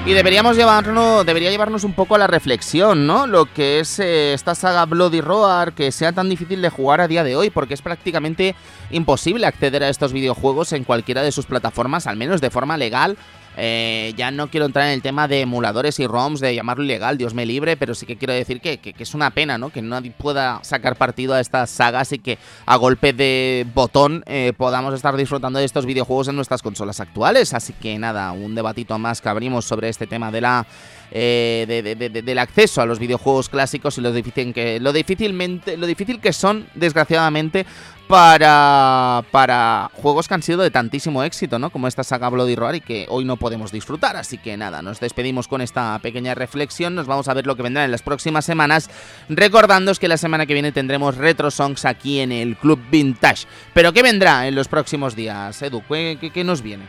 Y 0.08 0.14
deberíamos 0.14 0.56
llevarnos, 0.56 1.26
debería 1.26 1.52
llevarnos 1.52 1.84
un 1.84 1.92
poco 1.92 2.16
a 2.16 2.18
la 2.18 2.28
reflexión, 2.28 3.06
¿no? 3.06 3.28
Lo 3.28 3.46
que 3.54 3.82
es 3.82 4.00
eh, 4.00 4.32
esta 4.32 4.56
saga 4.56 4.86
Bloody 4.86 5.20
Roar, 5.20 5.74
que 5.74 5.92
sea 5.92 6.14
tan 6.14 6.30
difícil 6.30 6.62
de 6.62 6.70
jugar 6.70 7.02
a 7.02 7.10
día 7.10 7.26
de 7.26 7.36
hoy, 7.36 7.50
porque 7.50 7.74
es 7.74 7.82
prácticamente 7.82 8.56
imposible 8.90 9.46
acceder 9.46 9.84
a 9.84 9.90
estos 9.90 10.14
videojuegos 10.14 10.72
en 10.72 10.86
cualquiera 10.86 11.24
de 11.24 11.34
sus 11.34 11.46
plataformas, 11.46 12.08
al 12.08 12.16
menos 12.16 12.40
de 12.40 12.50
forma 12.50 12.78
legal. 12.78 13.18
Eh, 13.60 14.14
ya 14.16 14.30
no 14.30 14.50
quiero 14.50 14.68
entrar 14.68 14.86
en 14.88 14.94
el 14.94 15.02
tema 15.02 15.28
de 15.28 15.42
emuladores 15.42 16.00
y 16.00 16.06
ROMs, 16.06 16.40
de 16.40 16.54
llamarlo 16.54 16.84
ilegal, 16.84 17.18
Dios 17.18 17.34
me 17.34 17.46
libre, 17.46 17.76
pero 17.76 17.96
sí 17.96 18.06
que 18.06 18.16
quiero 18.16 18.34
decir 18.34 18.62
que, 18.62 18.78
que- 18.78 18.94
es 18.98 19.14
una 19.16 19.32
pena, 19.32 19.58
¿no? 19.58 19.72
Que 19.72 19.82
nadie 19.82 20.12
pueda 20.12 20.60
sacar 20.64 20.96
partido 20.96 21.34
a 21.34 21.40
estas 21.40 21.70
sagas 21.72 22.12
y 22.12 22.20
que 22.20 22.38
a 22.68 22.76
golpe 22.76 23.14
de 23.14 23.66
botón 23.74 24.24
eh, 24.28 24.54
podamos 24.56 24.94
estar 24.94 25.16
disfrutando 25.18 25.58
de 25.60 25.66
estos 25.66 25.86
videojuegos 25.88 26.28
en 26.28 26.36
nuestras 26.36 26.62
consolas 26.62 27.00
actuales. 27.00 27.54
Así 27.54 27.74
que 27.74 27.98
nada, 27.98 28.32
un 28.32 28.54
debatito 28.54 28.98
más 29.00 29.22
que 29.22 29.30
abrimos 29.30 29.66
sobre 29.66 29.90
este 29.90 30.06
tema 30.08 30.32
de 30.32 30.42
la 30.42 30.68
eh, 31.12 31.66
de- 31.68 31.82
de- 31.84 31.96
de- 31.96 32.10
de- 32.10 32.22
del 32.22 32.40
acceso 32.40 32.82
a 32.82 32.86
los 32.86 33.00
videojuegos 33.00 33.50
clásicos 33.50 33.98
y 33.98 34.02
lo 34.02 34.12
difícil 34.12 34.54
que 34.54 34.80
lo 34.80 34.92
difícilmente 34.94 35.78
lo 35.78 35.88
difícil 35.88 36.20
que 36.20 36.34
son 36.34 36.68
desgraciadamente 36.76 37.66
para 38.08 39.24
para 39.32 39.90
juegos 39.94 40.28
que 40.28 40.34
han 40.34 40.42
sido 40.44 40.62
de 40.62 40.72
tantísimo 40.72 41.24
éxito, 41.24 41.60
¿no? 41.60 41.70
Como 41.70 41.88
esta 41.88 42.04
saga 42.04 42.30
Bloody 42.30 42.56
Roar 42.56 42.76
y 42.76 42.82
que 42.82 43.06
hoy 43.10 43.26
no 43.26 43.38
podemos 43.38 43.72
disfrutar, 43.72 44.16
así 44.16 44.38
que 44.38 44.56
nada, 44.58 44.82
nos 44.82 45.00
despedimos 45.00 45.48
con 45.48 45.62
esta 45.62 45.98
pequeña 46.00 46.34
reflexión, 46.36 46.96
nos 46.96 47.08
vamos 47.08 47.28
a 47.28 47.34
ver 47.34 47.46
lo 47.46 47.56
que 47.56 47.64
vendrá 47.64 47.86
en 47.86 47.92
las 47.92 48.02
próximas 48.02 48.46
semanas, 48.46 48.90
recordándoos 49.30 50.00
que 50.00 50.08
la 50.08 50.18
semana 50.18 50.46
que 50.46 50.54
viene 50.54 50.72
tendremos 50.72 51.18
Retro 51.18 51.52
Songs 51.52 51.86
aquí 51.86 52.20
en 52.20 52.32
el 52.32 52.56
Club 52.58 52.80
Vintage. 52.90 53.46
Pero 53.74 53.92
¿qué 53.94 54.02
vendrá 54.04 54.48
en 54.48 54.56
los 54.56 54.68
próximos 54.68 55.16
días, 55.16 55.62
Edu? 55.62 55.84
¿Qué, 55.88 56.18
qué- 56.20 56.32
qué 56.32 56.44
nos 56.44 56.62
viene? 56.62 56.84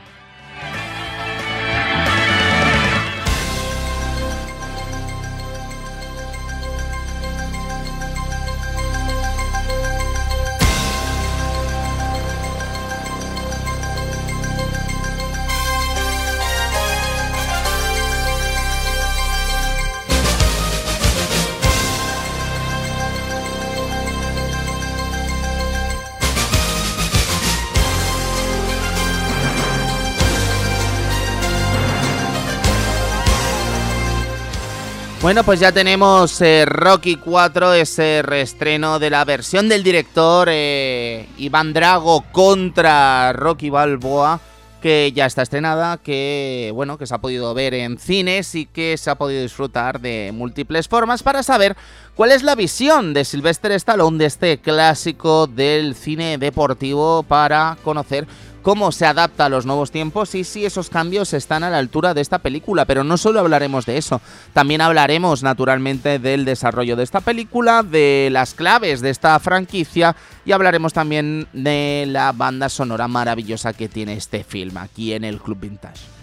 Bueno, 35.29 35.45
pues 35.45 35.61
ya 35.61 35.73
tenemos 35.73 36.41
eh, 36.41 36.65
Rocky 36.65 37.17
4, 37.17 37.75
ese 37.75 38.23
reestreno 38.23 38.99
de 38.99 39.11
la 39.11 39.27
versión 39.27 39.69
del 39.69 39.83
director 39.83 40.49
eh, 40.51 41.29
Iván 41.37 41.75
Drago 41.75 42.23
contra 42.33 43.35
Rocky 43.35 43.69
Balboa, 43.69 44.41
que 44.81 45.13
ya 45.15 45.27
está 45.27 45.43
estrenada, 45.43 45.99
que 45.99 46.71
bueno, 46.75 46.97
que 46.97 47.07
se 47.07 47.15
ha 47.15 47.19
podido 47.19 47.53
ver 47.53 47.75
en 47.75 47.99
cines 47.99 48.55
y 48.55 48.65
que 48.65 48.97
se 48.97 49.11
ha 49.11 49.17
podido 49.17 49.43
disfrutar 49.43 50.01
de 50.01 50.31
múltiples 50.33 50.89
formas 50.89 51.23
para 51.23 51.43
saber 51.43 51.77
cuál 52.15 52.33
es 52.33 52.43
la 52.43 52.55
visión 52.55 53.13
de 53.13 53.27
Sylvester 53.27 53.73
Stallone 53.73 54.17
de 54.17 54.25
este 54.25 54.57
clásico 54.57 55.47
del 55.47 55.95
cine 55.95 56.39
deportivo 56.39 57.23
para 57.23 57.77
conocer 57.85 58.27
cómo 58.69 58.93
se 58.93 59.07
adapta 59.07 59.47
a 59.47 59.49
los 59.49 59.65
nuevos 59.65 59.91
tiempos 59.91 60.35
y 60.35 60.45
si 60.45 60.67
esos 60.67 60.91
cambios 60.91 61.33
están 61.33 61.65
a 61.65 61.71
la 61.71 61.79
altura 61.79 62.13
de 62.13 62.21
esta 62.21 62.41
película. 62.41 62.85
Pero 62.85 63.03
no 63.03 63.17
solo 63.17 63.41
hablaremos 63.41 63.87
de 63.87 63.97
eso, 63.97 64.21
también 64.53 64.83
hablaremos 64.83 65.43
naturalmente 65.43 66.19
del 66.19 66.45
desarrollo 66.45 66.95
de 66.95 67.05
esta 67.05 67.23
película, 67.23 67.83
de 67.83 68.29
las 68.31 68.53
claves 68.53 69.01
de 69.01 69.09
esta 69.09 69.39
franquicia 69.39 70.15
y 70.45 70.53
hablaremos 70.53 70.93
también 70.93 71.49
de 71.55 72.05
la 72.09 72.33
banda 72.33 72.69
sonora 72.69 73.09
maravillosa 73.09 73.73
que 73.73 73.89
tiene 73.89 74.13
este 74.13 74.45
film 74.45 74.77
aquí 74.77 75.15
en 75.15 75.25
el 75.25 75.41
Club 75.41 75.61
Vintage. 75.61 76.18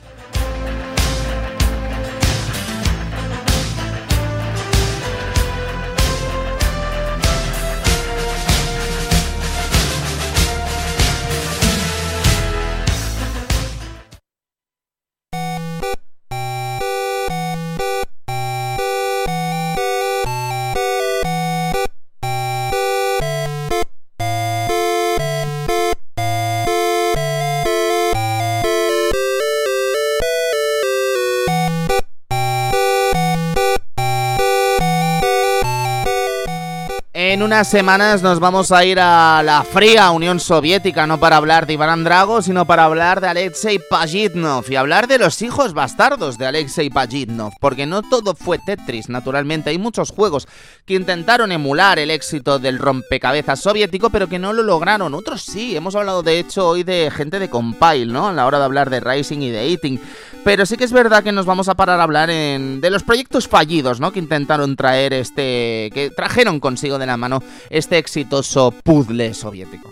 En 37.36 37.43
unas 37.43 37.67
semanas 37.67 38.23
nos 38.23 38.39
vamos 38.39 38.71
a 38.71 38.86
ir 38.86 38.97
a 38.97 39.43
la 39.43 39.65
fría 39.65 40.09
Unión 40.11 40.39
Soviética, 40.39 41.05
no 41.05 41.19
para 41.19 41.36
hablar 41.36 41.67
de 41.67 41.73
Iván 41.73 42.05
Drago, 42.05 42.41
sino 42.41 42.65
para 42.65 42.86
hablar 42.86 43.19
de 43.19 43.27
Alexei 43.27 43.77
Pajitnov 43.77 44.63
y 44.71 44.77
hablar 44.77 45.09
de 45.09 45.17
los 45.17 45.41
hijos 45.41 45.73
bastardos 45.73 46.38
de 46.38 46.45
Alexei 46.45 46.89
Pajitnov, 46.89 47.51
porque 47.59 47.86
no 47.86 48.03
todo 48.03 48.36
fue 48.36 48.57
Tetris, 48.57 49.09
naturalmente. 49.09 49.69
Hay 49.69 49.77
muchos 49.77 50.11
juegos 50.11 50.47
que 50.86 50.93
intentaron 50.93 51.51
emular 51.51 51.99
el 51.99 52.09
éxito 52.09 52.57
del 52.57 52.79
rompecabezas 52.79 53.59
soviético, 53.59 54.09
pero 54.09 54.29
que 54.29 54.39
no 54.39 54.53
lo 54.53 54.63
lograron. 54.63 55.13
Otros 55.13 55.41
sí, 55.41 55.75
hemos 55.75 55.93
hablado 55.95 56.23
de 56.23 56.39
hecho 56.39 56.69
hoy 56.69 56.83
de 56.83 57.11
gente 57.13 57.39
de 57.39 57.49
Compile, 57.49 58.05
¿no? 58.05 58.29
A 58.29 58.31
la 58.31 58.45
hora 58.45 58.59
de 58.59 58.63
hablar 58.65 58.89
de 58.89 59.01
Rising 59.01 59.41
y 59.41 59.51
de 59.51 59.71
Eating. 59.71 59.99
Pero 60.45 60.65
sí 60.65 60.77
que 60.77 60.83
es 60.86 60.93
verdad 60.93 61.23
que 61.23 61.31
nos 61.31 61.47
vamos 61.47 61.67
a 61.67 61.73
parar 61.73 61.99
a 61.99 62.03
hablar 62.03 62.29
en, 62.29 62.79
de 62.79 62.91
los 62.91 63.03
proyectos 63.03 63.47
fallidos, 63.49 63.99
¿no? 63.99 64.13
Que 64.13 64.19
intentaron 64.19 64.77
traer 64.77 65.11
este. 65.11 65.89
que 65.91 66.13
trajeron 66.15 66.61
consigo 66.61 66.97
de 66.97 67.07
la 67.07 67.17
mano 67.17 67.24
este 67.69 67.97
exitoso 67.97 68.71
puzzle 68.84 69.34
soviético. 69.34 69.91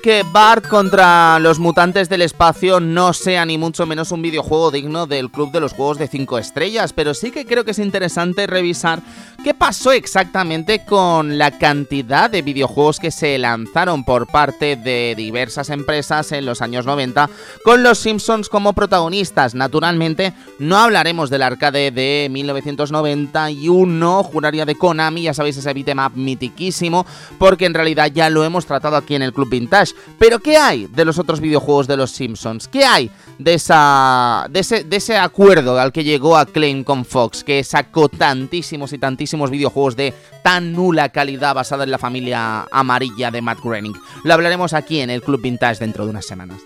Que 0.00 0.24
Bart 0.32 0.66
contra 0.66 1.38
los 1.38 1.58
mutantes 1.58 2.08
del 2.08 2.22
espacio 2.22 2.80
no 2.80 3.12
sea 3.12 3.44
ni 3.44 3.58
mucho 3.58 3.86
menos 3.86 4.12
un 4.12 4.22
videojuego 4.22 4.70
digno 4.70 5.06
del 5.06 5.30
club 5.30 5.52
de 5.52 5.60
los 5.60 5.72
juegos 5.72 5.98
de 5.98 6.08
5 6.08 6.38
estrellas, 6.38 6.92
pero 6.92 7.14
sí 7.14 7.30
que 7.30 7.44
creo 7.44 7.64
que 7.64 7.72
es 7.72 7.78
interesante 7.78 8.46
revisar 8.46 9.02
qué 9.44 9.52
pasó 9.52 9.92
exactamente 9.92 10.84
con 10.84 11.38
la 11.38 11.58
cantidad 11.58 12.30
de 12.30 12.42
videojuegos 12.42 12.98
que 12.98 13.10
se 13.10 13.36
lanzaron 13.38 14.04
por 14.04 14.26
parte 14.26 14.76
de 14.76 15.14
diversas 15.16 15.70
empresas 15.70 16.32
en 16.32 16.46
los 16.46 16.62
años 16.62 16.86
90 16.86 17.28
con 17.62 17.82
los 17.82 17.98
Simpsons 17.98 18.48
como 18.48 18.72
protagonistas. 18.72 19.54
Naturalmente, 19.54 20.32
no 20.58 20.78
hablaremos 20.78 21.30
del 21.30 21.42
arcade 21.42 21.90
de 21.90 22.28
1991, 22.30 24.22
juraría 24.22 24.64
de 24.64 24.76
Konami, 24.76 25.22
ya 25.22 25.34
sabéis 25.34 25.58
ese 25.58 25.74
beatmap 25.74 26.14
mitiquísimo, 26.14 27.04
porque 27.38 27.66
en 27.66 27.74
realidad 27.74 28.10
ya 28.12 28.30
lo 28.30 28.44
hemos 28.44 28.66
tratado 28.66 28.96
aquí 28.96 29.14
en 29.14 29.22
el 29.22 29.32
Club 29.32 29.50
Vintage. 29.50 29.83
Pero 30.18 30.38
¿qué 30.38 30.56
hay 30.56 30.86
de 30.86 31.04
los 31.04 31.18
otros 31.18 31.40
videojuegos 31.40 31.86
de 31.86 31.96
los 31.96 32.12
Simpsons? 32.12 32.68
¿Qué 32.68 32.84
hay 32.84 33.10
de, 33.38 33.54
esa, 33.54 34.46
de, 34.48 34.60
ese, 34.60 35.16
acuerdo 35.18 35.78
al 35.78 35.92
que 35.92 36.04
llegó 36.04 36.36
a 36.36 36.46
Claim 36.46 36.84
con 36.84 37.04
Fox, 37.04 37.42
que 37.42 37.62
sacó 37.64 38.08
tantísimos 38.08 38.92
y 38.92 38.98
tantísimos 38.98 39.50
videojuegos 39.50 39.96
de 39.96 40.14
tan 40.42 40.72
nula 40.72 41.08
calidad 41.08 41.54
basada 41.54 41.84
en 41.84 41.90
la 41.90 41.98
familia 41.98 42.66
amarilla 42.70 43.30
de 43.30 43.42
Matt 43.42 43.60
Groening? 43.62 43.94
Lo 44.22 44.34
hablaremos 44.34 44.72
aquí 44.72 45.00
en 45.00 45.10
el 45.10 45.22
Club 45.22 45.42
Vintage 45.42 45.80
dentro 45.80 46.04
de 46.04 46.10
unas 46.10 46.26
semanas. 46.26 46.60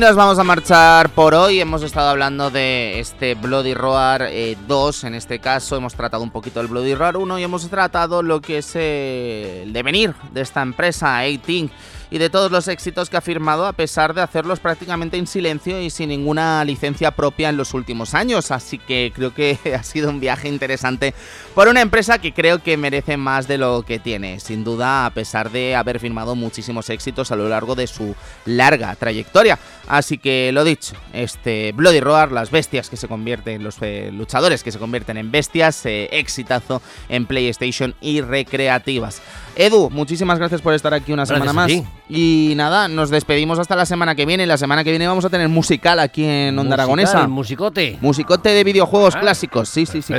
Nos 0.00 0.16
vamos 0.16 0.38
a 0.38 0.44
marchar 0.44 1.10
por 1.10 1.34
hoy. 1.34 1.60
Hemos 1.60 1.82
estado 1.82 2.08
hablando 2.08 2.50
de 2.50 3.00
este 3.00 3.34
Bloody 3.34 3.74
Roar 3.74 4.30
2. 4.66 5.04
en 5.04 5.14
este 5.14 5.40
caso, 5.40 5.76
hemos 5.76 5.94
tratado 5.94 6.22
un 6.22 6.30
poquito 6.30 6.62
el 6.62 6.68
Bloody 6.68 6.94
Roar 6.94 7.18
1 7.18 7.38
y 7.38 7.42
hemos 7.42 7.68
tratado 7.68 8.22
lo 8.22 8.40
que 8.40 8.58
es 8.58 8.72
eh, 8.76 9.64
el 9.64 9.74
devenir 9.74 10.14
de 10.32 10.40
esta 10.40 10.62
empresa, 10.62 11.20
18 11.20 11.70
y 12.10 12.18
de 12.18 12.30
todos 12.30 12.50
los 12.50 12.68
éxitos 12.68 13.08
que 13.08 13.16
ha 13.16 13.20
firmado 13.20 13.66
a 13.66 13.72
pesar 13.72 14.14
de 14.14 14.22
hacerlos 14.22 14.60
prácticamente 14.60 15.16
en 15.16 15.26
silencio 15.26 15.80
y 15.80 15.90
sin 15.90 16.08
ninguna 16.08 16.64
licencia 16.64 17.12
propia 17.12 17.48
en 17.48 17.56
los 17.56 17.74
últimos 17.74 18.14
años. 18.14 18.50
Así 18.50 18.78
que 18.78 19.12
creo 19.14 19.32
que 19.32 19.58
ha 19.78 19.82
sido 19.82 20.10
un 20.10 20.20
viaje 20.20 20.48
interesante 20.48 21.14
por 21.54 21.68
una 21.68 21.80
empresa 21.80 22.18
que 22.18 22.32
creo 22.32 22.62
que 22.62 22.76
merece 22.76 23.16
más 23.16 23.46
de 23.46 23.58
lo 23.58 23.82
que 23.82 23.98
tiene, 23.98 24.40
sin 24.40 24.64
duda, 24.64 25.06
a 25.06 25.10
pesar 25.10 25.50
de 25.50 25.76
haber 25.76 26.00
firmado 26.00 26.34
muchísimos 26.34 26.90
éxitos 26.90 27.30
a 27.30 27.36
lo 27.36 27.48
largo 27.48 27.74
de 27.74 27.86
su 27.86 28.14
larga 28.44 28.94
trayectoria. 28.96 29.58
Así 29.88 30.18
que 30.18 30.50
lo 30.52 30.64
dicho, 30.64 30.94
este 31.12 31.72
Bloody 31.72 32.00
Roar, 32.00 32.32
las 32.32 32.50
bestias 32.50 32.90
que 32.90 32.96
se 32.96 33.08
convierten, 33.08 33.62
los 33.62 33.76
eh, 33.80 34.10
luchadores 34.12 34.62
que 34.62 34.72
se 34.72 34.78
convierten 34.78 35.16
en 35.16 35.30
bestias, 35.30 35.84
eh, 35.86 36.08
exitazo 36.12 36.82
en 37.08 37.26
PlayStation 37.26 37.94
y 38.00 38.20
recreativas. 38.20 39.22
Edu, 39.56 39.90
muchísimas 39.90 40.38
gracias 40.38 40.62
por 40.62 40.74
estar 40.74 40.94
aquí 40.94 41.12
una 41.12 41.26
semana 41.26 41.52
más. 41.52 41.70
Y 42.08 42.54
nada, 42.56 42.88
nos 42.88 43.10
despedimos 43.10 43.58
hasta 43.58 43.76
la 43.76 43.86
semana 43.86 44.14
que 44.14 44.26
viene. 44.26 44.46
La 44.46 44.56
semana 44.56 44.82
que 44.82 44.90
viene 44.90 45.06
vamos 45.06 45.24
a 45.24 45.30
tener 45.30 45.48
musical 45.48 46.00
aquí 46.00 46.24
en 46.24 46.58
Onda 46.58 46.74
Aragonesa. 46.74 47.28
Musicote. 47.28 47.98
Musicote 48.00 48.48
de 48.48 48.64
videojuegos 48.64 49.14
Ah, 49.14 49.20
clásicos. 49.20 49.68
Sí, 49.68 49.86
sí, 49.86 50.02
sí. 50.02 50.14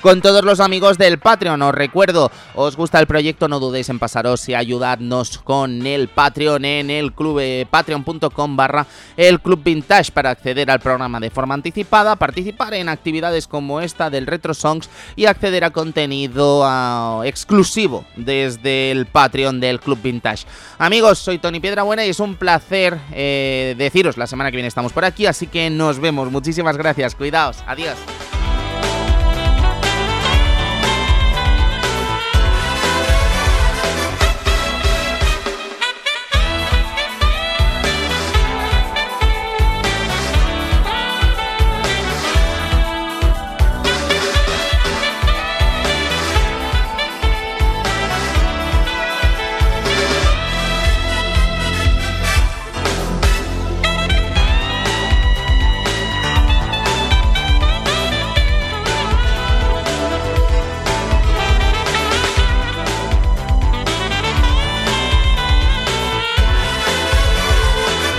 Con, 0.00 0.20
todos 0.20 0.44
los 0.44 0.60
amigos 0.60 0.98
del 0.98 1.18
Patreon. 1.18 1.60
Os 1.62 1.74
recuerdo, 1.74 2.30
os 2.54 2.76
gusta 2.76 3.00
el 3.00 3.06
proyecto, 3.06 3.48
no 3.48 3.58
dudéis 3.58 3.88
en 3.88 3.98
pasaros 3.98 4.48
y 4.48 4.54
ayudarnos 4.54 5.38
con 5.38 5.84
el 5.86 6.08
Patreon 6.08 6.64
en 6.64 6.90
el 6.90 7.12
club 7.12 7.38
eh, 7.40 7.66
patreon.com 7.68 8.56
barra 8.56 8.86
el 9.16 9.40
club 9.40 9.62
vintage 9.64 10.12
para 10.12 10.30
acceder 10.30 10.70
al 10.70 10.80
programa 10.80 11.18
de 11.18 11.30
forma 11.30 11.54
anticipada, 11.54 12.14
participar 12.16 12.74
en 12.74 12.88
actividades 12.88 13.48
como 13.48 13.80
esta 13.80 14.10
del 14.10 14.26
Retro 14.26 14.54
Songs 14.54 14.88
y 15.16 15.26
acceder 15.26 15.64
a 15.64 15.70
contenido 15.70 16.62
ah, 16.64 17.22
exclusivo 17.24 18.04
desde 18.16 18.71
el 18.72 19.06
Patreon 19.06 19.60
del 19.60 19.80
club 19.80 20.00
vintage. 20.02 20.44
Amigos, 20.78 21.18
soy 21.18 21.38
Tony 21.38 21.60
Piedrabuena 21.60 22.04
y 22.04 22.10
es 22.10 22.20
un 22.20 22.36
placer 22.36 22.98
eh, 23.12 23.74
deciros 23.76 24.16
la 24.16 24.26
semana 24.26 24.50
que 24.50 24.56
viene 24.56 24.68
estamos 24.68 24.92
por 24.92 25.04
aquí, 25.04 25.26
así 25.26 25.46
que 25.46 25.70
nos 25.70 25.98
vemos. 25.98 26.30
Muchísimas 26.30 26.76
gracias, 26.76 27.14
cuidaos, 27.14 27.62
adiós. 27.66 27.96